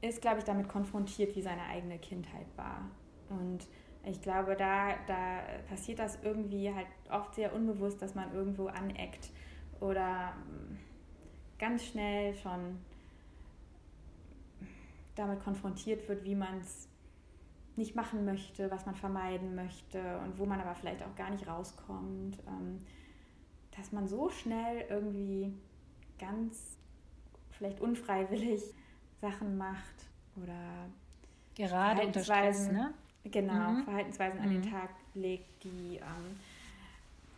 ist, 0.01 0.21
glaube 0.21 0.39
ich, 0.39 0.45
damit 0.45 0.69
konfrontiert, 0.69 1.37
wie 1.37 1.43
seine 1.43 1.63
eigene 1.65 1.99
Kindheit 1.99 2.47
war. 2.57 2.91
Und 3.29 3.67
ich 4.05 4.21
glaube, 4.23 4.57
da, 4.57 4.95
da 5.07 5.41
passiert 5.69 5.99
das 5.99 6.19
irgendwie 6.23 6.75
halt 6.75 6.87
oft 7.11 7.35
sehr 7.35 7.55
unbewusst, 7.55 8.01
dass 8.03 8.15
man 8.15 8.33
irgendwo 8.35 8.67
aneckt 8.67 9.31
oder 9.79 10.33
mm, 10.33 10.79
ganz 11.61 11.85
schnell 11.85 12.35
schon 12.35 12.79
damit 15.15 15.45
konfrontiert 15.45 16.09
wird, 16.09 16.25
wie 16.25 16.35
man 16.35 16.59
es 16.59 16.89
nicht 17.77 17.95
machen 17.95 18.25
möchte, 18.25 18.71
was 18.71 18.87
man 18.87 18.95
vermeiden 18.95 19.55
möchte 19.55 20.19
und 20.25 20.39
wo 20.39 20.47
man 20.47 20.61
aber 20.61 20.75
vielleicht 20.75 21.03
auch 21.03 21.15
gar 21.15 21.31
nicht 21.31 21.47
rauskommt. 21.47 22.39
Ähm, 22.49 22.81
dass 23.77 23.93
man 23.93 24.09
so 24.09 24.31
schnell 24.31 24.85
irgendwie 24.89 25.53
ganz 26.19 26.77
vielleicht 27.51 27.81
unfreiwillig 27.81 28.63
Sachen 29.21 29.57
macht 29.57 29.95
oder 30.37 30.89
gerade 31.55 32.07
unter 32.07 32.23
Stress, 32.23 32.71
ne? 32.71 32.93
Genau, 33.25 33.71
mhm. 33.71 33.85
Verhaltensweisen 33.85 34.39
mhm. 34.39 34.45
an 34.45 34.51
den 34.51 34.61
mhm. 34.63 34.71
Tag 34.71 34.91
legt, 35.15 35.65
die 35.65 35.97
ähm, 35.97 36.37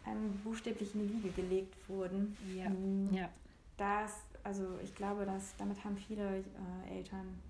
einem 0.04 0.32
buchstäblich 0.44 0.94
in 0.94 1.08
die 1.08 1.14
Wiege 1.14 1.42
gelegt 1.42 1.88
wurden. 1.88 2.36
Ja. 2.56 2.68
Mhm. 2.68 3.10
ja. 3.12 3.28
Das, 3.76 4.22
also 4.44 4.78
ich 4.82 4.94
glaube, 4.94 5.24
dass 5.24 5.56
damit 5.56 5.82
haben 5.84 5.96
viele 5.96 6.38
äh, 6.38 6.96
Eltern 6.96 7.40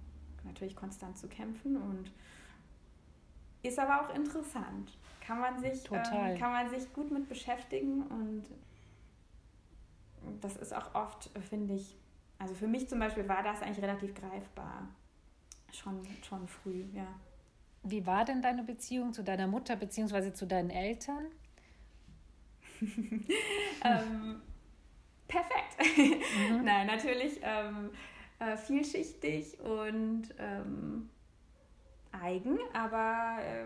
natürlich 0.45 0.77
konstant 0.77 1.17
zu 1.17 1.29
kämpfen 1.29 1.77
und 1.77 2.13
ist 3.63 3.79
aber 3.79 4.03
auch 4.03 4.15
interessant. 4.15 4.99
Kann 5.21 5.41
man 5.41 5.61
sich, 5.61 5.85
ähm, 5.91 6.39
kann 6.39 6.53
man 6.53 6.69
sich 6.71 6.93
gut 6.93 7.11
mit 7.13 7.29
beschäftigen 7.29 8.03
und 8.03 8.45
das 10.41 10.57
ist 10.57 10.75
auch 10.75 10.95
oft, 10.95 11.31
finde 11.49 11.75
ich, 11.75 11.97
also 12.39 12.55
für 12.55 12.67
mich 12.67 12.89
zum 12.89 12.99
Beispiel 12.99 13.29
war 13.29 13.43
das 13.43 13.63
eigentlich 13.63 13.83
relativ 13.83 14.15
greifbar. 14.15 14.89
Schon, 15.73 16.03
schon 16.23 16.47
früh, 16.49 16.85
ja. 16.93 17.07
Wie 17.85 18.07
war 18.07 18.25
denn 18.25 18.43
deine 18.43 18.63
Beziehung 18.63 19.13
zu 19.13 19.25
deiner 19.25 19.47
Mutter 19.47 19.77
bzw. 19.77 20.33
zu 20.33 20.47
deinen 20.47 20.71
Eltern? 20.71 21.27
ähm, 22.81 24.43
perfekt. 25.33 25.99
Mhm. 26.51 26.65
Nein, 26.65 26.87
natürlich 26.87 27.41
ähm, 27.43 27.91
äh, 28.39 28.57
vielschichtig 28.57 29.59
und 29.61 30.25
ähm, 30.39 31.09
eigen, 32.13 32.59
aber 32.75 33.39
äh, 33.43 33.65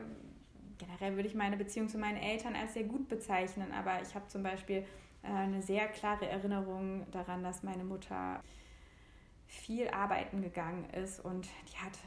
generell 0.79 1.17
würde 1.17 1.29
ich 1.29 1.35
meine 1.35 1.57
Beziehung 1.57 1.89
zu 1.89 1.99
meinen 1.99 2.19
Eltern 2.19 2.55
als 2.55 2.75
sehr 2.75 2.85
gut 2.85 3.09
bezeichnen. 3.09 3.73
Aber 3.73 4.01
ich 4.03 4.15
habe 4.15 4.29
zum 4.29 4.43
Beispiel 4.43 4.85
äh, 5.23 5.29
eine 5.29 5.63
sehr 5.63 5.89
klare 5.89 6.29
Erinnerung 6.29 7.07
daran, 7.11 7.43
dass 7.43 7.63
meine 7.63 7.85
Mutter 7.85 8.43
viel 9.47 9.89
arbeiten 9.89 10.43
gegangen 10.43 10.89
ist 10.91 11.25
und 11.25 11.49
die 11.73 11.79
hatte 11.79 11.99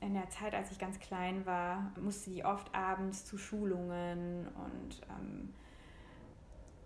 in 0.00 0.14
der 0.14 0.28
Zeit, 0.28 0.54
als 0.54 0.70
ich 0.70 0.78
ganz 0.78 0.98
klein 1.00 1.46
war, 1.46 1.92
musste 1.98 2.30
die 2.30 2.44
oft 2.44 2.74
abends 2.74 3.24
zu 3.24 3.38
Schulungen 3.38 4.48
und 4.48 5.00
ähm, 5.08 5.54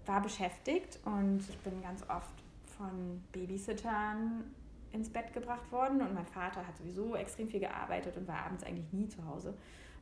war 0.08 0.22
beschäftigt 0.22 0.98
und 1.04 1.40
ich 1.48 1.58
bin 1.58 1.82
ganz 1.82 2.02
oft 2.08 2.34
von 2.76 3.22
Babysittern 3.32 4.44
ins 4.92 5.10
Bett 5.10 5.32
gebracht 5.32 5.70
worden 5.70 6.00
und 6.00 6.14
mein 6.14 6.26
Vater 6.26 6.66
hat 6.66 6.76
sowieso 6.78 7.14
extrem 7.14 7.48
viel 7.48 7.60
gearbeitet 7.60 8.16
und 8.16 8.26
war 8.26 8.46
abends 8.46 8.64
eigentlich 8.64 8.92
nie 8.92 9.08
zu 9.08 9.24
Hause. 9.26 9.54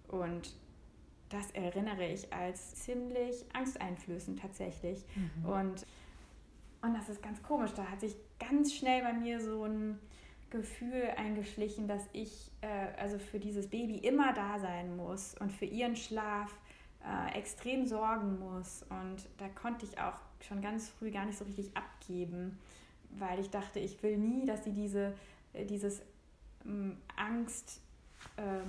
Und 0.09 0.55
das 1.29 1.51
erinnere 1.51 2.07
ich 2.07 2.33
als 2.33 2.77
ziemlich 2.77 3.45
angsteinflößend 3.53 4.41
tatsächlich. 4.41 5.05
Mhm. 5.17 5.45
Und, 5.45 5.87
und 6.83 6.95
das 6.95 7.09
ist 7.09 7.23
ganz 7.23 7.43
komisch. 7.43 7.73
Da 7.75 7.85
hat 7.91 8.01
sich 8.01 8.15
ganz 8.39 8.73
schnell 8.75 9.03
bei 9.03 9.13
mir 9.13 9.41
so 9.41 9.65
ein 9.65 9.99
Gefühl 10.51 11.11
eingeschlichen, 11.17 11.89
dass 11.89 12.05
ich 12.13 12.53
äh, 12.61 13.01
also 13.01 13.19
für 13.19 13.41
dieses 13.41 13.69
Baby 13.69 13.97
immer 13.97 14.33
da 14.33 14.61
sein 14.61 14.97
muss 14.97 15.35
und 15.35 15.53
für 15.53 15.65
ihren 15.65 15.97
Schlaf 15.97 16.55
äh, 17.07 17.39
extrem 17.39 17.87
sorgen 17.87 18.39
muss. 18.39 18.85
Und 18.89 19.29
da 19.39 19.49
konnte 19.49 19.87
ich 19.87 19.99
auch 19.99 20.19
schon 20.41 20.61
ganz 20.61 20.91
früh 20.91 21.11
gar 21.11 21.25
nicht 21.25 21.39
so 21.39 21.45
richtig 21.45 21.77
abgeben, 21.77 22.59
weil 23.11 23.39
ich 23.41 23.51
dachte, 23.51 23.79
ich 23.79 24.03
will 24.03 24.19
nie, 24.19 24.45
dass 24.45 24.65
sie 24.65 24.73
diese, 24.73 25.15
äh, 25.53 25.65
dieses 25.65 26.03
ähm, 26.65 26.99
Angst, 27.17 27.81
äh, 28.37 28.65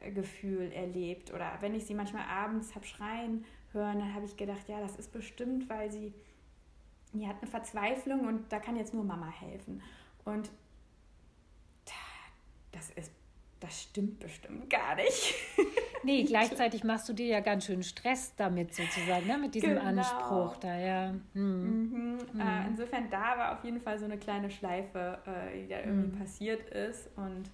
äh, 0.00 0.10
erlebt. 0.72 1.32
Oder 1.32 1.58
wenn 1.60 1.74
ich 1.74 1.86
sie 1.86 1.94
manchmal 1.94 2.26
abends 2.28 2.74
habe 2.74 2.86
schreien 2.86 3.44
hören, 3.72 3.98
dann 3.98 4.14
habe 4.14 4.24
ich 4.24 4.36
gedacht, 4.36 4.68
ja, 4.68 4.80
das 4.80 4.96
ist 4.96 5.12
bestimmt, 5.12 5.68
weil 5.68 5.90
sie 5.90 6.12
die 7.14 7.26
hat 7.26 7.36
eine 7.40 7.50
Verzweiflung 7.50 8.26
und 8.26 8.52
da 8.52 8.58
kann 8.58 8.76
jetzt 8.76 8.92
nur 8.92 9.02
Mama 9.02 9.30
helfen. 9.30 9.82
Und 10.26 10.50
das 12.72 12.90
ist, 12.90 13.12
das 13.60 13.82
stimmt 13.82 14.20
bestimmt 14.20 14.70
gar 14.70 14.94
nicht. 14.94 15.34
Nee, 16.02 16.22
gleichzeitig 16.28 16.84
machst 16.84 17.08
du 17.08 17.12
dir 17.12 17.26
ja 17.26 17.40
ganz 17.40 17.66
schön 17.66 17.82
Stress 17.82 18.34
damit 18.36 18.74
sozusagen, 18.74 19.26
ne? 19.26 19.38
mit 19.38 19.54
diesem 19.54 19.70
genau. 19.70 19.82
Anspruch 19.82 20.56
da, 20.56 20.78
ja. 20.78 21.14
Hm. 21.34 21.90
Mhm. 21.90 22.18
Mhm. 22.32 22.40
Äh, 22.40 22.66
insofern, 22.68 23.10
da 23.10 23.38
war 23.38 23.52
auf 23.52 23.64
jeden 23.64 23.80
Fall 23.80 23.98
so 23.98 24.04
eine 24.04 24.18
kleine 24.18 24.50
Schleife, 24.50 25.18
äh, 25.26 25.62
die 25.62 25.68
da 25.68 25.80
irgendwie 25.80 26.16
mhm. 26.16 26.18
passiert 26.18 26.68
ist. 26.70 27.08
Und 27.16 27.50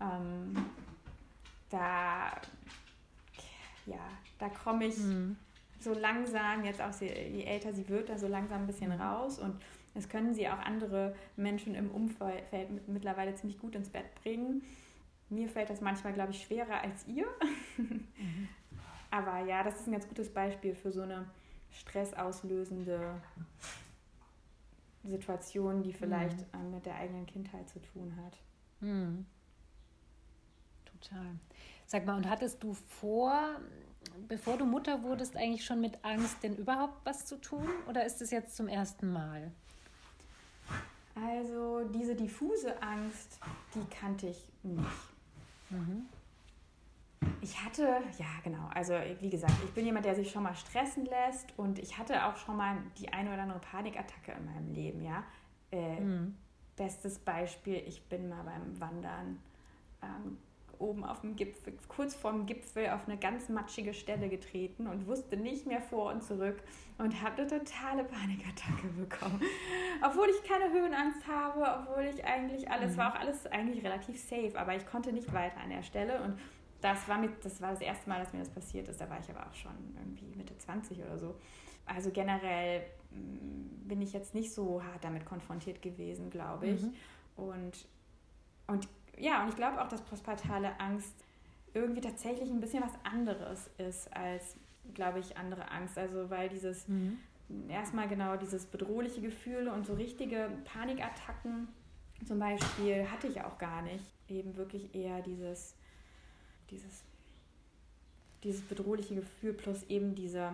ähm, 0.00 0.54
da, 1.70 2.32
ja, 3.86 4.08
da 4.38 4.48
komme 4.48 4.86
ich 4.86 4.98
mhm. 4.98 5.36
so 5.80 5.92
langsam, 5.92 6.64
jetzt 6.64 6.80
auch 6.80 6.92
je 7.00 7.44
älter 7.44 7.72
sie 7.72 7.88
wird, 7.88 8.08
da 8.08 8.18
so 8.18 8.28
langsam 8.28 8.62
ein 8.62 8.66
bisschen 8.66 8.94
mhm. 8.94 9.00
raus. 9.00 9.38
Und 9.38 9.60
das 9.94 10.08
können 10.08 10.34
sie 10.34 10.46
auch 10.48 10.58
andere 10.58 11.14
Menschen 11.36 11.74
im 11.74 11.90
Umfeld 11.90 12.44
mittlerweile 12.86 13.34
ziemlich 13.34 13.58
gut 13.58 13.74
ins 13.74 13.88
Bett 13.88 14.14
bringen. 14.22 14.62
Mir 15.28 15.48
fällt 15.48 15.70
das 15.70 15.80
manchmal, 15.80 16.12
glaube 16.12 16.32
ich, 16.32 16.42
schwerer 16.42 16.80
als 16.80 17.06
ihr. 17.06 17.26
Mhm. 17.76 18.08
Aber 19.10 19.38
ja, 19.40 19.62
das 19.62 19.80
ist 19.80 19.86
ein 19.86 19.92
ganz 19.92 20.06
gutes 20.08 20.32
Beispiel 20.32 20.74
für 20.74 20.92
so 20.92 21.02
eine 21.02 21.26
stressauslösende 21.70 23.20
Situation, 25.04 25.82
die 25.82 25.92
vielleicht 25.92 26.38
mhm. 26.54 26.72
mit 26.72 26.86
der 26.86 26.96
eigenen 26.96 27.26
Kindheit 27.26 27.68
zu 27.68 27.80
tun 27.80 28.14
hat. 28.24 28.36
Mhm. 28.80 29.26
Total. 30.84 31.26
Sag 31.86 32.04
mal, 32.04 32.16
und 32.16 32.28
hattest 32.28 32.62
du 32.62 32.74
vor, 32.74 33.60
bevor 34.28 34.56
du 34.56 34.64
Mutter 34.64 35.02
wurdest, 35.02 35.36
eigentlich 35.36 35.64
schon 35.64 35.80
mit 35.80 36.04
Angst 36.04 36.42
denn 36.42 36.56
überhaupt 36.56 37.04
was 37.04 37.26
zu 37.26 37.40
tun? 37.40 37.68
Oder 37.88 38.04
ist 38.04 38.20
es 38.22 38.30
jetzt 38.30 38.56
zum 38.56 38.68
ersten 38.68 39.12
Mal? 39.12 39.52
Also 41.14 41.88
diese 41.88 42.14
diffuse 42.14 42.82
Angst, 42.82 43.38
die 43.74 43.84
kannte 43.94 44.28
ich 44.28 44.48
nicht. 44.62 45.15
Mhm. 45.70 46.06
Ich 47.40 47.62
hatte, 47.64 48.02
ja 48.18 48.26
genau, 48.44 48.68
also 48.74 48.94
wie 49.20 49.30
gesagt, 49.30 49.54
ich 49.64 49.72
bin 49.72 49.84
jemand, 49.84 50.04
der 50.04 50.14
sich 50.14 50.30
schon 50.30 50.42
mal 50.42 50.54
stressen 50.54 51.06
lässt 51.06 51.58
und 51.58 51.78
ich 51.78 51.96
hatte 51.96 52.26
auch 52.26 52.36
schon 52.36 52.56
mal 52.56 52.78
die 52.98 53.12
eine 53.12 53.32
oder 53.32 53.42
andere 53.42 53.58
Panikattacke 53.58 54.32
in 54.32 54.44
meinem 54.44 54.72
Leben, 54.72 55.02
ja. 55.02 55.24
Äh, 55.72 56.00
mhm. 56.00 56.36
Bestes 56.76 57.18
Beispiel, 57.18 57.82
ich 57.86 58.02
bin 58.04 58.28
mal 58.28 58.42
beim 58.42 58.78
Wandern 58.80 59.40
ähm, 60.02 60.38
oben 60.78 61.04
auf 61.04 61.20
dem 61.20 61.36
Gipfel, 61.36 61.74
kurz 61.88 62.14
vorm 62.14 62.46
Gipfel 62.46 62.90
auf 62.90 63.08
eine 63.08 63.16
ganz 63.16 63.48
matschige 63.48 63.94
Stelle 63.94 64.28
getreten 64.28 64.86
und 64.86 65.06
wusste 65.06 65.36
nicht 65.36 65.66
mehr 65.66 65.80
vor 65.80 66.12
und 66.12 66.22
zurück 66.22 66.62
und 66.98 67.22
habe 67.22 67.42
eine 67.42 67.46
totale 67.46 68.04
Panikattacke 68.04 68.88
bekommen. 68.98 69.40
Obwohl 70.02 70.28
ich 70.28 70.48
keine 70.48 70.72
Höhenangst 70.72 71.26
habe, 71.26 71.62
obwohl 71.80 72.04
ich 72.04 72.24
eigentlich 72.24 72.70
alles, 72.70 72.92
mhm. 72.92 72.96
war 72.98 73.14
auch 73.14 73.20
alles 73.20 73.46
eigentlich 73.46 73.84
relativ 73.84 74.18
safe, 74.20 74.52
aber 74.56 74.74
ich 74.76 74.86
konnte 74.86 75.12
nicht 75.12 75.32
weiter 75.32 75.60
an 75.60 75.70
der 75.70 75.82
Stelle 75.82 76.22
und 76.22 76.38
das 76.80 77.08
war, 77.08 77.18
mit, 77.18 77.44
das 77.44 77.60
war 77.60 77.70
das 77.70 77.80
erste 77.80 78.08
Mal, 78.08 78.20
dass 78.20 78.32
mir 78.32 78.40
das 78.40 78.50
passiert 78.50 78.88
ist. 78.88 79.00
Da 79.00 79.08
war 79.08 79.18
ich 79.18 79.28
aber 79.30 79.46
auch 79.46 79.54
schon 79.54 79.72
irgendwie 79.96 80.36
Mitte 80.36 80.56
20 80.56 80.98
oder 81.02 81.18
so. 81.18 81.34
Also 81.86 82.10
generell 82.10 82.82
mm, 83.10 83.88
bin 83.88 84.02
ich 84.02 84.12
jetzt 84.12 84.34
nicht 84.34 84.52
so 84.52 84.82
hart 84.82 85.02
damit 85.02 85.24
konfrontiert 85.24 85.80
gewesen, 85.80 86.30
glaube 86.30 86.68
ich. 86.68 86.82
Mhm. 86.82 86.94
Und, 87.36 87.86
und 88.66 88.88
ja, 89.18 89.42
und 89.42 89.50
ich 89.50 89.56
glaube 89.56 89.80
auch, 89.80 89.88
dass 89.88 90.02
postpartale 90.02 90.78
Angst 90.80 91.14
irgendwie 91.74 92.00
tatsächlich 92.00 92.50
ein 92.50 92.60
bisschen 92.60 92.82
was 92.82 92.92
anderes 93.04 93.70
ist 93.78 94.14
als, 94.14 94.56
glaube 94.94 95.20
ich, 95.20 95.36
andere 95.36 95.70
Angst. 95.70 95.98
Also 95.98 96.30
weil 96.30 96.48
dieses 96.48 96.88
mhm. 96.88 97.18
erstmal 97.68 98.08
genau 98.08 98.36
dieses 98.36 98.66
bedrohliche 98.66 99.20
Gefühl 99.20 99.68
und 99.68 99.86
so 99.86 99.94
richtige 99.94 100.50
Panikattacken 100.64 101.68
zum 102.24 102.38
Beispiel 102.38 103.10
hatte 103.10 103.26
ich 103.26 103.40
auch 103.42 103.58
gar 103.58 103.82
nicht. 103.82 104.04
Eben 104.28 104.56
wirklich 104.56 104.94
eher 104.94 105.20
dieses, 105.22 105.74
dieses, 106.70 107.04
dieses 108.42 108.62
bedrohliche 108.62 109.14
Gefühl 109.14 109.52
plus 109.52 109.84
eben 109.84 110.14
diese 110.14 110.52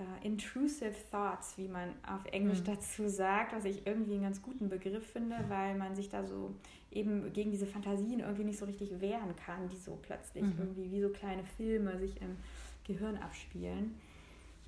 uh, 0.00 0.26
intrusive 0.26 0.94
thoughts, 1.10 1.56
wie 1.56 1.68
man 1.68 1.90
auf 2.06 2.24
Englisch 2.26 2.60
mhm. 2.60 2.64
dazu 2.64 3.08
sagt, 3.08 3.54
was 3.54 3.64
ich 3.64 3.86
irgendwie 3.86 4.14
einen 4.14 4.22
ganz 4.22 4.42
guten 4.42 4.68
Begriff 4.68 5.06
finde, 5.06 5.36
weil 5.48 5.74
man 5.76 5.94
sich 5.94 6.08
da 6.08 6.24
so 6.24 6.54
eben 6.90 7.32
gegen 7.32 7.50
diese 7.50 7.66
Fantasien 7.66 8.20
irgendwie 8.20 8.44
nicht 8.44 8.58
so 8.58 8.66
richtig 8.66 9.00
wehren 9.00 9.34
kann, 9.36 9.68
die 9.68 9.76
so 9.76 9.98
plötzlich 10.02 10.44
mhm. 10.44 10.54
irgendwie 10.58 10.90
wie 10.90 11.00
so 11.00 11.08
kleine 11.08 11.44
Filme 11.44 11.98
sich 11.98 12.20
im 12.20 12.36
Gehirn 12.84 13.16
abspielen. 13.18 13.94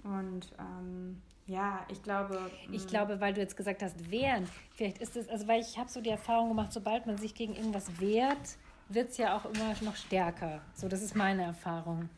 Und 0.03 0.53
ähm, 0.59 1.21
ja, 1.47 1.85
ich 1.89 2.03
glaube. 2.03 2.51
Ich 2.71 2.85
mm. 2.85 2.89
glaube, 2.89 3.21
weil 3.21 3.35
du 3.35 3.41
jetzt 3.41 3.57
gesagt 3.57 3.83
hast, 3.83 4.11
wehren. 4.11 4.47
Vielleicht 4.71 4.99
ist 4.99 5.17
es, 5.17 5.29
also 5.29 5.47
weil 5.47 5.61
ich 5.61 5.79
habe 5.79 5.91
so 5.91 6.01
die 6.01 6.11
Erfahrung 6.11 6.49
gemacht, 6.49 6.73
sobald 6.73 7.07
man 7.07 7.19
sich 7.19 7.35
gegen 7.35 7.55
irgendwas 7.55 8.01
wehrt, 8.01 8.57
wird 8.89 9.11
es 9.11 9.19
ja 9.19 9.37
auch 9.37 9.45
immer 9.47 9.75
noch 9.83 9.97
stärker. 9.97 10.63
So, 10.75 10.89
das 10.89 11.03
ist 11.03 11.15
meine 11.15 11.43
Erfahrung. 11.43 12.09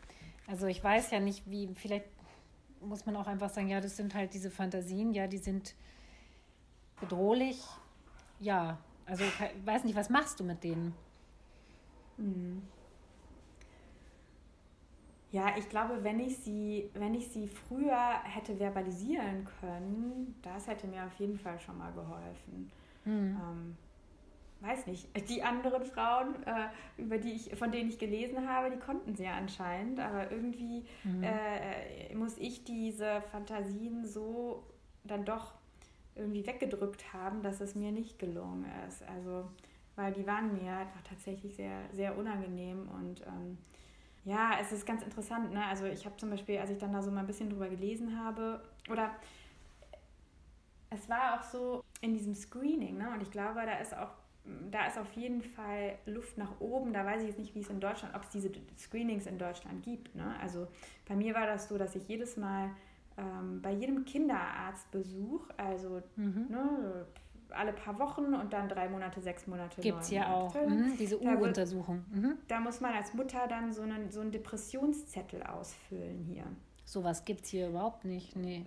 Also 0.46 0.66
ich 0.66 0.82
weiß 0.82 1.10
ja 1.10 1.20
nicht, 1.20 1.48
wie, 1.50 1.68
vielleicht 1.74 2.06
muss 2.86 3.06
man 3.06 3.16
auch 3.16 3.26
einfach 3.26 3.50
sagen, 3.50 3.68
ja, 3.68 3.80
das 3.80 3.96
sind 3.96 4.14
halt 4.14 4.32
diese 4.34 4.50
Fantasien, 4.50 5.12
ja, 5.12 5.26
die 5.26 5.38
sind 5.38 5.74
bedrohlich. 7.00 7.62
Ja, 8.40 8.78
also 9.04 9.24
ich 9.24 9.66
weiß 9.66 9.84
nicht, 9.84 9.96
was 9.96 10.10
machst 10.10 10.40
du 10.40 10.44
mit 10.44 10.62
denen? 10.64 10.94
Hm. 12.16 12.62
Ja, 15.32 15.54
ich 15.58 15.68
glaube, 15.68 16.02
wenn 16.02 16.20
ich 16.20 16.38
sie, 16.38 16.88
wenn 16.94 17.14
ich 17.14 17.28
sie 17.28 17.46
früher 17.46 18.22
hätte 18.22 18.56
verbalisieren 18.56 19.46
können, 19.60 20.34
das 20.40 20.66
hätte 20.66 20.86
mir 20.86 21.04
auf 21.04 21.14
jeden 21.18 21.38
Fall 21.38 21.58
schon 21.58 21.76
mal 21.76 21.92
geholfen. 21.92 22.70
Mhm. 23.04 23.36
Ähm, 23.42 23.76
weiß 24.66 24.86
nicht, 24.86 25.08
die 25.28 25.42
anderen 25.42 25.84
Frauen, 25.84 26.34
äh, 26.44 26.68
über 26.96 27.18
die 27.18 27.32
ich, 27.32 27.56
von 27.56 27.70
denen 27.70 27.88
ich 27.88 27.98
gelesen 27.98 28.48
habe, 28.48 28.70
die 28.70 28.78
konnten 28.78 29.14
sie 29.14 29.24
ja 29.24 29.36
anscheinend, 29.36 30.00
aber 30.00 30.30
irgendwie 30.30 30.84
mhm. 31.04 31.22
äh, 31.22 32.14
muss 32.14 32.36
ich 32.38 32.64
diese 32.64 33.22
Fantasien 33.30 34.04
so 34.04 34.64
dann 35.04 35.24
doch 35.24 35.54
irgendwie 36.14 36.46
weggedrückt 36.46 37.12
haben, 37.12 37.42
dass 37.42 37.60
es 37.60 37.74
mir 37.74 37.92
nicht 37.92 38.18
gelungen 38.18 38.66
ist. 38.88 39.02
Also, 39.02 39.48
weil 39.94 40.12
die 40.12 40.26
waren 40.26 40.52
mir 40.54 40.72
einfach 40.72 41.02
tatsächlich 41.02 41.56
sehr, 41.56 41.80
sehr 41.92 42.16
unangenehm 42.16 42.88
und 42.88 43.22
ähm, 43.26 43.58
ja, 44.24 44.58
es 44.60 44.72
ist 44.72 44.84
ganz 44.84 45.02
interessant. 45.02 45.52
Ne? 45.52 45.64
Also 45.64 45.84
ich 45.86 46.04
habe 46.04 46.16
zum 46.16 46.30
Beispiel, 46.30 46.58
als 46.58 46.70
ich 46.70 46.78
dann 46.78 46.92
da 46.92 47.00
so 47.00 47.10
mal 47.12 47.20
ein 47.20 47.26
bisschen 47.26 47.48
drüber 47.48 47.68
gelesen 47.68 48.18
habe, 48.18 48.60
oder 48.90 49.12
es 50.90 51.08
war 51.08 51.38
auch 51.38 51.42
so 51.44 51.84
in 52.00 52.12
diesem 52.12 52.34
Screening, 52.34 52.98
ne? 52.98 53.10
und 53.12 53.22
ich 53.22 53.30
glaube, 53.30 53.60
da 53.64 53.78
ist 53.78 53.96
auch 53.96 54.10
da 54.70 54.86
ist 54.86 54.98
auf 54.98 55.12
jeden 55.12 55.42
Fall 55.42 55.98
Luft 56.06 56.38
nach 56.38 56.60
oben. 56.60 56.92
Da 56.92 57.04
weiß 57.04 57.22
ich 57.22 57.28
jetzt 57.28 57.38
nicht, 57.38 57.54
wie 57.54 57.60
es 57.60 57.68
in 57.68 57.80
Deutschland, 57.80 58.14
ob 58.14 58.22
es 58.22 58.30
diese 58.30 58.50
Screenings 58.78 59.26
in 59.26 59.38
Deutschland 59.38 59.82
gibt. 59.82 60.14
Ne? 60.14 60.34
Also 60.40 60.66
bei 61.08 61.16
mir 61.16 61.34
war 61.34 61.46
das 61.46 61.68
so, 61.68 61.78
dass 61.78 61.94
ich 61.94 62.06
jedes 62.08 62.36
Mal 62.36 62.70
ähm, 63.18 63.60
bei 63.62 63.72
jedem 63.72 64.04
Kinderarztbesuch, 64.04 65.48
also 65.56 66.02
mhm. 66.16 66.46
ne, 66.50 67.06
alle 67.50 67.72
paar 67.72 67.98
Wochen 67.98 68.34
und 68.34 68.52
dann 68.52 68.68
drei 68.68 68.88
Monate, 68.88 69.20
sechs 69.20 69.46
Monate. 69.46 69.80
Gibt 69.80 70.02
es 70.02 70.10
ja 70.10 70.32
auch, 70.32 70.54
mhm, 70.54 70.96
diese 70.98 71.20
U-Untersuchung. 71.20 72.04
Mhm. 72.12 72.38
Da 72.48 72.60
muss 72.60 72.80
man 72.80 72.92
als 72.94 73.14
Mutter 73.14 73.46
dann 73.48 73.72
so 73.72 73.82
einen, 73.82 74.10
so 74.10 74.20
einen 74.20 74.32
Depressionszettel 74.32 75.42
ausfüllen 75.42 76.24
hier. 76.24 76.44
Sowas 76.84 77.24
gibt 77.24 77.44
es 77.44 77.50
hier 77.50 77.68
überhaupt 77.68 78.04
nicht, 78.04 78.36
nee. 78.36 78.64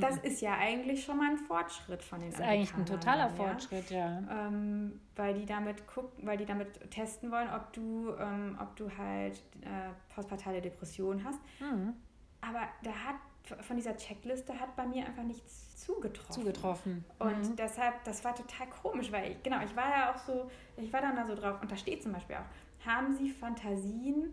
Das 0.00 0.16
ist 0.18 0.40
ja 0.40 0.54
eigentlich 0.54 1.04
schon 1.04 1.18
mal 1.18 1.30
ein 1.30 1.36
Fortschritt 1.36 2.02
von 2.02 2.20
den 2.20 2.30
Das 2.30 2.40
ist 2.40 2.46
eigentlich 2.46 2.74
ein 2.74 2.86
totaler 2.86 3.28
Fortschritt, 3.28 3.90
ja. 3.90 4.20
ja. 4.20 4.46
Ähm, 4.46 5.00
weil 5.16 5.34
die 5.34 5.44
damit 5.44 5.86
gucken, 5.86 6.26
weil 6.26 6.38
die 6.38 6.46
damit 6.46 6.90
testen 6.90 7.30
wollen, 7.30 7.48
ob 7.54 7.72
du, 7.72 8.14
ähm, 8.18 8.58
ob 8.60 8.74
du 8.76 8.90
halt 8.96 9.34
äh, 9.60 9.90
postpartale 10.14 10.62
Depression 10.62 11.22
hast. 11.22 11.40
Mhm. 11.60 11.94
Aber 12.40 12.68
da 12.82 12.90
hat 12.90 13.16
von 13.60 13.76
dieser 13.76 13.96
Checkliste 13.96 14.58
hat 14.58 14.74
bei 14.76 14.86
mir 14.86 15.04
einfach 15.04 15.24
nichts 15.24 15.84
zugetroffen. 15.84 16.32
Zugetroffen. 16.32 17.04
Und 17.18 17.50
mhm. 17.50 17.56
deshalb, 17.56 18.02
das 18.04 18.24
war 18.24 18.34
total 18.34 18.68
komisch, 18.68 19.10
weil 19.12 19.32
ich, 19.32 19.42
genau, 19.42 19.62
ich 19.62 19.74
war 19.76 19.90
ja 19.90 20.14
auch 20.14 20.18
so, 20.18 20.50
ich 20.76 20.92
war 20.92 21.00
dann 21.00 21.16
da 21.16 21.26
so 21.26 21.34
drauf, 21.34 21.60
und 21.60 21.70
da 21.70 21.76
steht 21.76 22.02
zum 22.02 22.12
Beispiel 22.12 22.36
auch, 22.36 22.86
haben 22.86 23.14
Sie 23.14 23.30
Fantasien, 23.30 24.32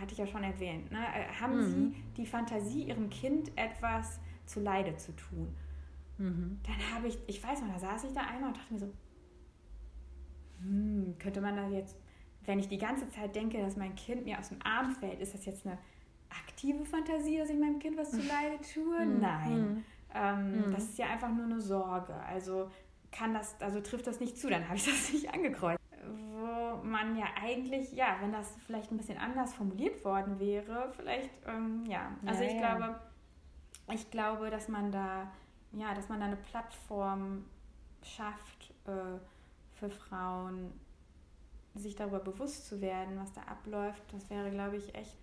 hatte 0.00 0.12
ich 0.12 0.18
ja 0.18 0.26
schon 0.26 0.42
erwähnt, 0.42 0.90
ne? 0.90 0.98
Äh, 0.98 1.40
haben 1.40 1.56
mhm. 1.56 1.62
Sie 1.62 2.04
die 2.16 2.26
Fantasie, 2.26 2.84
Ihrem 2.84 3.10
Kind 3.10 3.50
etwas 3.56 4.20
zu 4.46 4.60
Leide 4.60 4.96
zu 4.96 5.12
tun? 5.12 5.54
Mhm. 6.18 6.60
Dann 6.64 6.94
habe 6.94 7.08
ich, 7.08 7.18
ich 7.26 7.42
weiß 7.42 7.62
noch, 7.62 7.72
da 7.72 7.78
saß 7.78 8.04
ich 8.04 8.12
da 8.12 8.22
einmal 8.22 8.50
und 8.50 8.56
dachte 8.56 8.72
mir 8.72 8.80
so, 8.80 8.92
hm, 10.60 11.14
könnte 11.18 11.40
man 11.40 11.56
da 11.56 11.68
jetzt, 11.68 11.96
wenn 12.44 12.58
ich 12.58 12.68
die 12.68 12.78
ganze 12.78 13.08
Zeit 13.08 13.34
denke, 13.34 13.60
dass 13.60 13.76
mein 13.76 13.94
Kind 13.94 14.24
mir 14.24 14.38
aus 14.38 14.48
dem 14.48 14.60
Arm 14.62 14.94
fällt, 14.94 15.20
ist 15.20 15.34
das 15.34 15.44
jetzt 15.46 15.66
eine 15.66 15.78
aktive 16.28 16.84
Fantasie, 16.84 17.38
dass 17.38 17.50
ich 17.50 17.58
meinem 17.58 17.78
Kind 17.78 17.96
was 17.96 18.10
zu 18.10 18.18
Leide 18.18 18.58
tue? 18.74 19.06
Mhm. 19.06 19.20
Nein. 19.20 19.60
Mhm. 19.60 19.84
Ähm, 20.14 20.66
mhm. 20.66 20.72
Das 20.72 20.84
ist 20.84 20.98
ja 20.98 21.06
einfach 21.06 21.30
nur 21.30 21.44
eine 21.44 21.60
Sorge. 21.60 22.14
Also 22.14 22.70
kann 23.12 23.34
das, 23.34 23.60
also 23.60 23.80
trifft 23.80 24.06
das 24.06 24.20
nicht 24.20 24.36
zu, 24.36 24.48
dann 24.48 24.66
habe 24.66 24.76
ich 24.76 24.84
das 24.84 25.12
nicht 25.12 25.32
angekreuzt 25.32 25.77
wo 26.78 26.86
man 26.86 27.16
ja 27.16 27.26
eigentlich, 27.40 27.92
ja, 27.92 28.16
wenn 28.20 28.32
das 28.32 28.54
vielleicht 28.66 28.90
ein 28.90 28.96
bisschen 28.96 29.18
anders 29.18 29.54
formuliert 29.54 30.04
worden 30.04 30.38
wäre, 30.38 30.92
vielleicht, 30.96 31.30
ähm, 31.46 31.84
ja. 31.86 32.12
Also 32.26 32.42
ja, 32.42 32.48
ich 32.48 32.60
ja. 32.60 32.76
glaube, 32.76 33.00
ich 33.92 34.10
glaube, 34.10 34.50
dass 34.50 34.68
man 34.68 34.92
da, 34.92 35.30
ja, 35.72 35.94
dass 35.94 36.08
man 36.08 36.20
da 36.20 36.26
eine 36.26 36.36
Plattform 36.36 37.44
schafft 38.02 38.72
äh, 38.86 39.18
für 39.74 39.90
Frauen, 39.90 40.72
sich 41.74 41.94
darüber 41.94 42.20
bewusst 42.20 42.66
zu 42.66 42.80
werden, 42.80 43.18
was 43.18 43.32
da 43.32 43.42
abläuft. 43.42 44.02
Das 44.12 44.28
wäre, 44.30 44.50
glaube 44.50 44.76
ich, 44.76 44.94
echt, 44.94 45.16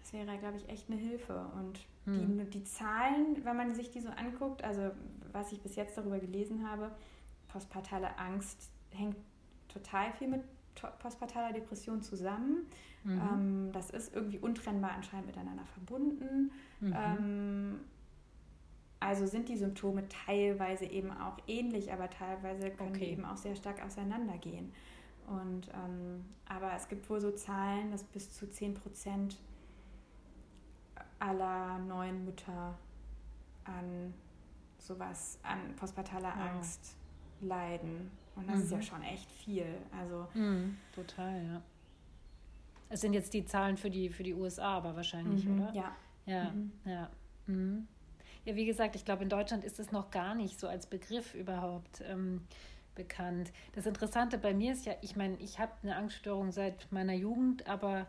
das 0.00 0.12
wäre, 0.12 0.38
glaube 0.38 0.56
ich, 0.56 0.68
echt 0.68 0.88
eine 0.88 0.98
Hilfe. 0.98 1.46
Und 1.54 1.80
hm. 2.04 2.38
die, 2.38 2.50
die 2.50 2.64
Zahlen, 2.64 3.44
wenn 3.44 3.56
man 3.56 3.74
sich 3.74 3.90
die 3.90 4.00
so 4.00 4.08
anguckt, 4.10 4.64
also 4.64 4.90
was 5.32 5.52
ich 5.52 5.60
bis 5.60 5.76
jetzt 5.76 5.98
darüber 5.98 6.18
gelesen 6.18 6.68
habe, 6.68 6.90
postpartale 7.48 8.18
Angst 8.18 8.70
hängt 8.90 9.16
total 9.74 10.12
viel 10.12 10.28
mit 10.28 10.42
postpartaler 10.98 11.52
Depression 11.52 12.02
zusammen. 12.02 12.66
Mhm. 13.04 13.20
Ähm, 13.20 13.72
das 13.72 13.90
ist 13.90 14.14
irgendwie 14.14 14.38
untrennbar 14.38 14.92
anscheinend 14.92 15.26
miteinander 15.26 15.64
verbunden. 15.66 16.52
Mhm. 16.80 16.94
Ähm, 16.96 17.80
also 19.00 19.26
sind 19.26 19.48
die 19.48 19.56
Symptome 19.56 20.08
teilweise 20.08 20.86
eben 20.86 21.10
auch 21.10 21.36
ähnlich, 21.46 21.92
aber 21.92 22.08
teilweise 22.08 22.70
können 22.70 22.90
okay. 22.90 23.06
die 23.06 23.10
eben 23.12 23.24
auch 23.24 23.36
sehr 23.36 23.54
stark 23.54 23.84
auseinandergehen. 23.84 24.72
Und, 25.26 25.68
ähm, 25.68 26.24
aber 26.46 26.72
es 26.74 26.88
gibt 26.88 27.08
wohl 27.10 27.20
so 27.20 27.30
Zahlen, 27.32 27.90
dass 27.90 28.04
bis 28.04 28.32
zu 28.32 28.48
10 28.48 28.74
Prozent 28.74 29.38
aller 31.18 31.78
neuen 31.78 32.24
Mütter 32.24 32.78
an 33.64 34.14
sowas, 34.78 35.38
an 35.42 35.74
postpartaler. 35.76 36.34
Angst 36.36 36.96
leiden. 37.40 38.10
Und 38.36 38.48
das 38.48 38.56
mhm. 38.56 38.62
ist 38.62 38.70
ja 38.70 38.76
mhm. 38.76 38.82
schon 38.82 39.02
echt 39.02 39.30
viel. 39.30 39.66
Also 39.98 40.26
mhm, 40.34 40.76
total, 40.94 41.44
ja. 41.44 41.62
Es 42.88 43.00
sind 43.00 43.12
jetzt 43.12 43.34
die 43.34 43.44
Zahlen 43.44 43.76
für 43.76 43.90
die, 43.90 44.08
für 44.10 44.22
die 44.22 44.34
USA 44.34 44.76
aber 44.76 44.96
wahrscheinlich, 44.96 45.44
mhm, 45.44 45.62
oder? 45.62 45.74
Ja. 45.74 45.96
Ja, 46.26 46.50
mhm. 46.50 46.72
ja. 46.84 47.10
Mhm. 47.46 47.88
Ja, 48.44 48.56
wie 48.56 48.66
gesagt, 48.66 48.94
ich 48.94 49.04
glaube, 49.04 49.22
in 49.22 49.28
Deutschland 49.28 49.64
ist 49.64 49.78
es 49.78 49.90
noch 49.90 50.10
gar 50.10 50.34
nicht 50.34 50.60
so 50.60 50.68
als 50.68 50.86
Begriff 50.86 51.34
überhaupt 51.34 52.02
ähm, 52.06 52.42
bekannt. 52.94 53.52
Das 53.74 53.86
Interessante 53.86 54.38
bei 54.38 54.52
mir 54.52 54.72
ist 54.72 54.84
ja, 54.84 54.94
ich 55.00 55.16
meine, 55.16 55.36
ich 55.38 55.58
habe 55.58 55.72
eine 55.82 55.96
Angststörung 55.96 56.52
seit 56.52 56.90
meiner 56.92 57.14
Jugend, 57.14 57.66
aber 57.66 58.06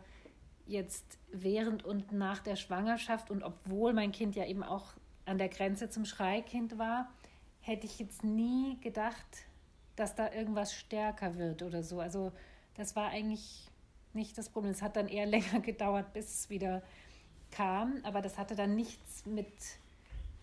jetzt 0.66 1.18
während 1.32 1.84
und 1.84 2.12
nach 2.12 2.40
der 2.40 2.56
Schwangerschaft 2.56 3.30
und 3.30 3.42
obwohl 3.42 3.92
mein 3.92 4.12
Kind 4.12 4.36
ja 4.36 4.44
eben 4.44 4.62
auch 4.62 4.92
an 5.24 5.38
der 5.38 5.48
Grenze 5.48 5.88
zum 5.88 6.04
Schreikind 6.04 6.78
war, 6.78 7.08
hätte 7.60 7.86
ich 7.86 7.98
jetzt 7.98 8.22
nie 8.22 8.78
gedacht, 8.80 9.46
dass 9.96 10.14
da 10.14 10.32
irgendwas 10.32 10.74
stärker 10.74 11.36
wird 11.36 11.62
oder 11.62 11.82
so. 11.82 12.00
Also 12.00 12.32
das 12.74 12.94
war 12.94 13.08
eigentlich 13.08 13.70
nicht 14.12 14.36
das 14.38 14.48
Problem. 14.48 14.72
Es 14.72 14.82
hat 14.82 14.96
dann 14.96 15.08
eher 15.08 15.26
länger 15.26 15.60
gedauert, 15.60 16.12
bis 16.12 16.40
es 16.40 16.50
wieder 16.50 16.82
kam, 17.50 18.00
aber 18.02 18.22
das 18.22 18.38
hatte 18.38 18.54
dann 18.54 18.74
nichts 18.74 19.24
mit, 19.26 19.48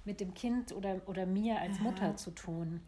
mit 0.06 0.20
dem 0.20 0.34
Kind 0.34 0.72
oder, 0.74 1.02
oder 1.06 1.26
mir 1.26 1.60
als 1.60 1.78
Aha. 1.78 1.84
Mutter 1.84 2.16
zu 2.16 2.32
tun. 2.32 2.82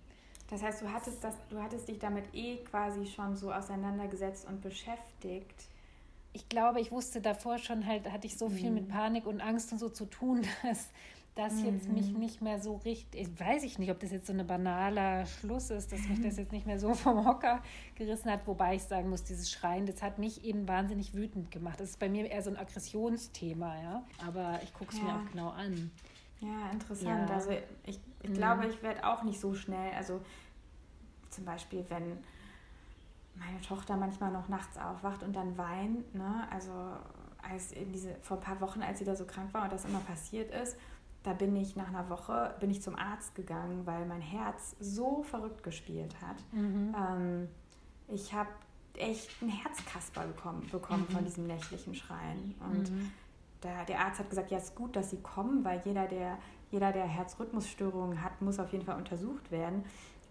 Das 0.49 0.61
heißt, 0.61 0.81
du 0.81 0.91
hattest, 0.91 1.23
das, 1.23 1.35
du 1.49 1.61
hattest 1.61 1.87
dich 1.87 1.99
damit 1.99 2.25
eh 2.33 2.57
quasi 2.57 3.05
schon 3.07 3.35
so 3.35 3.51
auseinandergesetzt 3.51 4.47
und 4.47 4.61
beschäftigt. 4.61 5.69
Ich 6.33 6.49
glaube, 6.49 6.81
ich 6.81 6.91
wusste 6.91 7.21
davor 7.21 7.57
schon 7.57 7.87
halt, 7.87 8.11
hatte 8.11 8.27
ich 8.27 8.37
so 8.37 8.49
viel 8.49 8.69
mhm. 8.69 8.75
mit 8.75 8.89
Panik 8.89 9.25
und 9.25 9.41
Angst 9.41 9.71
und 9.71 9.79
so 9.79 9.89
zu 9.89 10.05
tun, 10.05 10.45
dass 10.63 10.89
das 11.35 11.53
mhm. 11.55 11.65
jetzt 11.65 11.89
mich 11.89 12.13
mhm. 12.13 12.19
nicht 12.19 12.41
mehr 12.41 12.61
so 12.61 12.77
richtig, 12.77 13.39
weiß 13.39 13.63
ich 13.63 13.77
nicht, 13.77 13.91
ob 13.91 13.99
das 13.99 14.11
jetzt 14.11 14.27
so 14.27 14.33
ein 14.33 14.47
banaler 14.47 15.25
Schluss 15.25 15.69
ist, 15.69 15.91
dass 15.91 16.07
mich 16.07 16.21
das 16.21 16.37
jetzt 16.37 16.53
nicht 16.53 16.65
mehr 16.65 16.79
so 16.79 16.93
vom 16.95 17.25
Hocker 17.25 17.61
gerissen 17.95 18.31
hat, 18.31 18.47
wobei 18.47 18.75
ich 18.75 18.83
sagen 18.83 19.09
muss, 19.09 19.23
dieses 19.23 19.51
Schreien, 19.51 19.85
das 19.85 20.01
hat 20.01 20.17
mich 20.17 20.45
eben 20.45 20.67
wahnsinnig 20.67 21.13
wütend 21.13 21.51
gemacht. 21.51 21.79
Das 21.79 21.89
ist 21.89 21.99
bei 21.99 22.07
mir 22.07 22.31
eher 22.31 22.41
so 22.41 22.49
ein 22.49 22.57
Aggressionsthema, 22.57 23.81
ja, 23.81 24.03
aber 24.25 24.61
ich 24.63 24.73
gucke 24.73 24.93
es 24.93 24.97
ja. 24.97 25.03
mir 25.03 25.15
auch 25.15 25.31
genau 25.31 25.49
an. 25.49 25.91
Ja, 26.39 26.71
interessant. 26.71 27.29
Ja. 27.29 27.35
Also 27.35 27.51
ich, 27.85 27.99
ich 28.23 28.29
mhm. 28.29 28.33
glaube, 28.33 28.67
ich 28.67 28.81
werde 28.81 29.05
auch 29.05 29.23
nicht 29.23 29.39
so 29.39 29.53
schnell, 29.53 29.93
also 29.93 30.21
zum 31.29 31.43
Beispiel, 31.43 31.85
wenn 31.89 32.17
meine 33.35 33.59
Tochter 33.59 33.97
manchmal 33.97 34.31
noch 34.31 34.47
nachts 34.47 34.77
aufwacht 34.77 35.21
und 35.21 35.35
dann 35.35 35.57
weint, 35.57 36.15
ne, 36.15 36.47
also 36.49 36.71
als 37.41 37.73
in 37.73 37.91
diese, 37.91 38.15
vor 38.21 38.37
ein 38.37 38.43
paar 38.43 38.61
Wochen, 38.61 38.81
als 38.81 38.99
sie 38.99 39.05
da 39.05 39.17
so 39.17 39.25
krank 39.25 39.53
war 39.53 39.63
und 39.63 39.73
das 39.73 39.83
immer 39.83 39.99
passiert 39.99 40.51
ist, 40.51 40.77
da 41.25 41.33
bin 41.33 41.55
ich 41.55 41.75
nach 41.75 41.87
einer 41.87 42.09
Woche 42.09 42.55
bin 42.59 42.69
ich 42.69 42.81
zum 42.81 42.95
Arzt 42.95 43.33
gegangen, 43.35 43.85
weil 43.85 44.05
mein 44.05 44.21
Herz 44.21 44.75
so 44.79 45.23
verrückt 45.23 45.63
gespielt 45.63 46.15
hat. 46.21 46.37
Mhm. 46.51 46.95
Ähm, 46.95 47.47
ich 48.07 48.33
habe 48.33 48.49
echt 48.97 49.29
einen 49.41 49.51
Herzkasper 49.51 50.25
bekommen, 50.27 50.67
bekommen 50.71 51.05
mhm. 51.09 51.13
von 51.13 51.25
diesem 51.25 51.47
nächtlichen 51.47 51.95
Schreien. 51.95 52.53
Und 52.59 52.91
mhm. 52.91 53.11
der, 53.63 53.85
der 53.85 53.99
Arzt 54.01 54.19
hat 54.19 54.29
gesagt, 54.29 54.51
ja, 54.51 54.59
es 54.59 54.65
ist 54.65 54.75
gut, 54.75 54.95
dass 54.95 55.09
sie 55.09 55.21
kommen, 55.21 55.65
weil 55.65 55.81
jeder, 55.83 56.07
der, 56.07 56.37
jeder, 56.69 56.91
der 56.91 57.05
Herzrhythmusstörungen 57.05 58.23
hat, 58.23 58.41
muss 58.41 58.59
auf 58.59 58.71
jeden 58.71 58.85
Fall 58.85 58.97
untersucht 58.97 59.51
werden. 59.51 59.83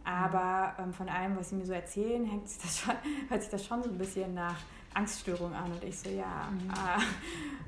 Aber 0.05 0.75
mhm. 0.79 0.85
ähm, 0.85 0.93
von 0.93 1.09
allem, 1.09 1.37
was 1.37 1.49
sie 1.49 1.57
mir 1.57 1.67
so 1.67 1.73
erzählen, 1.73 2.25
hängt 2.25 2.49
sich 2.49 2.63
das 2.63 2.79
schon, 2.79 2.95
hört 3.29 3.43
sich 3.43 3.51
das 3.51 3.67
schon 3.67 3.83
so 3.83 3.91
ein 3.91 3.99
bisschen 3.99 4.33
nach 4.35 4.59
Angststörung 4.95 5.53
an. 5.53 5.73
Und 5.73 5.85
ich 5.85 5.99
so, 5.99 6.09
ja, 6.09 6.49
mhm. 6.51 6.71
ah, 6.71 6.99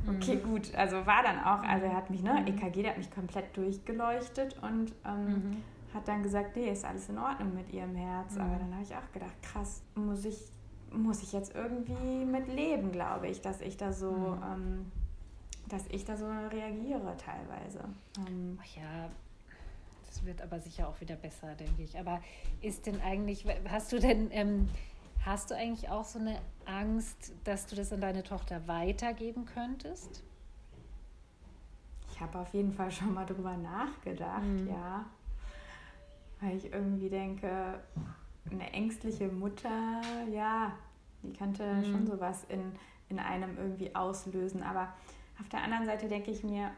okay, 0.08 0.36
mhm. 0.36 0.42
gut. 0.42 0.74
Also 0.74 1.04
war 1.06 1.22
dann 1.22 1.40
auch, 1.40 1.62
also 1.62 1.86
er 1.86 1.96
hat 1.96 2.10
mich, 2.10 2.22
ne, 2.22 2.32
mhm. 2.32 2.46
EKG, 2.46 2.82
der 2.82 2.92
hat 2.92 2.98
mich 2.98 3.10
komplett 3.10 3.56
durchgeleuchtet 3.56 4.56
und 4.62 4.92
ähm, 5.04 5.26
mhm. 5.26 5.62
hat 5.92 6.06
dann 6.08 6.22
gesagt, 6.22 6.56
nee, 6.56 6.70
ist 6.70 6.84
alles 6.84 7.08
in 7.08 7.18
Ordnung 7.18 7.54
mit 7.54 7.72
ihrem 7.72 7.94
Herz. 7.94 8.34
Mhm. 8.34 8.40
Aber 8.40 8.56
dann 8.56 8.72
habe 8.72 8.82
ich 8.82 8.94
auch 8.94 9.12
gedacht, 9.12 9.42
krass, 9.42 9.82
muss 9.94 10.24
ich, 10.24 10.38
muss 10.92 11.22
ich 11.22 11.32
jetzt 11.32 11.54
irgendwie 11.54 12.24
mit 12.24 12.48
leben, 12.48 12.92
glaube 12.92 13.28
ich, 13.28 13.40
dass 13.40 13.60
ich 13.60 13.76
da 13.76 13.92
so, 13.92 14.12
mhm. 14.12 14.42
ähm, 14.42 14.92
dass 15.68 15.84
ich 15.88 16.04
da 16.04 16.16
so 16.16 16.26
reagiere 16.26 17.16
teilweise. 17.16 17.80
Ähm, 18.26 18.58
Ach 18.62 18.76
ja, 18.76 19.10
das 20.06 20.24
wird 20.24 20.40
aber 20.40 20.60
sicher 20.60 20.88
auch 20.88 21.00
wieder 21.00 21.16
besser, 21.16 21.54
denke 21.56 21.82
ich. 21.82 21.98
Aber 21.98 22.22
ist 22.62 22.86
denn 22.86 23.00
eigentlich, 23.02 23.44
hast 23.68 23.92
du 23.92 23.98
denn 23.98 24.28
ähm, 24.30 24.68
Hast 25.26 25.50
du 25.50 25.56
eigentlich 25.56 25.88
auch 25.88 26.04
so 26.04 26.20
eine 26.20 26.38
Angst, 26.66 27.32
dass 27.42 27.66
du 27.66 27.74
das 27.74 27.92
an 27.92 28.00
deine 28.00 28.22
Tochter 28.22 28.68
weitergeben 28.68 29.44
könntest? 29.44 30.22
Ich 32.12 32.20
habe 32.20 32.38
auf 32.38 32.54
jeden 32.54 32.72
Fall 32.72 32.92
schon 32.92 33.12
mal 33.12 33.26
drüber 33.26 33.56
nachgedacht, 33.56 34.44
mhm. 34.44 34.68
ja. 34.68 35.04
Weil 36.40 36.56
ich 36.56 36.72
irgendwie 36.72 37.08
denke, 37.08 37.80
eine 38.52 38.72
ängstliche 38.72 39.26
Mutter, 39.26 40.00
ja, 40.32 40.72
die 41.24 41.32
könnte 41.32 41.74
mhm. 41.74 41.84
schon 41.84 42.06
sowas 42.06 42.44
in, 42.48 42.72
in 43.08 43.18
einem 43.18 43.58
irgendwie 43.58 43.92
auslösen. 43.96 44.62
Aber 44.62 44.94
auf 45.40 45.48
der 45.48 45.60
anderen 45.64 45.86
Seite 45.86 46.06
denke 46.06 46.30
ich 46.30 46.44
mir, 46.44 46.70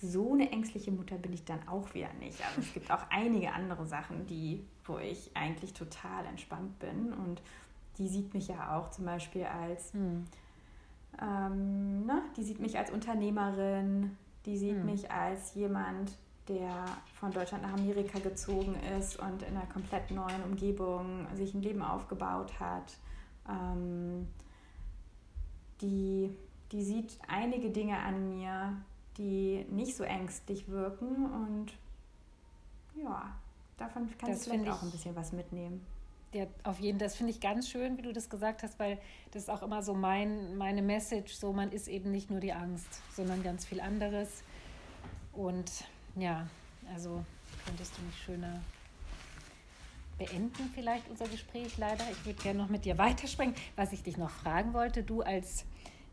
so 0.00 0.34
eine 0.34 0.52
ängstliche 0.52 0.92
Mutter 0.92 1.16
bin 1.16 1.32
ich 1.32 1.44
dann 1.44 1.66
auch 1.66 1.92
wieder 1.94 2.12
nicht. 2.20 2.40
Also 2.46 2.60
es 2.60 2.72
gibt 2.72 2.92
auch 2.92 3.10
einige 3.10 3.52
andere 3.52 3.86
Sachen, 3.86 4.24
die, 4.26 4.64
wo 4.84 4.98
ich 4.98 5.30
eigentlich 5.34 5.72
total 5.72 6.26
entspannt 6.26 6.78
bin. 6.78 7.12
Und 7.12 7.42
die 7.98 8.08
sieht 8.08 8.34
mich 8.34 8.48
ja 8.48 8.76
auch 8.76 8.90
zum 8.90 9.04
Beispiel 9.04 9.44
als, 9.44 9.92
hm. 9.92 10.24
ähm, 11.20 12.06
ne, 12.06 12.22
die 12.36 12.42
sieht 12.42 12.60
mich 12.60 12.78
als 12.78 12.90
Unternehmerin, 12.90 14.16
die 14.46 14.58
sieht 14.58 14.76
hm. 14.76 14.86
mich 14.86 15.10
als 15.10 15.54
jemand, 15.54 16.12
der 16.48 16.84
von 17.18 17.32
Deutschland 17.32 17.62
nach 17.62 17.72
Amerika 17.72 18.18
gezogen 18.18 18.74
ist 18.98 19.18
und 19.18 19.42
in 19.42 19.56
einer 19.56 19.66
komplett 19.66 20.10
neuen 20.10 20.42
Umgebung 20.44 21.26
sich 21.34 21.54
ein 21.54 21.62
Leben 21.62 21.82
aufgebaut 21.82 22.60
hat. 22.60 22.98
Ähm, 23.48 24.28
die, 25.80 26.36
die 26.70 26.82
sieht 26.82 27.18
einige 27.28 27.70
Dinge 27.70 27.98
an 27.98 28.28
mir, 28.28 28.76
die 29.16 29.64
nicht 29.70 29.96
so 29.96 30.04
ängstlich 30.04 30.68
wirken 30.68 31.26
und 31.26 31.72
ja, 32.94 33.34
davon 33.76 34.08
kann 34.18 34.30
das 34.30 34.46
ich 34.46 34.52
vielleicht 34.52 34.70
auch 34.70 34.82
ein 34.82 34.90
bisschen 34.90 35.16
was 35.16 35.32
mitnehmen. 35.32 35.84
Ja, 36.32 36.46
auf 36.64 36.80
jeden 36.80 36.98
Fall. 36.98 37.06
Das 37.06 37.16
finde 37.16 37.32
ich 37.32 37.40
ganz 37.40 37.68
schön, 37.68 37.96
wie 37.96 38.02
du 38.02 38.12
das 38.12 38.28
gesagt 38.28 38.62
hast, 38.62 38.78
weil 38.78 38.98
das 39.30 39.44
ist 39.44 39.48
auch 39.48 39.62
immer 39.62 39.82
so 39.82 39.94
mein, 39.94 40.56
meine 40.56 40.82
Message, 40.82 41.34
so 41.34 41.52
man 41.52 41.70
ist 41.70 41.86
eben 41.86 42.10
nicht 42.10 42.30
nur 42.30 42.40
die 42.40 42.52
Angst, 42.52 43.02
sondern 43.14 43.42
ganz 43.42 43.64
viel 43.64 43.80
anderes. 43.80 44.42
Und 45.32 45.70
ja, 46.16 46.46
also 46.92 47.24
könntest 47.64 47.96
du 47.96 48.02
nicht 48.02 48.18
schöner 48.18 48.60
beenden 50.18 50.70
vielleicht 50.74 51.08
unser 51.08 51.26
Gespräch 51.28 51.76
leider. 51.78 52.04
Ich 52.10 52.24
würde 52.24 52.42
gerne 52.42 52.58
noch 52.60 52.68
mit 52.68 52.84
dir 52.84 52.98
weiterspringen. 52.98 53.54
Was 53.76 53.92
ich 53.92 54.02
dich 54.02 54.16
noch 54.16 54.30
fragen 54.30 54.72
wollte, 54.72 55.02
du 55.02 55.22
als 55.22 55.64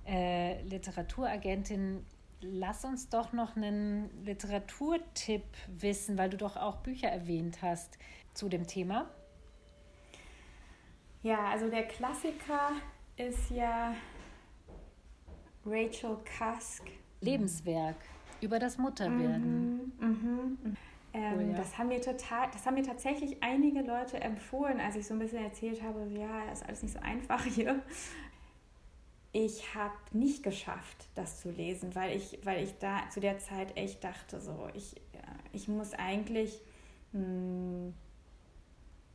äh, 0.07 0.61
Literaturagentin, 0.63 2.05
lass 2.41 2.85
uns 2.85 3.09
doch 3.09 3.33
noch 3.33 3.55
einen 3.55 4.09
Literaturtipp 4.25 5.43
wissen, 5.67 6.17
weil 6.17 6.29
du 6.29 6.37
doch 6.37 6.57
auch 6.57 6.77
Bücher 6.77 7.09
erwähnt 7.09 7.61
hast 7.61 7.97
zu 8.33 8.49
dem 8.49 8.67
Thema. 8.67 9.09
Ja, 11.23 11.45
also 11.45 11.69
der 11.69 11.87
Klassiker 11.87 12.71
ist 13.15 13.51
ja 13.51 13.93
Rachel 15.65 16.17
Cusk. 16.25 16.83
Lebenswerk 17.21 17.97
über 18.41 18.57
das 18.57 18.77
Mutterwerden. 18.77 19.93
Mhm, 19.99 20.07
mhm. 20.07 20.77
Ähm, 21.13 21.33
oh, 21.37 21.51
ja. 21.51 21.57
Das 21.57 21.77
haben 21.77 21.89
mir 21.89 22.01
total, 22.01 22.49
das 22.51 22.65
haben 22.65 22.75
mir 22.75 22.83
tatsächlich 22.83 23.43
einige 23.43 23.81
Leute 23.81 24.19
empfohlen, 24.21 24.79
als 24.79 24.95
ich 24.95 25.05
so 25.05 25.13
ein 25.13 25.19
bisschen 25.19 25.43
erzählt 25.43 25.83
habe, 25.83 26.07
ja, 26.17 26.51
ist 26.51 26.65
alles 26.65 26.81
nicht 26.81 26.93
so 26.93 26.99
einfach 26.99 27.43
hier. 27.45 27.81
Ich 29.33 29.75
habe 29.75 29.93
nicht 30.11 30.43
geschafft, 30.43 31.07
das 31.15 31.39
zu 31.39 31.51
lesen, 31.51 31.95
weil 31.95 32.17
ich, 32.17 32.39
weil 32.43 32.63
ich 32.63 32.77
da 32.79 33.09
zu 33.09 33.19
der 33.19 33.37
Zeit 33.39 33.77
echt 33.77 34.03
dachte, 34.03 34.41
so, 34.41 34.67
ich, 34.73 34.95
ich 35.53 35.67
muss 35.67 35.93
eigentlich, 35.93 36.61
hm, 37.13 37.93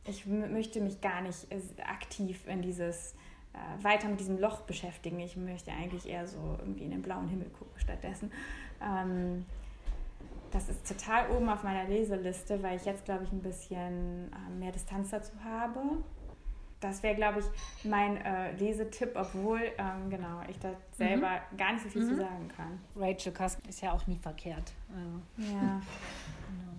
ich 0.05 0.25
möchte 0.25 0.81
mich 0.81 1.01
gar 1.01 1.21
nicht 1.21 1.47
aktiv 1.85 2.47
in 2.47 2.61
dieses, 2.61 3.13
äh, 3.57 3.83
weiter 3.83 4.07
mit 4.07 4.19
diesem 4.19 4.39
Loch 4.39 4.61
beschäftigen. 4.61 5.19
Ich 5.19 5.35
möchte 5.35 5.71
eigentlich 5.71 6.07
eher 6.07 6.27
so 6.27 6.57
irgendwie 6.59 6.83
in 6.83 6.91
den 6.91 7.01
blauen 7.01 7.27
Himmel 7.27 7.49
gucken 7.49 7.77
stattdessen. 7.77 8.31
Ähm, 8.81 9.45
das 10.51 10.69
ist 10.69 10.87
total 10.87 11.29
oben 11.31 11.49
auf 11.49 11.63
meiner 11.63 11.87
Leseliste, 11.89 12.61
weil 12.63 12.77
ich 12.77 12.85
jetzt, 12.85 13.05
glaube 13.05 13.23
ich, 13.23 13.31
ein 13.31 13.41
bisschen 13.41 14.31
äh, 14.31 14.49
mehr 14.57 14.71
Distanz 14.71 15.09
dazu 15.09 15.33
habe. 15.43 15.81
Das 16.79 17.01
wäre, 17.01 17.15
glaube 17.15 17.39
ich, 17.39 17.45
mein 17.83 18.17
äh, 18.17 18.51
Lesetipp, 18.53 19.11
obwohl, 19.15 19.61
ähm, 19.77 20.09
genau, 20.09 20.41
ich 20.47 20.59
da 20.59 20.69
selber 20.91 21.41
mhm. 21.51 21.57
gar 21.57 21.73
nicht 21.73 21.83
so 21.83 21.89
viel 21.89 22.03
mhm. 22.03 22.09
zu 22.09 22.15
sagen 22.17 22.47
kann. 22.55 22.79
Rachel 22.95 23.33
Cusk 23.33 23.59
ist 23.67 23.81
ja 23.81 23.93
auch 23.93 24.05
nie 24.05 24.17
verkehrt. 24.17 24.73
Also. 24.89 25.51
Ja. 25.53 25.61
genau. 26.47 26.77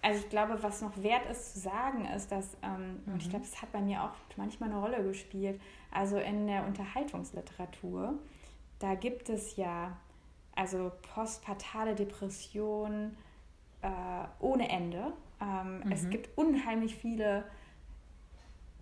Also 0.00 0.20
ich 0.20 0.28
glaube, 0.28 0.62
was 0.62 0.80
noch 0.82 1.02
wert 1.02 1.30
ist 1.30 1.54
zu 1.54 1.60
sagen, 1.60 2.06
ist, 2.06 2.30
dass, 2.32 2.56
ähm, 2.62 3.00
mhm. 3.04 3.12
und 3.12 3.20
ich 3.20 3.26
mhm. 3.26 3.30
glaube, 3.30 3.44
es 3.44 3.60
hat 3.60 3.72
bei 3.72 3.80
mir 3.80 4.02
auch 4.04 4.12
manchmal 4.36 4.70
eine 4.70 4.78
Rolle 4.78 5.02
gespielt, 5.02 5.60
also 5.90 6.18
in 6.18 6.46
der 6.46 6.66
Unterhaltungsliteratur, 6.66 8.18
da 8.78 8.94
gibt 8.94 9.28
es 9.28 9.56
ja 9.56 9.96
also 10.56 10.92
postpartale 11.14 11.94
Depression 11.94 13.16
äh, 13.82 13.88
ohne 14.40 14.68
Ende. 14.68 15.12
Ähm, 15.40 15.80
mhm. 15.80 15.92
Es 15.92 16.08
gibt 16.08 16.36
unheimlich 16.36 16.96
viele 16.96 17.44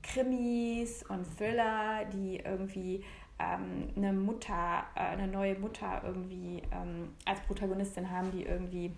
Krimis 0.03 1.05
und 1.09 1.24
Thriller, 1.36 2.05
die 2.12 2.36
irgendwie 2.36 3.05
ähm, 3.38 3.88
eine 3.96 4.12
Mutter, 4.12 4.84
äh, 4.94 5.00
eine 5.00 5.26
neue 5.26 5.59
Mutter 5.59 6.03
irgendwie 6.05 6.62
ähm, 6.72 7.14
als 7.24 7.40
Protagonistin 7.40 8.11
haben, 8.11 8.30
die 8.30 8.44
irgendwie 8.44 8.92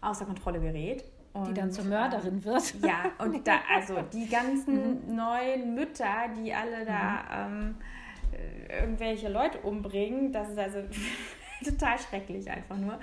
außer 0.00 0.24
Kontrolle 0.24 0.60
gerät. 0.60 1.04
Und, 1.32 1.48
die 1.48 1.54
dann 1.54 1.70
zur 1.70 1.84
Mörderin 1.84 2.36
ähm, 2.36 2.44
wird. 2.44 2.74
Ja, 2.82 3.12
und 3.18 3.46
da, 3.46 3.58
also 3.74 4.00
die 4.12 4.26
ganzen 4.26 5.06
mhm. 5.06 5.16
neuen 5.16 5.74
Mütter, 5.74 6.28
die 6.34 6.52
alle 6.54 6.84
da 6.86 7.48
mhm. 7.48 7.54
ähm, 7.54 7.74
äh, 8.32 8.80
irgendwelche 8.80 9.28
Leute 9.28 9.58
umbringen. 9.58 10.32
Das 10.32 10.48
ist 10.48 10.58
also 10.58 10.78
total 11.64 11.98
schrecklich 11.98 12.50
einfach 12.50 12.78
nur. 12.78 12.98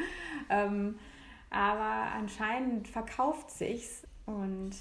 Ähm, 0.49 0.97
aber 1.51 2.15
anscheinend 2.15 2.87
verkauft 2.87 3.51
sich's 3.51 4.07
und 4.25 4.71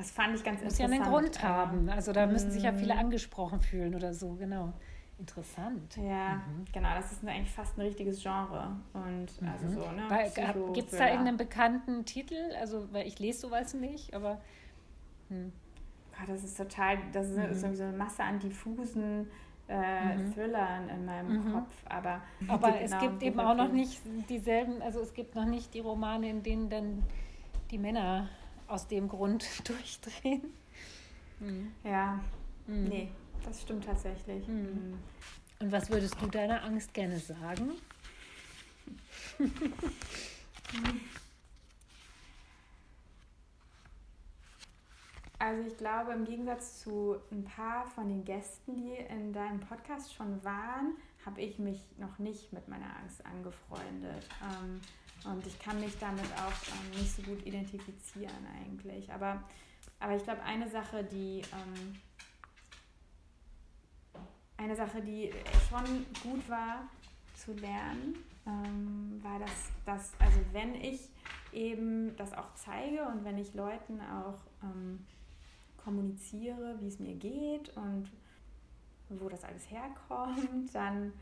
das 0.00 0.10
fand 0.10 0.34
ich 0.34 0.42
ganz 0.42 0.62
Muss 0.62 0.78
interessant. 0.78 0.90
Muss 0.90 0.98
ja 0.98 1.04
einen 1.04 1.12
Grund 1.12 1.42
haben. 1.42 1.88
Also 1.90 2.12
da 2.12 2.26
müssen 2.26 2.50
sich 2.50 2.62
ja 2.62 2.72
viele 2.72 2.94
mhm. 2.94 3.00
angesprochen 3.00 3.60
fühlen 3.60 3.94
oder 3.94 4.14
so, 4.14 4.32
genau. 4.32 4.72
Interessant. 5.18 5.94
Ja, 5.98 6.36
mhm. 6.36 6.64
genau, 6.72 6.94
das 6.94 7.12
ist 7.12 7.22
eigentlich 7.26 7.50
fast 7.50 7.76
ein 7.76 7.82
richtiges 7.82 8.22
Genre. 8.22 8.76
Und 8.94 9.28
also 9.46 9.66
mhm. 9.66 9.74
so, 9.74 9.90
ne? 9.92 10.72
Gibt 10.72 10.90
es 10.90 10.98
da 10.98 11.08
irgendeinen 11.08 11.36
bekannten 11.36 12.06
Titel? 12.06 12.54
Also, 12.58 12.90
weil 12.92 13.06
ich 13.06 13.18
lese 13.18 13.40
sowas 13.40 13.74
nicht, 13.74 14.14
aber. 14.14 14.40
Hm. 15.28 15.52
Gott, 16.18 16.28
das 16.30 16.44
ist 16.44 16.56
total, 16.56 16.96
das 17.12 17.28
ist 17.28 17.62
mhm. 17.62 17.74
so 17.74 17.82
eine 17.82 17.92
Masse 17.92 18.22
an 18.22 18.38
diffusen 18.38 19.28
äh, 19.68 20.16
mhm. 20.16 20.32
Thrillern 20.32 20.88
in 20.88 21.04
meinem 21.04 21.44
mhm. 21.44 21.52
Kopf. 21.52 21.74
Aber, 21.84 22.22
aber 22.48 22.80
es 22.80 22.90
genau 22.90 23.02
gibt 23.02 23.22
eben 23.22 23.38
auch 23.38 23.54
noch 23.54 23.70
nicht 23.70 24.00
dieselben, 24.30 24.80
also 24.80 25.00
es 25.00 25.12
gibt 25.12 25.34
noch 25.34 25.44
nicht 25.44 25.74
die 25.74 25.80
Romane, 25.80 26.30
in 26.30 26.42
denen 26.42 26.70
dann 26.70 27.02
die 27.70 27.78
Männer 27.78 28.28
aus 28.70 28.86
dem 28.86 29.08
Grund 29.08 29.46
durchdrehen. 29.68 30.52
Mhm. 31.40 31.72
Ja, 31.84 32.20
mhm. 32.66 32.84
nee, 32.84 33.08
das 33.44 33.62
stimmt 33.62 33.84
tatsächlich. 33.84 34.46
Mhm. 34.46 34.54
Mhm. 34.54 34.98
Und 35.60 35.72
was 35.72 35.90
würdest 35.90 36.16
du 36.20 36.26
deiner 36.26 36.62
Angst 36.64 36.94
gerne 36.94 37.18
sagen? 37.18 37.72
Also 45.42 45.66
ich 45.66 45.76
glaube, 45.78 46.12
im 46.12 46.26
Gegensatz 46.26 46.80
zu 46.80 47.16
ein 47.32 47.44
paar 47.44 47.86
von 47.86 48.08
den 48.08 48.26
Gästen, 48.26 48.76
die 48.76 48.92
in 48.92 49.32
deinem 49.32 49.58
Podcast 49.58 50.12
schon 50.12 50.44
waren, 50.44 50.98
habe 51.24 51.40
ich 51.40 51.58
mich 51.58 51.82
noch 51.96 52.18
nicht 52.18 52.52
mit 52.52 52.68
meiner 52.68 52.94
Angst 52.98 53.24
angefreundet. 53.24 54.28
Ähm, 54.42 54.82
und 55.24 55.46
ich 55.46 55.58
kann 55.58 55.80
mich 55.80 55.98
damit 55.98 56.26
auch 56.34 56.68
ähm, 56.72 57.00
nicht 57.00 57.14
so 57.14 57.22
gut 57.22 57.44
identifizieren 57.46 58.46
eigentlich. 58.58 59.12
Aber, 59.12 59.42
aber 59.98 60.16
ich 60.16 60.24
glaube, 60.24 60.42
eine 60.42 60.68
Sache, 60.68 61.04
die 61.04 61.42
ähm, 61.52 61.96
eine 64.56 64.76
Sache, 64.76 65.00
die 65.00 65.30
schon 65.68 66.06
gut 66.22 66.48
war 66.48 66.88
zu 67.34 67.52
lernen, 67.54 68.16
war, 69.22 69.38
dass, 69.38 69.70
dass, 69.86 70.12
also 70.18 70.38
wenn 70.52 70.74
ich 70.74 71.08
eben 71.52 72.14
das 72.16 72.34
auch 72.34 72.52
zeige 72.54 73.04
und 73.06 73.24
wenn 73.24 73.38
ich 73.38 73.54
Leuten 73.54 74.00
auch 74.00 74.38
kommuniziere, 75.82 76.76
wie 76.80 76.88
es 76.88 76.98
mir 76.98 77.14
geht 77.14 77.74
und 77.76 78.10
wo 79.08 79.28
das 79.28 79.44
alles 79.44 79.70
herkommt, 79.70 80.74
dann 80.74 81.12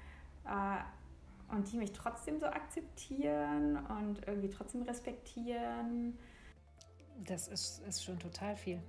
äh, 0.44 0.80
und 1.50 1.70
die 1.72 1.78
mich 1.78 1.92
trotzdem 1.92 2.38
so 2.38 2.46
akzeptieren 2.46 3.76
und 3.86 4.26
irgendwie 4.26 4.50
trotzdem 4.50 4.82
respektieren. 4.82 6.18
Das 7.24 7.48
ist, 7.48 7.82
ist 7.86 8.04
schon 8.04 8.18
total 8.18 8.56
viel. 8.56 8.80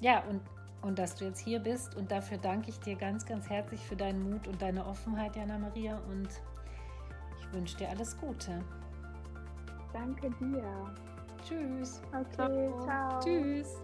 Ja, 0.00 0.24
und, 0.24 0.40
und 0.82 0.98
dass 0.98 1.14
du 1.14 1.26
jetzt 1.26 1.40
hier 1.40 1.60
bist 1.60 1.94
und 1.94 2.10
dafür 2.10 2.38
danke 2.38 2.70
ich 2.70 2.80
dir 2.80 2.96
ganz, 2.96 3.24
ganz 3.24 3.48
herzlich 3.48 3.80
für 3.80 3.96
deinen 3.96 4.30
Mut 4.30 4.48
und 4.48 4.60
deine 4.60 4.84
Offenheit, 4.86 5.36
Jana 5.36 5.58
Maria, 5.58 5.98
und 6.10 6.28
ich 7.38 7.52
wünsche 7.52 7.76
dir 7.76 7.88
alles 7.90 8.18
Gute. 8.18 8.64
Danke 9.92 10.30
dir. 10.40 10.94
Tschüss. 11.46 12.00
Okay, 12.12 12.72
ciao. 12.84 13.20
Tschüss. 13.20 13.82